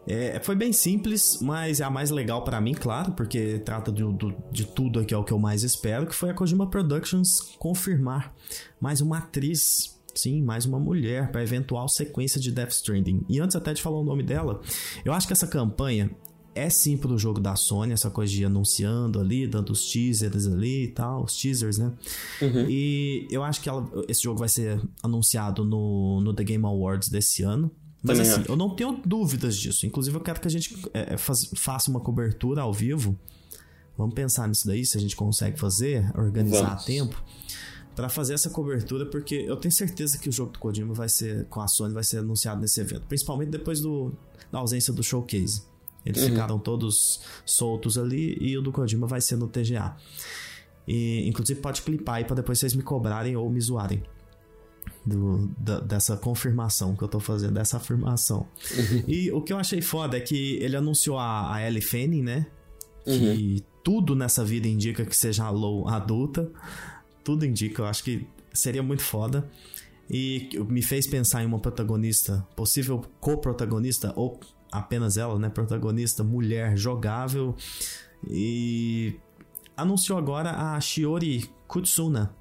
É, 0.07 0.41
foi 0.41 0.55
bem 0.55 0.73
simples, 0.73 1.39
mas 1.43 1.81
é 1.81 1.85
a 1.85 1.91
mais 1.91 2.11
legal 2.11 2.45
para 2.45 2.61
mim, 2.61 2.75
claro, 2.75 3.13
porque 3.13 3.59
trata 3.59 3.91
de, 3.91 4.03
de, 4.13 4.37
de 4.53 4.65
tudo 4.65 5.01
aqui 5.01 5.13
é 5.13 5.17
o 5.17 5.25
que 5.25 5.33
eu 5.33 5.39
mais 5.39 5.65
espero, 5.65 6.07
que 6.07 6.15
foi 6.15 6.31
a 6.31 6.35
Kojima 6.35 6.71
Productions 6.71 7.41
confirmar 7.59 8.33
mais 8.81 9.01
uma 9.01 9.19
atriz 9.19 9.97
Sim, 10.15 10.41
mais 10.41 10.65
uma 10.65 10.81
mulher 10.81 11.31
para 11.31 11.43
eventual 11.43 11.87
sequência 11.91 12.41
de 12.41 12.51
Death 12.51 12.71
Stranding. 12.71 13.23
E 13.29 13.39
antes 13.39 13.55
até 13.55 13.75
de 13.75 13.83
falar 13.83 14.01
o 14.01 14.05
nome 14.05 14.23
dela, 14.23 14.63
eu 15.05 15.13
acho 15.13 15.27
que 15.27 15.33
essa 15.35 15.47
campanha 15.47 16.11
é 16.55 16.71
sim 16.71 16.97
pro 16.97 17.19
jogo 17.19 17.39
da 17.39 17.55
Sony, 17.55 17.93
essa 17.93 18.11
coisa 18.11 18.33
de 18.33 18.43
anunciando 18.43 19.21
ali, 19.21 19.47
dando 19.47 19.71
os 19.71 19.91
teasers 19.91 20.47
ali 20.47 20.85
e 20.85 20.89
tal, 20.89 21.25
os 21.25 21.37
teasers, 21.37 21.77
né? 21.77 21.93
Uhum. 22.41 22.67
E 22.67 23.29
eu 23.31 23.45
acho 23.45 23.61
que 23.61 23.69
ela, 23.69 23.87
esse 24.09 24.23
jogo 24.23 24.39
vai 24.39 24.49
ser 24.49 24.81
anunciado 25.03 25.67
no, 25.67 26.23
no 26.23 26.33
The 26.33 26.45
Game 26.45 26.65
Awards 26.65 27.11
desse 27.11 27.43
ano. 27.43 27.71
Mas 28.07 28.19
Também 28.19 28.33
assim, 28.33 28.45
eu 28.49 28.57
não 28.57 28.71
tenho 28.71 29.01
dúvidas 29.05 29.57
disso. 29.57 29.87
Inclusive, 29.87 30.17
eu 30.17 30.21
quero 30.21 30.41
que 30.41 30.47
a 30.47 30.51
gente 30.51 30.77
é, 30.95 31.15
é, 31.15 31.17
faz, 31.17 31.51
faça 31.57 31.91
uma 31.91 32.01
cobertura 32.01 32.63
ao 32.63 32.73
vivo. 32.73 33.19
Vamos 33.99 34.15
pensar 34.15 34.47
nisso 34.47 34.67
daí, 34.67 34.85
se 34.85 34.97
a 34.97 35.01
gente 35.01 35.17
consegue 35.17 35.59
fazer, 35.59 36.11
organizar 36.17 36.69
Vamos. 36.69 36.83
a 36.83 36.87
tempo 36.87 37.25
para 37.95 38.11
fazer 38.11 38.35
essa 38.35 38.51
cobertura, 38.51 39.07
porque 39.07 39.35
eu 39.35 39.57
tenho 39.57 39.73
certeza 39.73 40.19
que 40.19 40.29
o 40.29 40.33
jogo 40.33 40.53
do 40.53 40.59
Kojima 40.59 40.93
vai 40.93 41.09
ser, 41.09 41.47
com 41.47 41.63
a 41.63 41.67
Sony, 41.67 41.95
vai 41.95 42.05
ser 42.05 42.19
anunciado 42.19 42.61
nesse 42.61 42.79
evento, 42.79 43.07
principalmente 43.07 43.49
depois 43.49 43.81
do, 43.81 44.13
da 44.53 44.59
ausência 44.59 44.93
do 44.93 45.03
showcase. 45.03 45.63
Eles 46.05 46.23
uhum. 46.23 46.29
ficaram 46.29 46.59
todos 46.59 47.23
soltos 47.47 47.97
ali 47.97 48.37
e 48.39 48.57
o 48.57 48.61
do 48.61 48.71
Kojima 48.71 49.07
vai 49.07 49.23
ser 49.23 49.37
no 49.37 49.49
TGA. 49.49 49.97
E, 50.87 51.27
inclusive, 51.27 51.59
pode 51.59 51.81
clipar 51.83 52.17
aí 52.17 52.25
pra 52.25 52.37
depois 52.37 52.59
vocês 52.59 52.75
me 52.75 52.83
cobrarem 52.83 53.35
ou 53.35 53.51
me 53.51 53.61
zoarem. 53.61 54.03
Do, 55.05 55.49
da, 55.57 55.79
dessa 55.79 56.17
confirmação 56.17 56.97
que 56.97 57.03
eu 57.03 57.09
tô 57.09 57.21
fazendo, 57.21 57.55
dessa 57.55 57.77
afirmação. 57.77 58.47
Uhum. 58.77 59.05
E 59.07 59.31
o 59.31 59.41
que 59.41 59.53
eu 59.53 59.59
achei 59.59 59.81
foda 59.81 60.17
é 60.17 60.21
que 60.21 60.57
ele 60.57 60.77
anunciou 60.77 61.17
a, 61.17 61.55
a 61.55 61.65
Ellie 61.65 61.81
Fanning, 61.81 62.23
né? 62.23 62.47
Que 63.05 63.11
uhum. 63.13 63.59
tudo 63.85 64.17
nessa 64.17 64.45
vida 64.45 64.67
indica 64.67 65.05
que 65.05 65.17
seja 65.17 65.45
a 65.45 65.51
Low 65.51 65.89
adulta 65.89 66.51
tudo 67.27 67.45
indica, 67.45 67.83
eu 67.83 67.87
acho 67.87 68.05
que 68.05 68.25
seria 68.53 68.85
muito 68.85 69.03
foda. 69.03 69.51
E 70.09 70.49
me 70.69 70.81
fez 70.81 71.09
pensar 71.09 71.43
em 71.43 71.47
uma 71.47 71.59
protagonista, 71.59 72.47
possível 72.55 73.05
co-protagonista, 73.19 74.13
ou 74.15 74.39
apenas 74.71 75.17
ela, 75.17 75.37
né? 75.37 75.49
Protagonista, 75.49 76.23
mulher, 76.23 76.77
jogável. 76.77 77.57
E 78.31 79.17
anunciou 79.77 80.17
agora 80.17 80.53
a 80.53 80.81
Shiori 80.81 81.51
Kutsuna, 81.67 82.33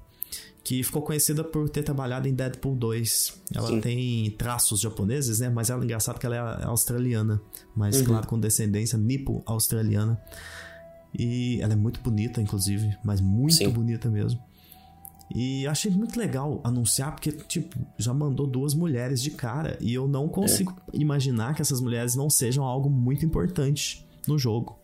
que 0.66 0.82
ficou 0.82 1.00
conhecida 1.00 1.44
por 1.44 1.68
ter 1.68 1.84
trabalhado 1.84 2.26
em 2.26 2.34
Deadpool 2.34 2.74
2. 2.74 3.40
Ela 3.54 3.68
Sim. 3.68 3.80
tem 3.80 4.30
traços 4.32 4.80
japoneses, 4.80 5.38
né? 5.38 5.48
Mas 5.48 5.70
ela 5.70 5.80
é 5.80 5.84
engraçado 5.84 6.18
que 6.18 6.26
ela 6.26 6.58
é 6.60 6.64
australiana, 6.64 7.40
mas 7.72 8.00
uhum. 8.00 8.06
claro 8.06 8.26
com 8.26 8.36
descendência 8.36 8.98
nipo-australiana. 8.98 10.20
E 11.16 11.60
ela 11.60 11.74
é 11.74 11.76
muito 11.76 12.00
bonita, 12.00 12.42
inclusive, 12.42 12.98
mas 13.04 13.20
muito 13.20 13.54
Sim. 13.54 13.68
bonita 13.68 14.10
mesmo. 14.10 14.40
E 15.32 15.68
achei 15.68 15.88
muito 15.88 16.18
legal 16.18 16.60
anunciar, 16.64 17.12
porque, 17.12 17.30
tipo, 17.30 17.78
já 17.96 18.12
mandou 18.12 18.44
duas 18.44 18.74
mulheres 18.74 19.22
de 19.22 19.30
cara. 19.30 19.78
E 19.80 19.94
eu 19.94 20.08
não 20.08 20.28
consigo 20.28 20.74
é. 20.92 20.96
imaginar 20.98 21.54
que 21.54 21.62
essas 21.62 21.80
mulheres 21.80 22.16
não 22.16 22.28
sejam 22.28 22.64
algo 22.64 22.90
muito 22.90 23.24
importante 23.24 24.04
no 24.26 24.36
jogo. 24.36 24.76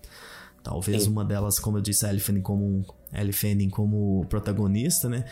Talvez 0.63 1.05
Sim. 1.05 1.11
uma 1.11 1.25
delas, 1.25 1.59
como 1.59 1.79
eu 1.79 1.83
disse, 1.83 2.07
a 2.07 2.11
Ellie 2.11 2.41
como, 2.41 2.85
Ellie 3.13 3.69
como 3.69 4.25
protagonista, 4.27 5.09
né? 5.09 5.25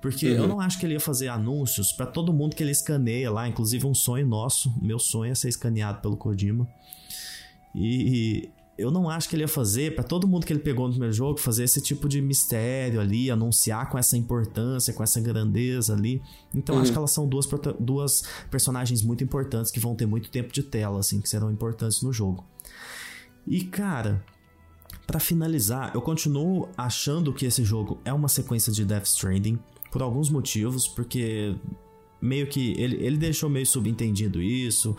Porque 0.00 0.30
uhum. 0.30 0.36
eu 0.36 0.48
não 0.48 0.60
acho 0.60 0.78
que 0.78 0.86
ele 0.86 0.94
ia 0.94 1.00
fazer 1.00 1.28
anúncios 1.28 1.92
para 1.92 2.06
todo 2.06 2.32
mundo 2.32 2.56
que 2.56 2.62
ele 2.62 2.72
escaneia 2.72 3.30
lá. 3.30 3.46
Inclusive, 3.46 3.86
um 3.86 3.94
sonho 3.94 4.26
nosso. 4.26 4.72
Meu 4.80 4.98
sonho 4.98 5.32
é 5.32 5.34
ser 5.34 5.48
escaneado 5.48 6.00
pelo 6.00 6.16
Kojima. 6.16 6.66
E 7.74 8.48
eu 8.78 8.92
não 8.92 9.10
acho 9.10 9.28
que 9.28 9.34
ele 9.34 9.42
ia 9.42 9.48
fazer, 9.48 9.96
para 9.96 10.04
todo 10.04 10.26
mundo 10.28 10.46
que 10.46 10.52
ele 10.52 10.60
pegou 10.60 10.86
no 10.86 10.92
primeiro 10.92 11.12
jogo, 11.12 11.38
fazer 11.40 11.64
esse 11.64 11.82
tipo 11.82 12.08
de 12.08 12.22
mistério 12.22 13.00
ali, 13.00 13.28
anunciar 13.28 13.90
com 13.90 13.98
essa 13.98 14.16
importância, 14.16 14.94
com 14.94 15.02
essa 15.02 15.20
grandeza 15.20 15.92
ali. 15.92 16.22
Então 16.54 16.76
uhum. 16.76 16.82
acho 16.82 16.92
que 16.92 16.96
elas 16.96 17.10
são 17.10 17.28
duas, 17.28 17.46
duas 17.80 18.22
personagens 18.48 19.02
muito 19.02 19.24
importantes 19.24 19.72
que 19.72 19.80
vão 19.80 19.96
ter 19.96 20.06
muito 20.06 20.30
tempo 20.30 20.52
de 20.52 20.62
tela, 20.62 21.00
assim, 21.00 21.20
que 21.20 21.28
serão 21.28 21.50
importantes 21.50 22.02
no 22.02 22.12
jogo. 22.12 22.46
E 23.44 23.64
cara, 23.64 24.24
para 25.08 25.18
finalizar, 25.18 25.90
eu 25.94 26.02
continuo 26.02 26.68
achando 26.76 27.32
que 27.32 27.46
esse 27.46 27.64
jogo 27.64 27.98
é 28.04 28.12
uma 28.12 28.28
sequência 28.28 28.70
de 28.70 28.84
Death 28.84 29.06
Stranding 29.06 29.58
por 29.90 30.02
alguns 30.02 30.28
motivos, 30.28 30.86
porque 30.86 31.56
meio 32.20 32.46
que 32.46 32.74
ele, 32.76 33.02
ele 33.02 33.16
deixou 33.16 33.48
meio 33.48 33.64
subentendido 33.64 34.42
isso. 34.42 34.94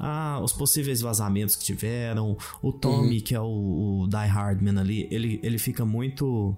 Ah, 0.00 0.40
os 0.42 0.52
possíveis 0.52 1.00
vazamentos 1.00 1.54
que 1.54 1.62
tiveram. 1.62 2.36
O 2.60 2.72
Tommy, 2.72 3.18
uhum. 3.18 3.24
que 3.24 3.36
é 3.36 3.40
o, 3.40 4.00
o 4.02 4.08
Die 4.08 4.16
Hardman 4.26 4.80
ali, 4.80 5.06
ele, 5.12 5.38
ele 5.44 5.58
fica 5.58 5.84
muito. 5.84 6.56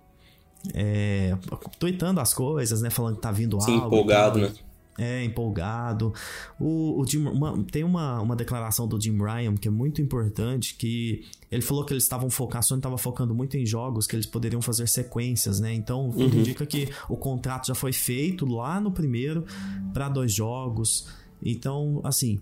É, 0.72 1.36
tweetando 1.78 2.20
as 2.20 2.32
coisas, 2.32 2.80
né? 2.80 2.88
Falando 2.88 3.16
que 3.16 3.20
tá 3.20 3.30
vindo 3.30 3.60
Sim, 3.60 3.74
algo. 3.74 3.86
empolgado, 3.88 4.38
né? 4.38 4.50
É, 4.96 5.24
empolgado. 5.24 6.14
O, 6.58 7.00
o 7.00 7.06
Jim, 7.06 7.26
uma, 7.26 7.64
tem 7.64 7.82
uma, 7.82 8.20
uma 8.20 8.36
declaração 8.36 8.86
do 8.86 9.00
Jim 9.00 9.18
Ryan 9.18 9.56
que 9.56 9.66
é 9.66 9.70
muito 9.70 10.00
importante, 10.00 10.76
que 10.76 11.24
ele 11.50 11.62
falou 11.62 11.84
que 11.84 11.92
eles 11.92 12.04
estavam 12.04 12.30
focados, 12.30 12.66
a 12.66 12.68
Sony 12.68 12.78
estava 12.78 12.96
focando 12.96 13.34
muito 13.34 13.56
em 13.56 13.66
jogos, 13.66 14.06
que 14.06 14.14
eles 14.14 14.26
poderiam 14.26 14.62
fazer 14.62 14.86
sequências, 14.88 15.58
né? 15.58 15.74
Então, 15.74 16.10
uhum. 16.10 16.26
indica 16.26 16.64
que 16.64 16.88
o 17.08 17.16
contrato 17.16 17.66
já 17.66 17.74
foi 17.74 17.92
feito 17.92 18.46
lá 18.46 18.80
no 18.80 18.92
primeiro 18.92 19.44
para 19.92 20.08
dois 20.08 20.32
jogos. 20.32 21.08
Então, 21.42 22.00
assim, 22.04 22.40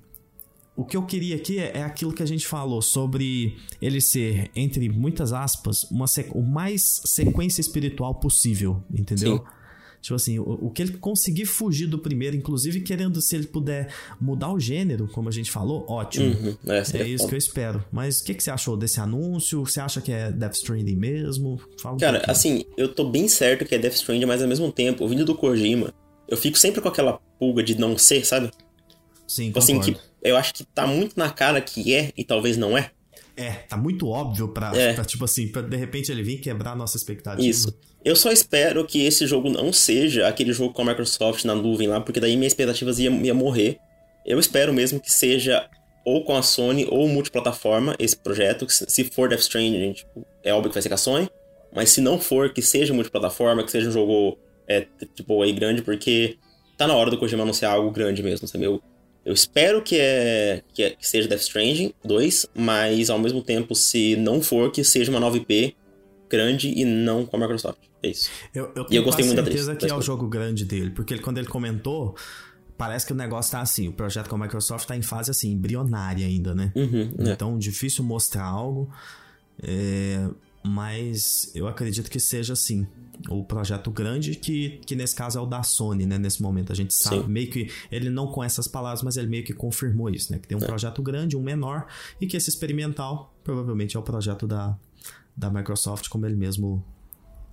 o 0.74 0.84
que 0.84 0.96
eu 0.96 1.02
queria 1.02 1.36
aqui 1.36 1.58
é, 1.58 1.78
é, 1.78 1.82
aquilo 1.82 2.12
que 2.12 2.22
a 2.22 2.26
gente 2.26 2.46
falou 2.46 2.80
sobre 2.80 3.56
ele 3.80 4.00
ser, 4.00 4.50
entre 4.56 4.88
muitas 4.88 5.32
aspas, 5.32 5.84
uma 5.90 6.06
o 6.34 6.42
mais 6.42 7.02
sequência 7.04 7.60
espiritual 7.60 8.14
possível, 8.14 8.82
entendeu? 8.92 9.38
Sim. 9.38 9.44
Tipo 10.02 10.16
assim, 10.16 10.38
o, 10.40 10.58
o, 10.60 10.70
que 10.70 10.82
ele 10.82 10.92
conseguir 10.98 11.46
fugir 11.46 11.86
do 11.86 11.96
primeiro, 11.96 12.36
inclusive 12.36 12.80
querendo, 12.80 13.22
se 13.22 13.36
ele 13.36 13.46
puder 13.46 13.88
mudar 14.20 14.52
o 14.52 14.58
gênero, 14.58 15.06
como 15.06 15.28
a 15.28 15.32
gente 15.32 15.48
falou, 15.48 15.86
ótimo. 15.88 16.26
Uhum, 16.26 16.56
é, 16.66 16.98
é 16.98 17.08
isso 17.08 17.28
que 17.28 17.34
eu 17.34 17.38
espero. 17.38 17.84
Mas 17.92 18.18
o 18.18 18.24
que, 18.24 18.34
que 18.34 18.42
você 18.42 18.50
achou 18.50 18.76
desse 18.76 18.98
anúncio? 18.98 19.64
Você 19.64 19.80
acha 19.80 20.00
que 20.00 20.10
é 20.10 20.32
Death 20.32 20.54
Stranding 20.54 20.96
mesmo? 20.96 21.60
Fala 21.80 21.94
um 21.94 21.98
Cara, 21.98 22.18
pouquinho. 22.18 22.32
assim, 22.32 22.64
eu 22.76 22.88
tô 22.92 23.08
bem 23.08 23.28
certo 23.28 23.64
que 23.64 23.76
é 23.76 23.78
Death 23.78 23.94
Stranding, 23.94 24.26
mas 24.26 24.42
ao 24.42 24.48
mesmo 24.48 24.72
tempo, 24.72 25.06
vindo 25.06 25.24
do 25.24 25.36
Kojima, 25.36 25.94
eu 26.26 26.36
fico 26.36 26.58
sempre 26.58 26.80
com 26.80 26.88
aquela 26.88 27.20
pulga 27.38 27.62
de 27.62 27.78
não 27.78 27.96
ser, 27.96 28.26
sabe? 28.26 28.50
Sim, 29.28 29.46
tipo 29.46 29.60
assim, 29.60 29.80
que 29.80 29.96
eu 30.20 30.36
acho 30.36 30.52
que 30.52 30.64
tá 30.64 30.84
muito 30.84 31.16
na 31.16 31.30
cara 31.30 31.60
que 31.60 31.94
é 31.94 32.12
e 32.16 32.24
talvez 32.24 32.56
não 32.56 32.76
é. 32.76 32.90
É, 33.42 33.52
tá 33.68 33.76
muito 33.76 34.08
óbvio 34.08 34.48
pra, 34.48 34.72
é. 34.76 34.92
pra 34.92 35.04
tipo 35.04 35.24
assim, 35.24 35.48
pra 35.48 35.62
de 35.62 35.76
repente 35.76 36.10
ele 36.12 36.22
vir 36.22 36.38
quebrar 36.38 36.72
a 36.72 36.76
nossa 36.76 36.96
expectativa. 36.96 37.46
Isso. 37.46 37.76
Eu 38.04 38.16
só 38.16 38.30
espero 38.32 38.84
que 38.84 39.04
esse 39.04 39.26
jogo 39.26 39.48
não 39.48 39.72
seja 39.72 40.26
aquele 40.26 40.52
jogo 40.52 40.72
com 40.72 40.82
a 40.82 40.84
Microsoft 40.86 41.44
na 41.44 41.54
nuvem 41.54 41.88
lá, 41.88 42.00
porque 42.00 42.20
daí 42.20 42.36
minhas 42.36 42.52
expectativas 42.52 42.98
iam, 42.98 43.14
ia 43.22 43.34
morrer. 43.34 43.78
Eu 44.26 44.38
espero 44.38 44.72
mesmo 44.72 45.00
que 45.00 45.10
seja 45.10 45.68
ou 46.04 46.24
com 46.24 46.36
a 46.36 46.42
Sony 46.42 46.86
ou 46.90 47.08
multiplataforma 47.08 47.94
esse 47.98 48.16
projeto. 48.16 48.66
Se 48.68 49.04
for 49.04 49.28
Death 49.28 49.40
Stranding, 49.40 49.92
tipo, 49.92 50.26
é 50.42 50.52
óbvio 50.52 50.70
que 50.70 50.74
vai 50.74 50.82
ser 50.82 50.88
com 50.88 50.94
a 50.94 50.98
Sony. 50.98 51.30
Mas 51.74 51.90
se 51.90 52.00
não 52.00 52.18
for, 52.18 52.52
que 52.52 52.60
seja 52.60 52.92
multiplataforma, 52.92 53.64
que 53.64 53.70
seja 53.70 53.88
um 53.88 53.92
jogo 53.92 54.38
é 54.68 54.86
tipo 55.14 55.42
aí 55.42 55.52
grande, 55.52 55.82
porque 55.82 56.36
tá 56.76 56.86
na 56.86 56.94
hora 56.94 57.10
do 57.10 57.18
Kojima 57.18 57.42
anunciar 57.42 57.72
algo 57.72 57.90
grande 57.90 58.22
mesmo, 58.22 58.46
sabe? 58.46 58.64
Eu, 58.64 58.82
eu 59.24 59.32
espero 59.32 59.82
que, 59.82 59.96
é, 59.98 60.62
que, 60.74 60.82
é, 60.82 60.90
que 60.90 61.06
seja 61.06 61.28
Death 61.28 61.42
Stranding 61.42 61.94
2, 62.04 62.46
mas 62.54 63.08
ao 63.08 63.18
mesmo 63.18 63.42
tempo, 63.42 63.74
se 63.74 64.16
não 64.16 64.42
for, 64.42 64.70
que 64.72 64.82
seja 64.82 65.10
uma 65.10 65.20
nova 65.20 65.36
IP 65.36 65.76
grande 66.28 66.68
e 66.68 66.84
não 66.84 67.24
com 67.24 67.36
a 67.36 67.40
Microsoft. 67.40 67.78
É 68.02 68.08
isso. 68.08 68.30
Eu, 68.54 68.64
eu 68.74 68.84
tenho 68.84 68.86
e 68.90 68.96
eu 68.96 69.02
gostei 69.04 69.24
muito 69.24 69.36
da 69.36 69.44
certeza 69.44 69.76
que 69.76 69.86
é 69.86 69.94
o 69.94 70.02
jogo 70.02 70.26
grande 70.26 70.64
dele, 70.64 70.90
porque 70.90 71.14
ele, 71.14 71.22
quando 71.22 71.38
ele 71.38 71.46
comentou, 71.46 72.16
parece 72.76 73.06
que 73.06 73.12
o 73.12 73.16
negócio 73.16 73.52
tá 73.52 73.60
assim, 73.60 73.86
o 73.86 73.92
projeto 73.92 74.28
com 74.28 74.34
a 74.34 74.38
Microsoft 74.38 74.88
tá 74.88 74.96
em 74.96 75.02
fase 75.02 75.30
assim, 75.30 75.52
embrionária 75.52 76.26
ainda, 76.26 76.54
né? 76.54 76.72
Uhum, 76.74 77.14
é. 77.18 77.30
então, 77.30 77.56
difícil 77.58 78.02
mostrar 78.02 78.44
algo. 78.44 78.90
É, 79.62 80.26
mas 80.64 81.50
eu 81.54 81.66
acredito 81.66 82.10
que 82.10 82.20
seja 82.20 82.52
assim. 82.52 82.86
O 83.28 83.44
projeto 83.44 83.90
grande, 83.90 84.34
que, 84.34 84.80
que 84.84 84.96
nesse 84.96 85.14
caso 85.14 85.38
é 85.38 85.40
o 85.40 85.46
da 85.46 85.62
Sony, 85.62 86.06
né? 86.06 86.18
Nesse 86.18 86.42
momento. 86.42 86.72
A 86.72 86.74
gente 86.74 86.92
sabe, 86.92 87.22
Sim. 87.22 87.28
meio 87.28 87.50
que. 87.50 87.70
Ele 87.90 88.10
não 88.10 88.26
com 88.26 88.42
essas 88.42 88.66
palavras, 88.66 89.02
mas 89.02 89.16
ele 89.16 89.28
meio 89.28 89.44
que 89.44 89.52
confirmou 89.52 90.10
isso, 90.10 90.32
né? 90.32 90.38
Que 90.38 90.48
tem 90.48 90.56
um 90.56 90.62
é. 90.62 90.66
projeto 90.66 91.02
grande, 91.02 91.36
um 91.36 91.42
menor, 91.42 91.86
e 92.20 92.26
que 92.26 92.36
esse 92.36 92.50
experimental 92.50 93.34
provavelmente 93.44 93.96
é 93.96 94.00
o 94.00 94.02
projeto 94.02 94.46
da, 94.46 94.76
da 95.36 95.50
Microsoft, 95.50 96.08
como 96.08 96.26
ele 96.26 96.36
mesmo 96.36 96.84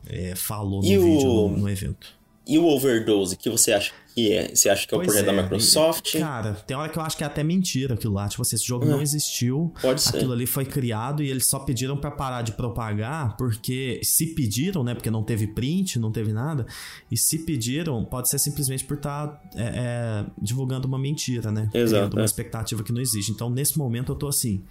é, 0.05 0.35
falou 0.35 0.81
no 0.81 0.87
e 0.87 0.97
vídeo 0.97 1.29
o... 1.29 1.49
no, 1.49 1.57
no 1.57 1.69
evento. 1.69 2.18
E 2.49 2.57
o 2.57 2.65
Overdose, 2.65 3.37
que 3.37 3.47
você 3.47 3.71
acha 3.71 3.93
que 4.15 4.33
é? 4.33 4.55
Você 4.55 4.69
acha 4.69 4.87
que 4.87 4.95
é 4.95 4.97
o 4.97 5.01
projeto 5.01 5.29
é. 5.29 5.35
da 5.35 5.43
Microsoft? 5.43 6.17
Cara, 6.17 6.53
tem 6.53 6.75
hora 6.75 6.89
que 6.89 6.97
eu 6.97 7.03
acho 7.03 7.15
que 7.15 7.23
é 7.23 7.27
até 7.27 7.43
mentira 7.43 7.93
aquilo 7.93 8.15
lá. 8.15 8.27
Tipo 8.27 8.41
assim, 8.41 8.55
esse 8.55 8.65
jogo 8.65 8.87
não 8.87 8.99
existiu. 8.99 9.71
Pode 9.79 10.01
ser. 10.01 10.17
Aquilo 10.17 10.33
ali 10.33 10.47
foi 10.47 10.65
criado 10.65 11.21
e 11.21 11.29
eles 11.29 11.45
só 11.45 11.59
pediram 11.59 11.95
para 11.95 12.09
parar 12.09 12.41
de 12.41 12.53
propagar 12.53 13.37
porque 13.37 14.01
se 14.03 14.33
pediram, 14.33 14.83
né? 14.83 14.95
Porque 14.95 15.11
não 15.11 15.21
teve 15.21 15.45
print, 15.45 15.99
não 15.99 16.11
teve 16.11 16.33
nada. 16.33 16.65
E 17.11 17.15
se 17.15 17.37
pediram, 17.37 18.03
pode 18.03 18.29
ser 18.29 18.39
simplesmente 18.39 18.83
por 18.83 18.97
estar 18.97 19.27
tá, 19.27 19.41
é, 19.55 19.63
é, 19.63 20.25
divulgando 20.41 20.87
uma 20.87 20.97
mentira, 20.97 21.51
né? 21.51 21.69
Exato. 21.71 21.97
Criando 21.97 22.13
uma 22.15 22.23
é. 22.23 22.25
expectativa 22.25 22.83
que 22.83 22.91
não 22.91 22.99
existe. 22.99 23.31
Então, 23.31 23.47
nesse 23.51 23.77
momento, 23.77 24.11
eu 24.11 24.15
tô 24.15 24.27
assim. 24.27 24.63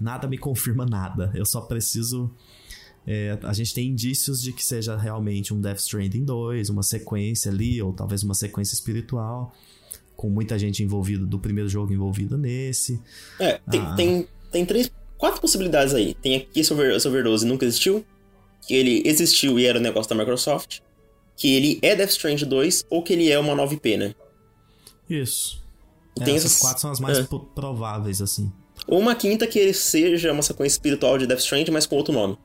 Nada 0.00 0.26
me 0.26 0.38
confirma 0.38 0.86
nada. 0.86 1.30
Eu 1.34 1.44
só 1.44 1.60
preciso 1.60 2.30
é, 3.06 3.38
a 3.44 3.52
gente 3.52 3.72
tem 3.72 3.88
indícios 3.88 4.42
de 4.42 4.52
que 4.52 4.64
seja 4.64 4.96
realmente 4.96 5.54
um 5.54 5.60
Death 5.60 5.78
Stranding 5.78 6.24
2, 6.24 6.70
uma 6.70 6.82
sequência 6.82 7.52
ali, 7.52 7.80
ou 7.80 7.92
talvez 7.92 8.24
uma 8.24 8.34
sequência 8.34 8.74
espiritual, 8.74 9.52
com 10.16 10.28
muita 10.28 10.58
gente 10.58 10.82
envolvida 10.82 11.24
do 11.24 11.38
primeiro 11.38 11.68
jogo 11.68 11.92
envolvida 11.92 12.36
nesse. 12.36 13.00
É, 13.38 13.60
tem, 13.70 13.80
ah. 13.80 13.94
tem, 13.94 14.28
tem 14.50 14.66
três, 14.66 14.90
quatro 15.16 15.40
possibilidades 15.40 15.94
aí. 15.94 16.14
Tem 16.14 16.36
aqui 16.36 16.60
esse, 16.60 16.72
over, 16.72 16.96
esse 16.96 17.06
Overdose 17.06 17.46
nunca 17.46 17.64
existiu, 17.64 18.04
que 18.66 18.74
ele 18.74 19.02
existiu 19.04 19.56
e 19.58 19.66
era 19.66 19.78
um 19.78 19.82
negócio 19.82 20.08
da 20.08 20.16
Microsoft, 20.16 20.80
que 21.36 21.54
ele 21.54 21.78
é 21.82 21.94
Death 21.94 22.10
Stranding 22.10 22.46
2 22.46 22.86
ou 22.90 23.04
que 23.04 23.12
ele 23.12 23.30
é 23.30 23.38
uma 23.38 23.54
nova 23.54 23.72
IP, 23.72 23.96
né? 23.96 24.14
Isso. 25.08 25.62
É, 26.18 26.24
tem 26.24 26.34
essas, 26.34 26.52
essas 26.52 26.60
quatro 26.60 26.80
são 26.80 26.90
as 26.90 26.98
mais 26.98 27.18
é. 27.18 27.26
prováveis, 27.54 28.20
assim. 28.20 28.50
Ou 28.88 28.98
uma 28.98 29.14
quinta 29.14 29.46
que 29.46 29.60
ele 29.60 29.72
seja 29.72 30.32
uma 30.32 30.42
sequência 30.42 30.74
espiritual 30.74 31.16
de 31.18 31.26
Death 31.26 31.40
Stranding, 31.40 31.70
mas 31.70 31.86
com 31.86 31.94
outro 31.94 32.12
nome. 32.12 32.36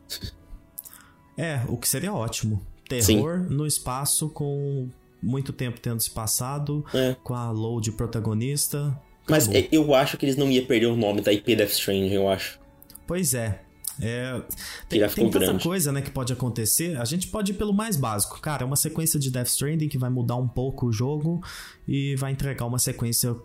É, 1.41 1.59
o 1.67 1.75
que 1.75 1.89
seria 1.89 2.13
ótimo. 2.13 2.61
Terror 2.87 3.39
Sim. 3.39 3.55
no 3.55 3.65
espaço 3.65 4.29
com 4.29 4.87
muito 5.19 5.51
tempo 5.51 5.79
tendo 5.79 5.99
se 5.99 6.11
passado, 6.11 6.85
é. 6.93 7.15
com 7.23 7.33
a 7.33 7.49
Load 7.49 7.91
protagonista. 7.93 8.95
Mas 9.27 9.49
Acabou. 9.49 9.67
eu 9.71 9.95
acho 9.95 10.17
que 10.17 10.25
eles 10.25 10.35
não 10.35 10.51
iam 10.51 10.63
perder 10.65 10.85
o 10.85 10.95
nome 10.95 11.21
da 11.21 11.33
IP 11.33 11.55
Death 11.55 11.71
Stranding, 11.71 12.11
eu 12.11 12.29
acho. 12.29 12.59
Pois 13.07 13.33
é. 13.33 13.59
É, 13.99 14.39
tem, 14.87 14.99
tem 14.99 15.29
tanta 15.29 15.39
grande. 15.39 15.63
coisa 15.63 15.91
né, 15.91 16.01
que 16.01 16.11
pode 16.11 16.31
acontecer. 16.31 16.95
A 16.99 17.05
gente 17.05 17.27
pode 17.27 17.53
ir 17.53 17.55
pelo 17.55 17.73
mais 17.73 17.97
básico. 17.97 18.39
Cara, 18.39 18.61
é 18.61 18.65
uma 18.65 18.75
sequência 18.75 19.19
de 19.19 19.31
Death 19.31 19.47
Stranding 19.47 19.87
que 19.87 19.97
vai 19.97 20.11
mudar 20.11 20.35
um 20.35 20.47
pouco 20.47 20.87
o 20.87 20.91
jogo 20.91 21.41
e 21.87 22.15
vai 22.17 22.31
entregar 22.31 22.67
uma 22.67 22.79
sequência, 22.79 23.35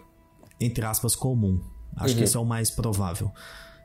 entre 0.60 0.84
aspas, 0.84 1.16
comum. 1.16 1.60
Acho 1.96 2.12
uhum. 2.12 2.18
que 2.18 2.24
esse 2.24 2.36
é 2.36 2.40
o 2.40 2.44
mais 2.44 2.70
provável 2.70 3.32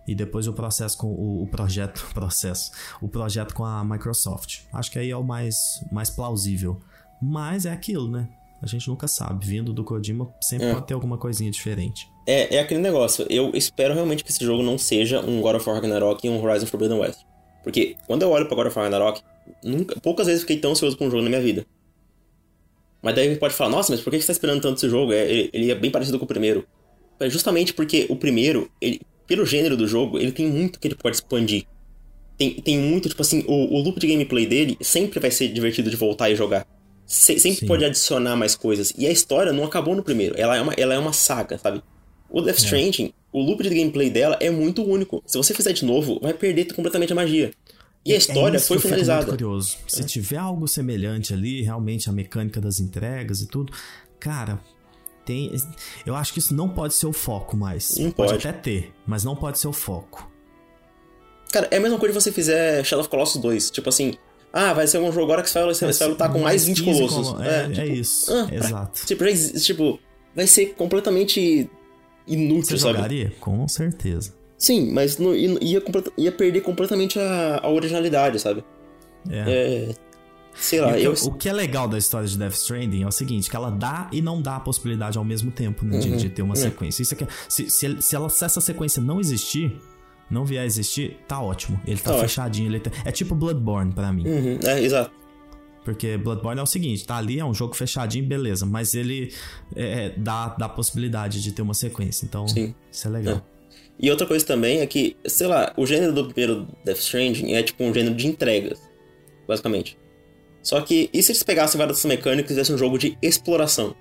e 0.07 0.15
depois 0.15 0.47
o 0.47 0.53
processo 0.53 0.97
com 0.97 1.07
o, 1.07 1.43
o, 1.43 1.47
projeto, 1.47 2.07
processo, 2.13 2.71
o 3.01 3.07
projeto 3.07 3.53
com 3.53 3.65
a 3.65 3.83
Microsoft. 3.83 4.61
Acho 4.73 4.91
que 4.91 4.99
aí 4.99 5.09
é 5.09 5.17
o 5.17 5.23
mais, 5.23 5.55
mais 5.91 6.09
plausível. 6.09 6.79
Mas 7.21 7.65
é 7.65 7.71
aquilo, 7.71 8.09
né? 8.09 8.27
A 8.61 8.67
gente 8.67 8.87
nunca 8.87 9.07
sabe. 9.07 9.45
Vindo 9.45 9.73
do 9.73 9.83
Kojima, 9.83 10.33
sempre 10.41 10.67
é. 10.67 10.73
pode 10.73 10.87
ter 10.87 10.93
alguma 10.93 11.17
coisinha 11.17 11.49
diferente. 11.49 12.07
É, 12.27 12.55
é 12.55 12.59
aquele 12.59 12.79
negócio. 12.79 13.25
Eu 13.29 13.51
espero 13.53 13.93
realmente 13.93 14.23
que 14.23 14.31
esse 14.31 14.43
jogo 14.43 14.61
não 14.61 14.77
seja 14.77 15.19
um 15.19 15.41
God 15.41 15.55
of 15.55 15.67
War 15.67 15.75
Ragnarok 15.75 16.25
e 16.25 16.29
um 16.29 16.43
Horizon 16.43 16.67
Forbidden 16.67 16.99
West. 16.99 17.19
Porque 17.63 17.95
quando 18.07 18.21
eu 18.21 18.29
olho 18.29 18.47
pra 18.47 18.55
God 18.55 18.67
of 18.67 18.77
War 18.77 18.85
Ragnarok, 18.85 19.21
nunca, 19.63 19.99
poucas 19.99 20.27
vezes 20.27 20.41
fiquei 20.41 20.57
tão 20.57 20.71
ansioso 20.71 20.97
por 20.97 21.07
um 21.07 21.11
jogo 21.11 21.23
na 21.23 21.29
minha 21.29 21.41
vida. 21.41 21.65
Mas 23.01 23.15
daí 23.15 23.35
pode 23.35 23.55
falar, 23.55 23.71
nossa, 23.71 23.91
mas 23.91 24.01
por 24.01 24.11
que 24.11 24.21
você 24.21 24.27
tá 24.27 24.33
esperando 24.33 24.61
tanto 24.61 24.77
esse 24.77 24.89
jogo? 24.89 25.11
É, 25.11 25.27
ele, 25.27 25.49
ele 25.53 25.71
é 25.71 25.75
bem 25.75 25.89
parecido 25.89 26.19
com 26.19 26.25
o 26.25 26.27
primeiro. 26.27 26.67
É 27.19 27.29
justamente 27.29 27.73
porque 27.73 28.05
o 28.09 28.15
primeiro, 28.15 28.69
ele, 28.79 29.01
pelo 29.31 29.45
gênero 29.45 29.77
do 29.77 29.87
jogo, 29.87 30.19
ele 30.19 30.33
tem 30.33 30.45
muito 30.45 30.77
que 30.77 30.85
ele 30.89 30.95
pode 30.95 31.15
expandir. 31.15 31.63
Tem, 32.37 32.55
tem 32.55 32.77
muito, 32.77 33.07
tipo 33.07 33.21
assim, 33.21 33.45
o, 33.47 33.77
o 33.77 33.81
loop 33.81 33.97
de 33.97 34.05
gameplay 34.05 34.45
dele 34.45 34.77
sempre 34.81 35.21
vai 35.21 35.31
ser 35.31 35.47
divertido 35.47 35.89
de 35.89 35.95
voltar 35.95 36.29
e 36.29 36.35
jogar. 36.35 36.67
Se, 37.05 37.39
sempre 37.39 37.61
Sim. 37.61 37.65
pode 37.65 37.85
adicionar 37.85 38.35
mais 38.35 38.55
coisas. 38.55 38.91
E 38.97 39.07
a 39.07 39.09
história 39.09 39.53
não 39.53 39.63
acabou 39.63 39.95
no 39.95 40.03
primeiro. 40.03 40.35
Ela 40.37 40.57
é 40.57 40.61
uma, 40.61 40.73
ela 40.73 40.93
é 40.93 40.99
uma 40.99 41.13
saga, 41.13 41.57
sabe? 41.57 41.81
O 42.29 42.41
Death 42.41 42.57
é. 42.57 42.59
Stranding, 42.59 43.05
é. 43.05 43.11
o 43.31 43.41
loop 43.41 43.63
de 43.63 43.69
gameplay 43.69 44.09
dela 44.09 44.35
é 44.41 44.49
muito 44.49 44.83
único. 44.83 45.23
Se 45.25 45.37
você 45.37 45.53
fizer 45.53 45.71
de 45.71 45.85
novo, 45.85 46.19
vai 46.21 46.33
perder 46.33 46.65
completamente 46.73 47.13
a 47.13 47.15
magia. 47.15 47.53
E 48.03 48.11
a 48.11 48.15
é 48.15 48.17
história 48.17 48.57
é 48.57 48.59
foi 48.59 48.79
finalizada. 48.79 49.27
curioso. 49.27 49.77
Se 49.87 50.01
é. 50.01 50.03
tiver 50.03 50.39
algo 50.39 50.67
semelhante 50.67 51.33
ali, 51.33 51.61
realmente 51.61 52.09
a 52.09 52.11
mecânica 52.11 52.59
das 52.59 52.81
entregas 52.81 53.39
e 53.39 53.47
tudo, 53.47 53.71
cara, 54.19 54.59
tem. 55.25 55.51
Eu 56.05 56.15
acho 56.15 56.33
que 56.33 56.39
isso 56.39 56.53
não 56.53 56.69
pode 56.69 56.93
ser 56.93 57.07
o 57.07 57.13
foco 57.13 57.55
mais. 57.55 57.97
Não 57.97 58.11
pode. 58.11 58.31
pode 58.31 58.47
até 58.47 58.57
ter, 58.57 58.93
mas 59.05 59.23
não 59.23 59.35
pode 59.35 59.59
ser 59.59 59.67
o 59.67 59.73
foco. 59.73 60.29
Cara, 61.51 61.67
é 61.69 61.77
a 61.77 61.79
mesma 61.79 61.97
coisa 61.97 62.13
que 62.13 62.21
você 62.21 62.31
fizer 62.31 62.83
Shadow 62.83 63.01
of 63.01 63.09
Colossus 63.09 63.41
2. 63.41 63.71
Tipo 63.71 63.89
assim, 63.89 64.13
ah, 64.53 64.73
vai 64.73 64.87
ser 64.87 64.99
um 64.99 65.11
jogo 65.11 65.25
agora 65.25 65.43
que 65.43 65.49
você 65.49 65.59
vai, 65.59 65.73
você 65.73 65.85
vai 65.99 66.07
lutar 66.07 66.31
com 66.31 66.39
mais 66.39 66.65
20 66.65 66.83
colossos. 66.83 67.41
É, 67.41 67.47
é, 67.47 67.67
tipo, 67.67 67.81
é 67.81 67.87
isso. 67.87 68.33
Ah, 68.33 68.47
exato. 68.51 69.05
Tipo, 69.05 69.25
tipo, 69.59 69.99
vai 70.35 70.47
ser 70.47 70.73
completamente 70.75 71.69
inútil, 72.27 72.77
você 72.77 72.83
sabe? 72.83 72.95
jogaria? 72.95 73.33
Com 73.39 73.67
certeza. 73.67 74.33
Sim, 74.57 74.91
mas 74.91 75.17
não, 75.17 75.33
ia, 75.33 75.81
ia 76.17 76.31
perder 76.31 76.61
completamente 76.61 77.19
a, 77.19 77.59
a 77.63 77.69
originalidade, 77.69 78.39
sabe? 78.39 78.63
É. 79.29 79.39
é 79.47 80.10
Sei 80.55 80.81
lá, 80.81 80.89
o 80.89 80.95
que, 80.95 81.03
eu... 81.03 81.13
o 81.13 81.33
que 81.33 81.49
é 81.49 81.53
legal 81.53 81.87
da 81.87 81.97
história 81.97 82.27
de 82.27 82.37
Death 82.37 82.53
Stranding 82.53 83.03
é 83.03 83.07
o 83.07 83.11
seguinte, 83.11 83.49
que 83.49 83.55
ela 83.55 83.71
dá 83.71 84.09
e 84.11 84.21
não 84.21 84.41
dá 84.41 84.57
a 84.57 84.59
possibilidade 84.59 85.17
ao 85.17 85.23
mesmo 85.23 85.51
tempo, 85.51 85.85
né, 85.85 85.95
uhum. 85.95 85.99
de, 85.99 86.17
de, 86.17 86.29
ter 86.29 86.41
uma 86.41 86.55
uhum. 86.55 86.61
sequência. 86.61 87.01
Isso 87.01 87.13
aqui, 87.13 87.25
se, 87.47 87.69
se, 87.69 88.01
se, 88.01 88.15
ela, 88.15 88.29
se 88.29 88.43
essa 88.43 88.61
sequência 88.61 89.01
não 89.01 89.19
existir, 89.19 89.79
não 90.29 90.45
vier 90.45 90.63
a 90.63 90.65
existir, 90.65 91.17
tá 91.27 91.41
ótimo. 91.41 91.79
Ele 91.85 91.99
tá, 91.99 92.13
tá 92.13 92.19
fechadinho. 92.19 92.69
Ele 92.69 92.79
tá, 92.79 92.91
é 93.03 93.11
tipo 93.11 93.35
Bloodborne 93.35 93.93
para 93.93 94.11
mim. 94.11 94.27
Uhum. 94.27 94.59
É, 94.63 94.81
exato. 94.81 95.11
Porque 95.83 96.15
Bloodborne 96.17 96.59
é 96.59 96.63
o 96.63 96.67
seguinte, 96.67 97.05
tá 97.05 97.17
ali, 97.17 97.39
é 97.39 97.45
um 97.45 97.53
jogo 97.53 97.75
fechadinho, 97.75 98.25
beleza. 98.25 98.65
Mas 98.65 98.93
ele 98.93 99.33
é, 99.75 100.13
dá, 100.15 100.49
dá 100.49 100.67
a 100.67 100.69
possibilidade 100.69 101.41
de 101.41 101.51
ter 101.51 101.61
uma 101.61 101.73
sequência. 101.73 102.25
Então, 102.25 102.47
Sim. 102.47 102.75
isso 102.91 103.07
é 103.07 103.11
legal. 103.11 103.37
É. 103.37 103.51
E 103.99 104.09
outra 104.09 104.25
coisa 104.25 104.45
também 104.45 104.79
é 104.79 104.87
que, 104.87 105.15
sei 105.25 105.47
lá, 105.47 105.73
o 105.77 105.85
gênero 105.85 106.13
do 106.13 106.25
primeiro 106.25 106.67
Death 106.83 106.97
Stranding 106.97 107.53
é 107.53 107.61
tipo 107.61 107.83
um 107.83 107.93
gênero 107.93 108.15
de 108.15 108.25
entregas, 108.25 108.79
basicamente. 109.47 109.97
Só 110.63 110.79
que, 110.81 111.09
e 111.11 111.23
se 111.23 111.31
eles 111.31 111.43
pegassem 111.43 111.77
várias 111.77 111.97
dessas 111.97 112.09
mecânicas 112.09 112.51
e 112.51 112.53
fizessem 112.53 112.75
um 112.75 112.77
jogo 112.77 112.97
de 112.97 113.17
exploração? 113.21 113.95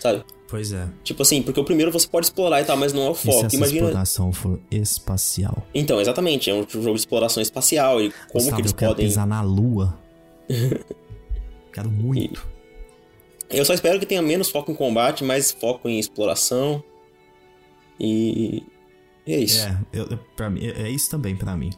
Sabe? 0.00 0.24
Pois 0.48 0.72
é. 0.72 0.86
Tipo 1.02 1.22
assim, 1.22 1.40
porque 1.40 1.58
o 1.58 1.64
primeiro 1.64 1.90
você 1.90 2.06
pode 2.06 2.26
explorar 2.26 2.60
e 2.60 2.64
tal, 2.64 2.76
mas 2.76 2.92
não 2.92 3.06
é 3.06 3.10
o 3.10 3.14
foco. 3.14 3.46
E 3.46 3.50
se 3.50 3.56
Imagina... 3.56 3.86
exploração 3.86 4.32
for 4.32 4.60
espacial. 4.70 5.66
Então, 5.72 6.00
exatamente. 6.00 6.50
É 6.50 6.54
um 6.54 6.66
jogo 6.68 6.92
de 6.94 7.00
exploração 7.00 7.42
espacial 7.42 8.02
e 8.02 8.10
como 8.10 8.32
Gustavo, 8.34 8.56
que 8.56 8.62
eles 8.62 8.72
eu 8.72 8.76
quero 8.76 8.90
podem. 8.92 9.06
pisar 9.06 9.26
na 9.26 9.40
lua. 9.40 9.98
quero 11.72 11.88
muito. 11.88 12.46
E... 13.50 13.56
Eu 13.56 13.64
só 13.64 13.72
espero 13.72 13.98
que 13.98 14.04
tenha 14.04 14.20
menos 14.20 14.50
foco 14.50 14.70
em 14.70 14.74
combate, 14.74 15.24
mais 15.24 15.52
foco 15.52 15.88
em 15.88 15.98
exploração. 15.98 16.82
E 17.98 18.62
e 19.26 19.32
é 19.32 19.38
isso. 19.38 19.62
É, 19.62 19.78
eu, 19.92 20.18
pra 20.36 20.50
mim, 20.50 20.64
é, 20.64 20.82
é 20.82 20.90
isso 20.90 21.08
também 21.10 21.36
para 21.36 21.56
mim. 21.56 21.70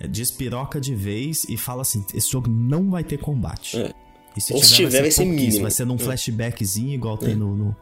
É, 0.00 0.08
despiroca 0.08 0.80
de 0.80 0.94
vez 0.94 1.44
e 1.44 1.56
fala 1.56 1.82
assim: 1.82 2.04
esse 2.14 2.30
jogo 2.30 2.50
não 2.50 2.90
vai 2.90 3.04
ter 3.04 3.18
combate. 3.18 3.78
É. 3.78 3.92
E 4.36 4.40
se 4.40 4.52
Ou 4.52 4.60
tiver, 4.60 4.68
se 4.68 4.74
tiver, 4.74 4.90
vai 4.90 4.92
ser, 4.92 5.02
vai 5.02 5.10
ser 5.10 5.24
mínimo. 5.24 5.62
Vai 5.62 5.70
ser 5.70 5.84
num 5.84 5.94
é. 5.96 5.98
flashbackzinho, 5.98 6.92
igual 6.92 7.16
tem 7.16 7.34
no, 7.34 7.54
no, 7.56 7.76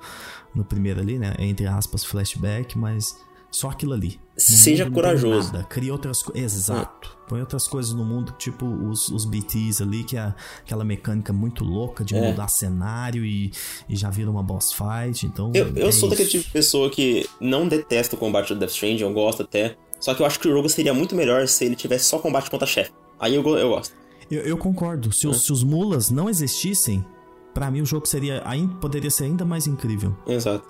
no, 0.54 0.64
primeiro 0.64 1.00
ali, 1.00 1.18
né? 1.18 1.34
Entre 1.38 1.66
aspas, 1.66 2.04
flashback, 2.04 2.76
mas 2.78 3.18
só 3.51 3.70
aquilo 3.70 3.92
ali. 3.92 4.20
Seja 4.36 4.90
corajoso. 4.90 5.53
Nada. 5.53 5.64
Cria 5.64 5.92
outras 5.92 6.22
coisas. 6.22 6.55
Exato. 6.55 7.11
É. 7.14 7.28
Põe 7.28 7.40
outras 7.40 7.66
coisas 7.66 7.92
no 7.92 8.05
mundo, 8.05 8.32
tipo 8.38 8.64
os, 8.64 9.09
os 9.09 9.24
BTs 9.24 9.82
ali, 9.82 10.05
que 10.05 10.16
é 10.16 10.34
aquela 10.61 10.84
mecânica 10.84 11.32
muito 11.32 11.64
louca 11.64 12.05
de 12.05 12.14
é. 12.14 12.30
mudar 12.30 12.49
cenário 12.49 13.24
e, 13.24 13.51
e 13.88 13.96
já 13.96 14.11
vira 14.11 14.30
uma 14.30 14.42
boss 14.42 14.72
fight. 14.72 15.26
Então. 15.26 15.51
Eu, 15.55 15.74
eu 15.74 15.88
é 15.88 15.92
sou 15.92 16.09
daquele 16.09 16.28
tipo 16.28 16.44
de 16.44 16.51
pessoa 16.51 16.88
que 16.88 17.28
não 17.40 17.66
detesta 17.66 18.16
o 18.16 18.18
combate 18.18 18.55
do 18.55 18.61
Death 18.61 18.70
Stranding, 18.70 19.03
eu 19.03 19.12
gosto 19.12 19.42
até. 19.42 19.76
Só 20.01 20.14
que 20.14 20.22
eu 20.22 20.26
acho 20.26 20.38
que 20.38 20.49
o 20.49 20.53
jogo 20.53 20.68
seria 20.68 20.94
muito 20.94 21.14
melhor 21.14 21.46
se 21.49 21.64
ele 21.64 21.74
tivesse 21.74 22.05
só 22.05 22.18
combate 22.18 22.51
contra 22.51 22.66
chefe. 22.66 22.92
Aí 23.18 23.34
eu, 23.34 23.42
eu 23.59 23.68
gosto. 23.70 23.94
Eu, 24.30 24.42
eu 24.42 24.57
concordo. 24.57 25.12
Se, 25.12 25.26
os, 25.26 25.44
se 25.44 25.53
os 25.53 25.64
mulas 25.64 26.11
não 26.11 26.28
existissem, 26.30 27.05
para 27.55 27.70
mim 27.70 27.80
o 27.80 27.86
jogo 27.86 28.07
seria 28.07 28.42
ainda, 28.44 28.74
poderia 28.76 29.11
ser 29.11 29.24
ainda 29.24 29.44
mais 29.44 29.66
incrível. 29.66 30.16
Exato. 30.26 30.66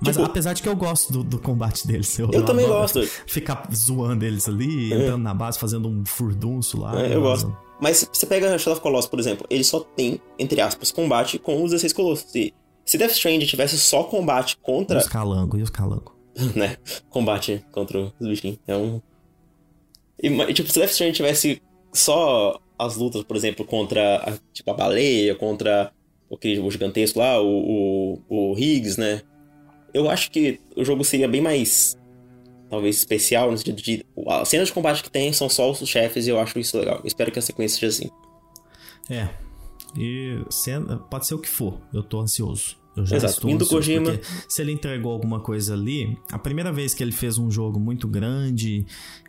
Mas 0.00 0.16
tipo, 0.16 0.26
apesar 0.26 0.52
de 0.52 0.62
que 0.62 0.68
eu 0.68 0.76
gosto 0.76 1.12
do, 1.12 1.22
do 1.22 1.38
combate 1.38 1.86
deles. 1.86 2.18
Eu, 2.18 2.30
eu 2.32 2.44
também 2.44 2.66
gosto. 2.66 3.02
Ficar 3.26 3.68
zoando 3.74 4.24
eles 4.24 4.48
ali, 4.48 4.92
é. 4.92 4.96
entrando 4.96 5.22
na 5.22 5.34
base, 5.34 5.58
fazendo 5.58 5.88
um 5.88 6.04
furdunço 6.06 6.80
lá. 6.80 7.00
É, 7.00 7.14
eu 7.14 7.20
gosto. 7.20 7.56
Mas 7.80 8.08
você 8.12 8.26
pega 8.26 8.58
Shadow 8.58 8.74
of 8.74 8.82
Colossus, 8.82 9.10
por 9.10 9.18
exemplo, 9.18 9.46
ele 9.48 9.64
só 9.64 9.80
tem, 9.80 10.20
entre 10.38 10.60
aspas, 10.60 10.92
combate 10.92 11.38
com 11.38 11.62
os 11.62 11.70
16 11.70 11.92
Colossos. 11.94 12.30
Se, 12.30 12.54
se 12.84 12.98
Death 12.98 13.12
Stranding 13.12 13.46
tivesse 13.46 13.78
só 13.78 14.04
combate 14.04 14.58
contra... 14.58 14.98
E 14.98 15.00
os 15.00 15.08
calangos, 15.08 15.58
e 15.58 15.62
os 15.62 15.70
calangos. 15.70 16.12
né? 16.54 16.76
Combate 17.08 17.64
contra 17.72 17.98
os 17.98 18.28
bichinhos. 18.28 18.58
É 18.66 18.76
um... 18.76 19.00
E, 20.22 20.52
tipo, 20.52 20.70
se 20.70 20.78
Death 20.78 20.90
Stranding 20.90 21.14
tivesse 21.14 21.62
só 21.92 22.60
as 22.78 22.96
lutas, 22.96 23.22
por 23.24 23.36
exemplo, 23.36 23.64
contra 23.64 24.16
a, 24.16 24.38
tipo, 24.52 24.70
a 24.70 24.74
baleia, 24.74 25.34
contra 25.34 25.92
o, 26.30 26.38
que, 26.38 26.58
o 26.60 26.70
gigantesco 26.70 27.18
lá, 27.18 27.42
o, 27.42 28.22
o, 28.28 28.52
o 28.52 28.58
Higgs, 28.58 28.98
né? 28.98 29.20
Eu 29.92 30.08
acho 30.08 30.30
que 30.30 30.60
o 30.76 30.84
jogo 30.84 31.04
seria 31.04 31.26
bem 31.26 31.40
mais 31.40 31.98
talvez 32.70 32.96
especial, 32.96 33.50
no 33.50 33.58
sentido 33.58 33.82
de. 33.82 34.06
As 34.28 34.48
cenas 34.48 34.68
de 34.68 34.74
combate 34.74 35.02
que 35.02 35.10
tem 35.10 35.32
são 35.32 35.48
só 35.48 35.70
os 35.70 35.86
chefes 35.86 36.26
e 36.26 36.30
eu 36.30 36.38
acho 36.38 36.58
isso 36.58 36.78
legal. 36.78 36.98
Eu 36.98 37.06
espero 37.06 37.32
que 37.32 37.38
a 37.40 37.42
sequência 37.42 37.80
seja 37.80 37.88
assim. 37.88 38.10
É. 39.10 39.28
E 39.98 40.40
cena, 40.48 40.98
pode 40.98 41.26
ser 41.26 41.34
o 41.34 41.38
que 41.38 41.48
for, 41.48 41.80
eu 41.92 42.04
tô 42.04 42.20
ansioso. 42.20 42.78
Eu 42.96 43.04
já 43.04 43.16
Exato. 43.16 43.34
estou 43.34 43.50
Indo 43.50 43.64
ansioso, 43.64 43.86
Kojima. 43.86 44.12
porque 44.12 44.24
se 44.48 44.62
ele 44.62 44.72
entregou 44.72 45.12
alguma 45.12 45.40
coisa 45.40 45.74
ali, 45.74 46.16
a 46.30 46.38
primeira 46.38 46.72
vez 46.72 46.94
que 46.94 47.02
ele 47.02 47.12
fez 47.12 47.38
um 47.38 47.50
jogo 47.50 47.80
muito 47.80 48.06
grande 48.06 48.86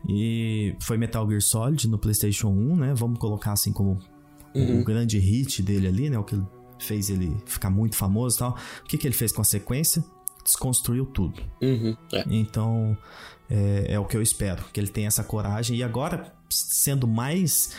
e 0.07 0.75
foi 0.79 0.97
Metal 0.97 1.27
Gear 1.27 1.41
Solid 1.41 1.87
no 1.87 1.97
PlayStation 1.97 2.49
1, 2.49 2.75
né? 2.75 2.93
Vamos 2.95 3.17
colocar 3.17 3.53
assim 3.53 3.71
como 3.71 3.99
uhum. 4.53 4.79
um 4.79 4.83
grande 4.83 5.17
hit 5.17 5.63
dele 5.63 5.87
ali, 5.87 6.09
né? 6.09 6.19
O 6.19 6.23
que 6.23 6.39
fez 6.83 7.09
ele 7.09 7.35
ficar 7.45 7.69
muito 7.69 7.95
famoso 7.95 8.35
e 8.35 8.39
tal. 8.39 8.57
O 8.83 8.87
que, 8.87 8.97
que 8.97 9.07
ele 9.07 9.15
fez 9.15 9.31
com 9.31 9.41
a 9.41 9.45
sequência? 9.45 10.03
Desconstruiu 10.43 11.05
tudo. 11.05 11.41
Uhum. 11.61 11.95
É. 12.13 12.23
Então, 12.29 12.97
é, 13.49 13.93
é 13.93 13.99
o 13.99 14.05
que 14.05 14.17
eu 14.17 14.21
espero, 14.21 14.63
que 14.73 14.79
ele 14.79 14.87
tenha 14.87 15.07
essa 15.07 15.23
coragem. 15.23 15.77
E 15.77 15.83
agora, 15.83 16.33
sendo 16.49 17.07
mais 17.07 17.75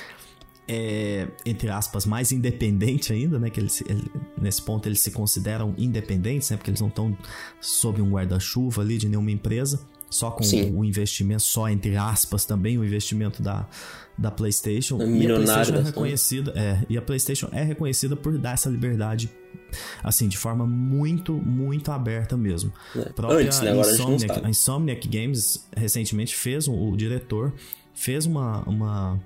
é, 0.68 1.28
entre 1.44 1.68
aspas, 1.68 2.06
mais 2.06 2.30
independente 2.32 3.12
ainda, 3.12 3.38
né? 3.38 3.50
Que 3.50 3.60
eles, 3.60 3.82
ele, 3.86 4.10
nesse 4.40 4.62
ponto 4.62 4.88
eles 4.88 5.00
se 5.00 5.10
consideram 5.10 5.74
independentes, 5.76 6.50
né? 6.50 6.56
Porque 6.56 6.70
eles 6.70 6.80
não 6.80 6.88
estão 6.88 7.16
sob 7.60 8.00
um 8.00 8.10
guarda-chuva 8.10 8.82
ali 8.82 8.96
de 8.96 9.08
nenhuma 9.08 9.30
empresa, 9.30 9.80
só 10.12 10.30
com 10.30 10.44
Sim. 10.44 10.72
o 10.74 10.84
investimento, 10.84 11.42
só 11.42 11.68
entre 11.68 11.96
aspas 11.96 12.44
também, 12.44 12.78
o 12.78 12.84
investimento 12.84 13.42
da, 13.42 13.66
da 14.16 14.30
PlayStation. 14.30 15.00
É 15.00 15.06
e 15.06 15.26
a 15.26 15.34
PlayStation 15.34 15.74
é 15.74 15.82
reconhecida, 15.82 16.52
é, 16.54 16.86
e 16.88 16.98
a 16.98 17.02
PlayStation 17.02 17.48
é 17.52 17.62
reconhecida 17.62 18.16
por 18.16 18.38
dar 18.38 18.52
essa 18.52 18.68
liberdade 18.68 19.30
assim, 20.02 20.28
de 20.28 20.36
forma 20.36 20.66
muito, 20.66 21.32
muito 21.32 21.90
aberta 21.90 22.36
mesmo. 22.36 22.72
É. 22.94 23.12
Antes, 23.32 23.60
né? 23.60 23.72
Agora 23.72 23.90
Insomniac, 23.90 24.40
a, 24.40 24.46
a 24.46 24.50
Insomniac 24.50 25.08
Games 25.08 25.66
recentemente 25.74 26.36
fez 26.36 26.68
um, 26.68 26.90
o 26.90 26.96
diretor 26.96 27.52
fez 27.94 28.26
uma, 28.26 28.62
uma, 28.62 29.20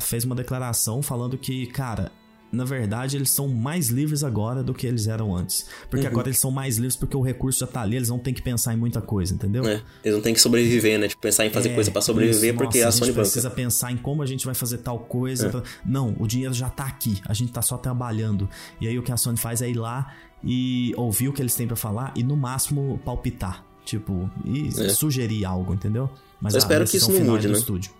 fez 0.00 0.24
uma 0.24 0.34
declaração 0.34 1.02
falando 1.02 1.36
que, 1.36 1.66
cara, 1.66 2.10
na 2.56 2.64
verdade, 2.64 3.16
eles 3.16 3.28
são 3.30 3.48
mais 3.48 3.88
livres 3.88 4.24
agora 4.24 4.62
do 4.62 4.72
que 4.72 4.86
eles 4.86 5.06
eram 5.06 5.36
antes. 5.36 5.66
Porque 5.90 6.06
uhum. 6.06 6.10
agora 6.10 6.28
eles 6.28 6.38
são 6.38 6.50
mais 6.50 6.76
livres 6.76 6.96
porque 6.96 7.14
o 7.14 7.20
recurso 7.20 7.60
já 7.60 7.66
tá 7.66 7.82
ali, 7.82 7.96
eles 7.96 8.08
não 8.08 8.18
tem 8.18 8.32
que 8.32 8.40
pensar 8.40 8.72
em 8.72 8.76
muita 8.78 9.02
coisa, 9.02 9.34
entendeu? 9.34 9.64
É, 9.66 9.82
eles 10.02 10.16
não 10.16 10.22
tem 10.22 10.32
que 10.32 10.40
sobreviver, 10.40 10.98
né? 10.98 11.06
Tipo, 11.06 11.20
pensar 11.20 11.44
em 11.44 11.50
fazer 11.50 11.68
é, 11.68 11.74
coisa 11.74 11.90
para 11.90 12.00
sobreviver 12.00 12.54
isso, 12.54 12.58
porque 12.58 12.78
nossa, 12.78 12.88
a 12.88 12.92
Sony 12.92 13.10
a 13.10 13.12
gente 13.12 13.20
precisa 13.20 13.50
pensar 13.50 13.92
em 13.92 13.96
como 13.98 14.22
a 14.22 14.26
gente 14.26 14.46
vai 14.46 14.54
fazer 14.54 14.78
tal 14.78 14.98
coisa. 15.00 15.48
É. 15.48 15.50
Pra... 15.50 15.62
Não, 15.84 16.16
o 16.18 16.26
dinheiro 16.26 16.54
já 16.54 16.70
tá 16.70 16.84
aqui, 16.84 17.20
a 17.26 17.34
gente 17.34 17.52
tá 17.52 17.60
só 17.60 17.76
trabalhando. 17.76 18.48
E 18.80 18.88
aí 18.88 18.98
o 18.98 19.02
que 19.02 19.12
a 19.12 19.18
Sony 19.18 19.36
faz 19.36 19.60
é 19.60 19.68
ir 19.68 19.76
lá 19.76 20.14
e 20.42 20.94
ouvir 20.96 21.28
o 21.28 21.32
que 21.32 21.42
eles 21.42 21.54
têm 21.54 21.66
para 21.66 21.76
falar 21.76 22.12
e 22.16 22.22
no 22.22 22.36
máximo 22.36 22.98
palpitar. 23.04 23.62
Tipo, 23.84 24.30
e 24.44 24.68
é. 24.68 24.88
sugerir 24.88 25.44
algo, 25.44 25.74
entendeu? 25.74 26.10
Mas 26.40 26.54
Eu 26.54 26.58
espero 26.58 26.84
que 26.86 26.96
isso 26.96 27.12
não 27.12 27.20
mude, 27.20 27.48
né? 27.48 27.54
Estúdio. 27.54 27.92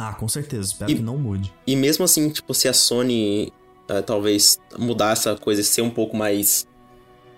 Ah, 0.00 0.14
com 0.14 0.26
certeza. 0.26 0.68
Espero 0.68 0.90
e, 0.90 0.94
que 0.94 1.02
não 1.02 1.18
mude. 1.18 1.52
E 1.66 1.76
mesmo 1.76 2.06
assim, 2.06 2.30
tipo, 2.30 2.54
se 2.54 2.66
a 2.66 2.72
Sony 2.72 3.52
uh, 3.90 4.02
talvez 4.02 4.58
mudar 4.78 5.12
essa 5.12 5.36
coisa 5.36 5.60
e 5.60 5.64
ser 5.64 5.82
um 5.82 5.90
pouco 5.90 6.16
mais. 6.16 6.66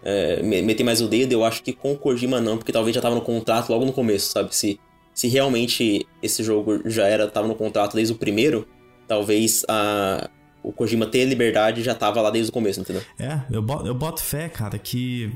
Uh, 0.02 0.44
meter 0.44 0.84
mais 0.84 1.00
o 1.00 1.08
dedo, 1.08 1.32
eu 1.32 1.44
acho 1.44 1.62
que 1.62 1.72
com 1.72 1.92
o 1.92 1.98
Kojima 1.98 2.40
não, 2.40 2.56
porque 2.56 2.72
talvez 2.72 2.94
já 2.94 3.00
tava 3.00 3.14
no 3.14 3.20
contrato 3.20 3.70
logo 3.70 3.84
no 3.84 3.92
começo, 3.92 4.32
sabe? 4.32 4.54
Se, 4.54 4.78
se 5.14 5.28
realmente 5.28 6.06
esse 6.20 6.42
jogo 6.42 6.88
já 6.88 7.06
era, 7.06 7.28
tava 7.28 7.46
no 7.46 7.54
contrato 7.54 7.94
desde 7.94 8.12
o 8.12 8.16
primeiro, 8.16 8.66
talvez 9.06 9.64
a, 9.68 10.28
o 10.62 10.72
Kojima 10.72 11.06
ter 11.06 11.24
liberdade 11.24 11.82
já 11.82 11.94
tava 11.94 12.20
lá 12.20 12.30
desde 12.30 12.50
o 12.50 12.52
começo, 12.52 12.80
entendeu? 12.80 13.02
É, 13.16 13.42
eu 13.48 13.62
boto, 13.62 13.86
eu 13.86 13.94
boto 13.94 14.22
fé, 14.22 14.48
cara, 14.48 14.76
que 14.76 15.32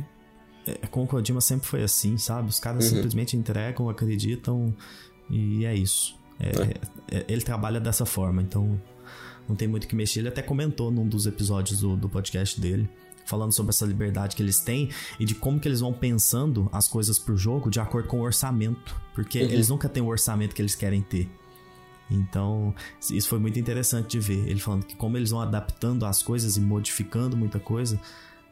é, 0.67 0.87
com 0.89 1.05
o 1.05 1.07
Kojima 1.07 1.41
sempre 1.41 1.69
foi 1.69 1.85
assim, 1.85 2.19
sabe? 2.19 2.49
Os 2.49 2.59
caras 2.59 2.87
uhum. 2.87 2.97
simplesmente 2.97 3.37
entregam, 3.37 3.89
acreditam 3.89 4.75
e 5.31 5.65
é 5.65 5.75
isso. 5.75 6.17
É, 6.39 7.17
é. 7.17 7.25
Ele 7.29 7.43
trabalha 7.43 7.81
dessa 7.81 8.05
forma, 8.05 8.43
então 8.43 8.81
não 9.49 9.57
tem 9.57 9.69
muito 9.69 9.85
o 9.85 9.89
que 9.89 9.95
mexer. 9.95 10.21
Ele 10.21 10.29
até 10.29 10.43
comentou 10.43 10.91
num 10.91 11.07
dos 11.07 11.27
episódios 11.27 11.81
do, 11.81 11.97
do 11.97 12.09
podcast 12.09 12.61
dele, 12.61 12.89
falando 13.25 13.53
sobre 13.53 13.71
essa 13.71 13.87
liberdade 13.87 14.37
que 14.37 14.43
eles 14.43 14.61
têm 14.61 14.91
e 15.19 15.25
de 15.25 15.35
como 15.35 15.59
que 15.59 15.69
eles 15.69 15.81
vão 15.81 15.93
pensando 15.93 16.69
as 16.73 16.89
coisas 16.89 17.19
pro 17.19 17.37
jogo 17.37 17.71
de 17.71 17.81
acordo 17.81 18.09
com 18.09 18.21
o 18.21 18.23
orçamento. 18.23 18.95
Porque 19.15 19.39
uhum. 19.39 19.51
eles 19.51 19.69
nunca 19.69 19.89
têm 19.89 20.03
o 20.03 20.07
orçamento 20.07 20.55
que 20.55 20.63
eles 20.63 20.75
querem 20.75 21.03
ter. 21.03 21.29
Então, 22.09 22.73
isso 23.11 23.29
foi 23.29 23.39
muito 23.39 23.59
interessante 23.59 24.11
de 24.11 24.21
ver. 24.21 24.49
Ele 24.49 24.61
falando 24.61 24.85
que 24.85 24.95
como 24.95 25.17
eles 25.17 25.31
vão 25.31 25.41
adaptando 25.41 26.07
as 26.07 26.23
coisas 26.23 26.57
e 26.57 26.61
modificando 26.61 27.37
muita 27.37 27.59
coisa 27.59 28.01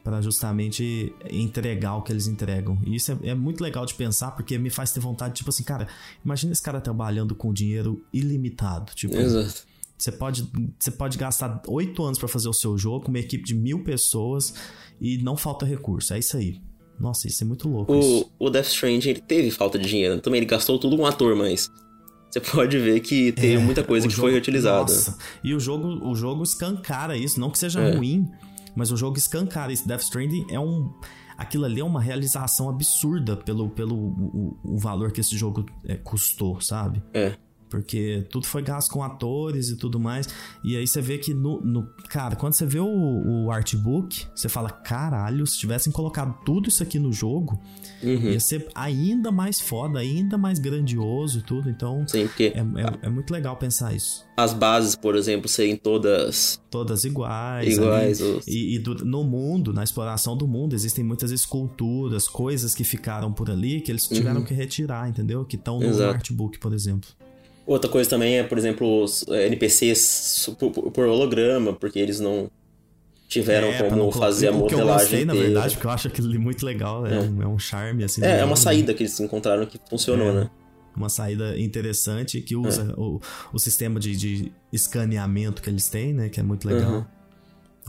para 0.05 0.21
justamente 0.21 1.15
entregar 1.31 1.97
o 1.97 2.03
que 2.03 2.13
eles 2.13 2.27
entregam. 2.27 2.79
E 2.87 2.95
isso 2.95 3.11
é, 3.11 3.31
é, 3.31 3.35
muito 3.35 3.63
legal 3.63 3.87
de 3.87 3.95
pensar, 3.95 4.33
porque 4.33 4.59
me 4.59 4.69
faz 4.69 4.93
ter 4.93 5.01
vontade, 5.01 5.35
tipo 5.35 5.49
assim, 5.49 5.65
cara, 5.65 5.89
imagina 6.23 6.53
esse 6.53 6.63
cara 6.63 6.79
trabalhando 6.79 7.35
com 7.35 7.53
dinheiro 7.55 8.05
ilimitado. 8.13 8.93
Tipo, 8.95 9.17
Exato. 9.17 9.65
Você 9.97 10.13
pode, 10.13 10.47
você 10.79 10.91
pode 10.91 11.17
gastar 11.17 11.63
oito 11.69 12.05
anos 12.05 12.19
para 12.19 12.29
fazer 12.29 12.49
o 12.49 12.53
seu 12.53 12.77
jogo 12.77 13.07
com 13.07 13.09
uma 13.09 13.19
equipe 13.19 13.45
de 13.45 13.55
mil 13.55 13.83
pessoas 13.83 14.53
e 15.01 15.17
não 15.19 15.37
falta 15.37 15.65
recurso. 15.65 16.13
É 16.13 16.19
isso 16.19 16.37
aí. 16.37 16.61
Nossa, 17.01 17.27
isso 17.27 17.43
é 17.43 17.47
muito 17.47 17.69
louco. 17.69 17.95
O, 17.95 18.31
o 18.39 18.51
Death 18.51 18.67
Stranding 18.67 19.09
ele 19.09 19.21
teve 19.21 19.51
falta 19.51 19.79
de 19.79 19.89
dinheiro. 19.89 20.21
Também 20.21 20.39
ele 20.39 20.47
gastou 20.47 20.79
tudo 20.79 21.01
um 21.01 21.07
ator, 21.07 21.35
mas 21.35 21.71
você 22.31 22.41
pode 22.41 22.79
ver 22.79 23.01
que 23.01 23.33
teve 23.33 23.55
é, 23.55 23.59
muita 23.59 23.83
coisa 23.83 24.07
que 24.07 24.13
jogo, 24.13 24.27
foi 24.27 24.33
reutilizada. 24.33 24.93
Nossa. 24.93 25.17
E 25.43 25.55
o 25.55 25.61
jogo, 25.61 26.07
o 26.07 26.15
jogo 26.15 26.43
escancara 26.43 27.17
isso. 27.17 27.41
Não 27.41 27.49
que 27.49 27.59
seja 27.59 27.81
é. 27.81 27.95
ruim, 27.95 28.29
mas 28.75 28.91
o 28.91 28.97
jogo 28.97 29.17
escancara 29.17 29.73
esse 29.73 29.87
Death 29.87 30.03
Stranding 30.03 30.47
é 30.51 30.59
um 30.59 30.93
aquilo 31.37 31.65
ali 31.65 31.81
é 31.81 31.85
uma 31.85 32.01
realização 32.01 32.69
absurda 32.69 33.37
pelo, 33.37 33.69
pelo 33.69 33.97
o, 33.97 34.59
o 34.63 34.79
valor 34.79 35.11
que 35.11 35.21
esse 35.21 35.37
jogo 35.37 35.67
é, 35.85 35.97
custou, 35.97 36.61
sabe? 36.61 37.03
É. 37.13 37.37
Porque 37.75 38.25
tudo 38.31 38.47
foi 38.47 38.63
gasto 38.63 38.89
com 38.93 39.03
atores 39.03 39.69
e 39.69 39.77
tudo 39.77 39.99
mais. 39.99 40.29
E 40.63 40.77
aí 40.77 40.87
você 40.87 41.01
vê 41.01 41.19
que 41.19 41.35
no. 41.35 41.61
no 41.61 41.89
cara, 42.09 42.37
quando 42.37 42.53
você 42.55 42.65
vê 42.65 42.79
o, 42.79 42.87
o 42.87 43.51
artbook, 43.51 44.27
você 44.33 44.49
fala: 44.49 44.71
caralho, 44.71 45.45
se 45.45 45.59
tivessem 45.59 45.93
colocado 45.93 46.39
tudo 46.45 46.69
isso 46.69 46.85
aqui 46.85 47.01
no 47.01 47.13
jogo, 47.13 47.61
uhum. 48.01 48.31
ia 48.31 48.39
ser 48.39 48.69
ainda 48.77 49.33
mais 49.33 49.61
foda, 49.61 49.99
ainda 49.99 50.39
mais 50.39 50.61
grandioso 50.61 51.41
e 51.41 51.43
tudo. 51.43 51.69
Então. 51.69 52.07
Sim, 52.07 52.29
porque. 52.29 52.53
É, 52.55 52.61
é, 52.61 53.07
é, 53.07 53.11
muito 53.11 53.33
legal 53.33 53.57
pensar 53.57 53.93
isso. 53.93 54.25
As 54.37 54.55
bases, 54.55 54.95
por 54.95 55.17
exemplo, 55.17 55.49
serem 55.49 55.77
todas. 55.77 56.63
Todas 56.71 57.03
iguais. 57.03 57.77
Iguais. 57.77 58.21
Os... 58.21 58.47
E, 58.47 58.77
e 58.77 58.79
do, 58.79 59.05
no 59.05 59.25
mundo, 59.25 59.73
na 59.73 59.83
exploração 59.83 60.37
do 60.37 60.47
mundo, 60.47 60.77
existem 60.77 61.05
muitas 61.05 61.33
esculturas, 61.33 62.29
coisas 62.29 62.73
que 62.73 62.85
ficaram 62.85 63.33
por 63.33 63.51
ali 63.51 63.81
que 63.81 63.91
eles 63.91 64.07
tiveram 64.07 64.41
uhum. 64.41 64.47
que 64.47 64.55
retirar, 64.55 65.09
entendeu? 65.09 65.45
Que 65.45 65.57
estão 65.57 65.81
no 65.81 65.87
Exato. 65.87 66.15
artbook, 66.15 66.59
por 66.61 66.73
exemplo. 66.73 67.11
Outra 67.67 67.91
coisa 67.91 68.09
também 68.09 68.39
é, 68.39 68.43
por 68.43 68.59
exemplo, 68.59 69.03
os 69.03 69.25
é, 69.29 69.47
NPCs 69.47 70.51
por, 70.59 71.05
holograma, 71.07 71.73
porque 71.73 71.99
eles 71.99 72.21
não 72.21 72.51
tiveram 73.29 73.69
é, 73.69 73.83
como 73.83 73.97
não 73.97 74.13
fazer 74.13 74.49
a 74.49 74.53
modelagem. 74.53 74.77
Que 74.77 74.83
eu 74.83 74.95
gostei, 74.95 75.25
na 75.25 75.35
verdade, 75.35 75.75
porque 75.75 75.87
eu 75.87 75.91
acho 75.91 76.09
aquilo 76.09 76.41
muito 76.41 76.65
legal. 76.65 77.07
É, 77.07 77.17
é. 77.17 77.21
Um, 77.21 77.43
é 77.43 77.47
um 77.47 77.59
charme, 77.59 78.05
assim. 78.05 78.23
É, 78.23 78.41
é 78.41 78.45
uma 78.45 78.57
saída 78.57 78.93
que 78.93 79.03
eles 79.03 79.19
encontraram 79.19 79.65
que 79.65 79.81
funcionou, 79.89 80.29
é, 80.29 80.33
né? 80.33 80.51
Uma 80.95 81.09
saída 81.09 81.59
interessante 81.59 82.41
que 82.41 82.55
usa 82.55 82.95
é. 82.97 83.01
o, 83.01 83.21
o 83.53 83.59
sistema 83.59 83.99
de, 83.99 84.15
de 84.15 84.53
escaneamento 84.73 85.63
que 85.63 85.71
eles 85.71 85.89
têm, 85.89 86.13
né? 86.13 86.29
Que 86.29 86.41
é 86.41 86.43
muito 86.43 86.69
legal. 86.69 86.93
Uhum. 86.93 87.05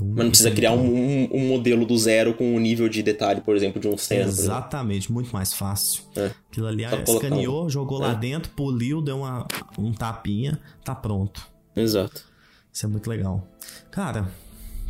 Mas 0.01 0.15
não 0.25 0.29
precisa 0.29 0.51
criar 0.51 0.73
um, 0.73 0.93
um, 0.93 1.29
um, 1.31 1.47
modelo 1.47 1.85
do 1.85 1.97
zero 1.97 2.33
com 2.33 2.55
um 2.55 2.59
nível 2.59 2.89
de 2.89 3.01
detalhe, 3.01 3.39
por 3.39 3.55
exemplo, 3.55 3.79
de 3.79 3.87
um 3.87 3.97
cena. 3.97 4.25
Exatamente, 4.25 5.11
muito 5.11 5.31
mais 5.31 5.53
fácil. 5.53 6.03
É. 6.15 6.31
Aquilo 6.51 6.67
ali 6.67 6.83
Só 7.05 7.13
escaneou, 7.15 7.65
um... 7.65 7.69
jogou 7.69 8.03
é. 8.03 8.07
lá 8.07 8.13
dentro, 8.13 8.51
poliu, 8.51 9.01
deu 9.01 9.19
uma, 9.19 9.47
um 9.79 9.93
tapinha, 9.93 10.59
tá 10.83 10.93
pronto. 10.93 11.47
Exato. 11.75 12.25
Isso 12.73 12.85
é 12.85 12.89
muito 12.89 13.09
legal. 13.09 13.47
Cara, 13.89 14.29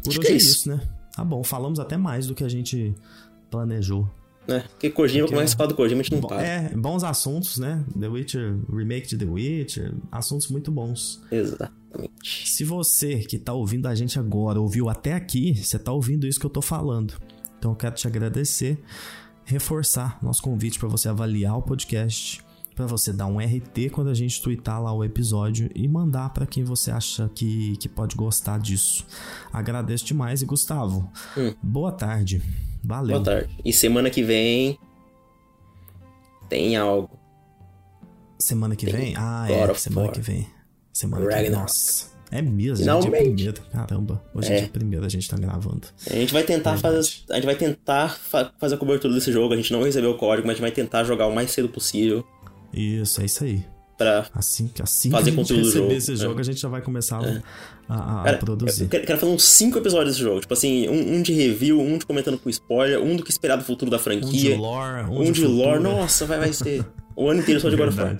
por 0.04 0.10
Acho 0.10 0.20
hoje 0.22 0.30
é, 0.30 0.32
é 0.32 0.36
isso. 0.38 0.50
isso, 0.50 0.70
né? 0.70 0.82
Tá 1.16 1.24
bom, 1.24 1.44
falamos 1.44 1.80
até 1.80 1.98
mais 1.98 2.26
do 2.26 2.34
que 2.34 2.44
a 2.44 2.50
gente 2.50 2.96
planejou. 3.52 4.10
É, 4.48 4.60
porque 4.60 4.90
Kojima, 4.90 5.28
como 5.28 5.40
é 5.40 5.46
que 5.46 5.56
fala 5.56 5.70
do 5.70 5.76
Kojima, 5.76 6.02
a 6.02 6.04
gente 6.04 6.14
não 6.14 6.22
para. 6.22 6.42
É, 6.42 6.70
bons 6.70 7.04
assuntos, 7.04 7.58
né? 7.58 7.84
The 8.00 8.08
Witcher, 8.08 8.60
remake 8.72 9.08
de 9.08 9.18
The 9.18 9.26
Witcher, 9.26 9.94
assuntos 10.12 10.50
muito 10.50 10.72
bons. 10.72 11.22
Exato. 11.32 11.72
Exatamente. 11.96 12.50
Se 12.50 12.64
você 12.64 13.20
que 13.20 13.38
tá 13.38 13.54
ouvindo 13.54 13.88
a 13.88 13.96
gente 13.96 14.20
agora 14.20 14.60
ouviu 14.60 14.90
até 14.90 15.14
aqui, 15.14 15.56
você 15.56 15.80
tá 15.80 15.92
ouvindo 15.92 16.28
isso 16.28 16.40
que 16.40 16.46
eu 16.46 16.50
tô 16.50 16.62
falando. 16.62 17.14
Então 17.58 17.72
eu 17.72 17.76
quero 17.76 17.96
te 17.96 18.08
agradecer, 18.08 18.78
reforçar 19.46 20.20
nosso 20.22 20.42
convite 20.42 20.78
para 20.78 20.90
você 20.90 21.10
avaliar 21.10 21.58
o 21.58 21.62
podcast, 21.62 22.44
para 22.76 22.86
você 22.86 23.14
dar 23.14 23.28
um 23.28 23.40
RT 23.40 23.90
quando 23.92 24.10
a 24.10 24.14
gente 24.14 24.42
tweetar 24.42 24.82
lá 24.82 24.94
o 24.94 25.04
episódio 25.04 25.70
e 25.74 25.88
mandar 25.88 26.32
para 26.32 26.46
quem 26.46 26.64
você 26.64 26.92
acha 26.92 27.30
que, 27.34 27.78
que 27.78 27.88
pode 27.88 28.16
gostar 28.16 28.60
disso. 28.60 29.06
Agradeço 29.52 30.06
demais 30.06 30.42
e 30.42 30.46
Gustavo, 30.46 31.10
hum. 31.38 31.54
boa 31.64 31.92
tarde. 31.92 32.42
Valeu. 32.84 33.16
Boa 33.20 33.24
tarde. 33.24 33.58
E 33.64 33.74
semana 33.74 34.10
que 34.10 34.22
vem 34.22 34.78
tem 36.48 36.76
algo. 36.76 37.18
Semana 38.38 38.76
que 38.76 38.86
tem 38.86 38.94
vem? 38.94 39.14
Ah, 39.18 39.48
é. 39.50 39.74
Semana 39.74 40.12
que 40.12 40.22
vem. 40.22 40.55
Semana 40.96 41.28
que 41.28 41.42
vem. 41.42 41.50
Nossa. 41.50 42.06
É 42.32 42.42
mesmo, 42.42 42.78
Finalmente. 42.78 43.12
dia 43.36 43.52
primeiro. 43.52 43.62
Caramba, 43.72 44.24
hoje 44.34 44.52
é. 44.52 44.56
é 44.56 44.60
dia 44.62 44.70
primeiro, 44.70 45.06
a 45.06 45.10
gente 45.10 45.30
tá 45.30 45.38
gravando. 45.38 45.88
A 46.10 46.14
gente 46.14 46.32
vai 46.32 46.44
tentar 46.44 46.78
fazer. 46.78 46.98
A 47.30 47.36
gente 47.36 47.46
vai 47.46 47.56
tentar 47.56 48.18
fa 48.18 48.52
fazer 48.58 48.76
a 48.76 48.78
cobertura 48.78 49.14
desse 49.14 49.32
jogo. 49.32 49.54
A 49.54 49.58
gente 49.58 49.74
não 49.74 49.84
recebeu 49.84 50.12
o 50.12 50.18
código, 50.18 50.48
mas 50.48 50.54
a 50.54 50.56
gente 50.56 50.62
vai 50.62 50.72
tentar 50.72 51.04
jogar 51.04 51.28
o 51.28 51.36
mais 51.36 51.52
cedo 51.52 51.68
possível. 51.68 52.26
Isso, 52.74 53.22
é 53.22 53.26
isso 53.26 53.44
aí. 53.44 53.64
Pra 53.98 54.26
assim, 54.34 54.70
assim 54.82 55.10
fazer 55.12 55.32
que 55.32 55.40
a 55.40 55.44
gente 55.44 55.54
receber 55.54 55.80
jogo. 55.80 55.92
esse 55.94 56.14
é. 56.14 56.16
jogo, 56.16 56.40
é. 56.40 56.42
a 56.42 56.44
gente 56.44 56.62
já 56.62 56.70
vai 56.70 56.82
começar 56.82 57.24
é. 57.24 57.42
a, 57.90 58.22
a, 58.22 58.24
Cara, 58.24 58.38
produzir. 58.38 58.88
Quero, 58.88 59.06
quero, 59.06 59.20
fazer 59.20 59.32
uns 59.32 59.44
5 59.44 59.78
episódios 59.78 60.14
desse 60.14 60.24
jogo. 60.24 60.40
Tipo 60.40 60.54
assim, 60.54 60.90
um, 60.90 61.16
um, 61.16 61.22
de 61.22 61.34
review, 61.34 61.80
um 61.80 61.98
de 61.98 62.06
comentando 62.06 62.38
com 62.38 62.50
spoiler, 62.50 63.02
um 63.02 63.18
do 63.18 63.24
que 63.24 63.32
esperar 63.32 63.58
do 63.58 63.64
futuro 63.66 63.92
da 63.92 64.00
franquia. 64.00 64.28
Um 64.28 64.32
de 64.32 64.54
lore, 64.56 65.04
um, 65.10 65.22
um 65.22 65.32
de, 65.32 65.42
de 65.42 65.48
lore. 65.48 65.82
Nossa, 65.82 66.26
vai, 66.26 66.40
vai 66.40 66.54
ser 66.54 66.86
o 67.16 67.30
ano 67.30 67.42
inteiro 67.42 67.60
só 67.60 67.70
de 67.70 67.76
God 67.76 67.90
of 67.90 68.00
War. 68.00 68.18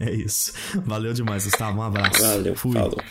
É 0.00 0.12
isso. 0.12 0.52
Valeu 0.84 1.12
demais, 1.12 1.44
Gustavo. 1.44 1.78
Um 1.78 1.82
abraço. 1.82 2.22
Valeu, 2.22 2.54
Fui. 2.54 2.72
falou. 2.72 3.02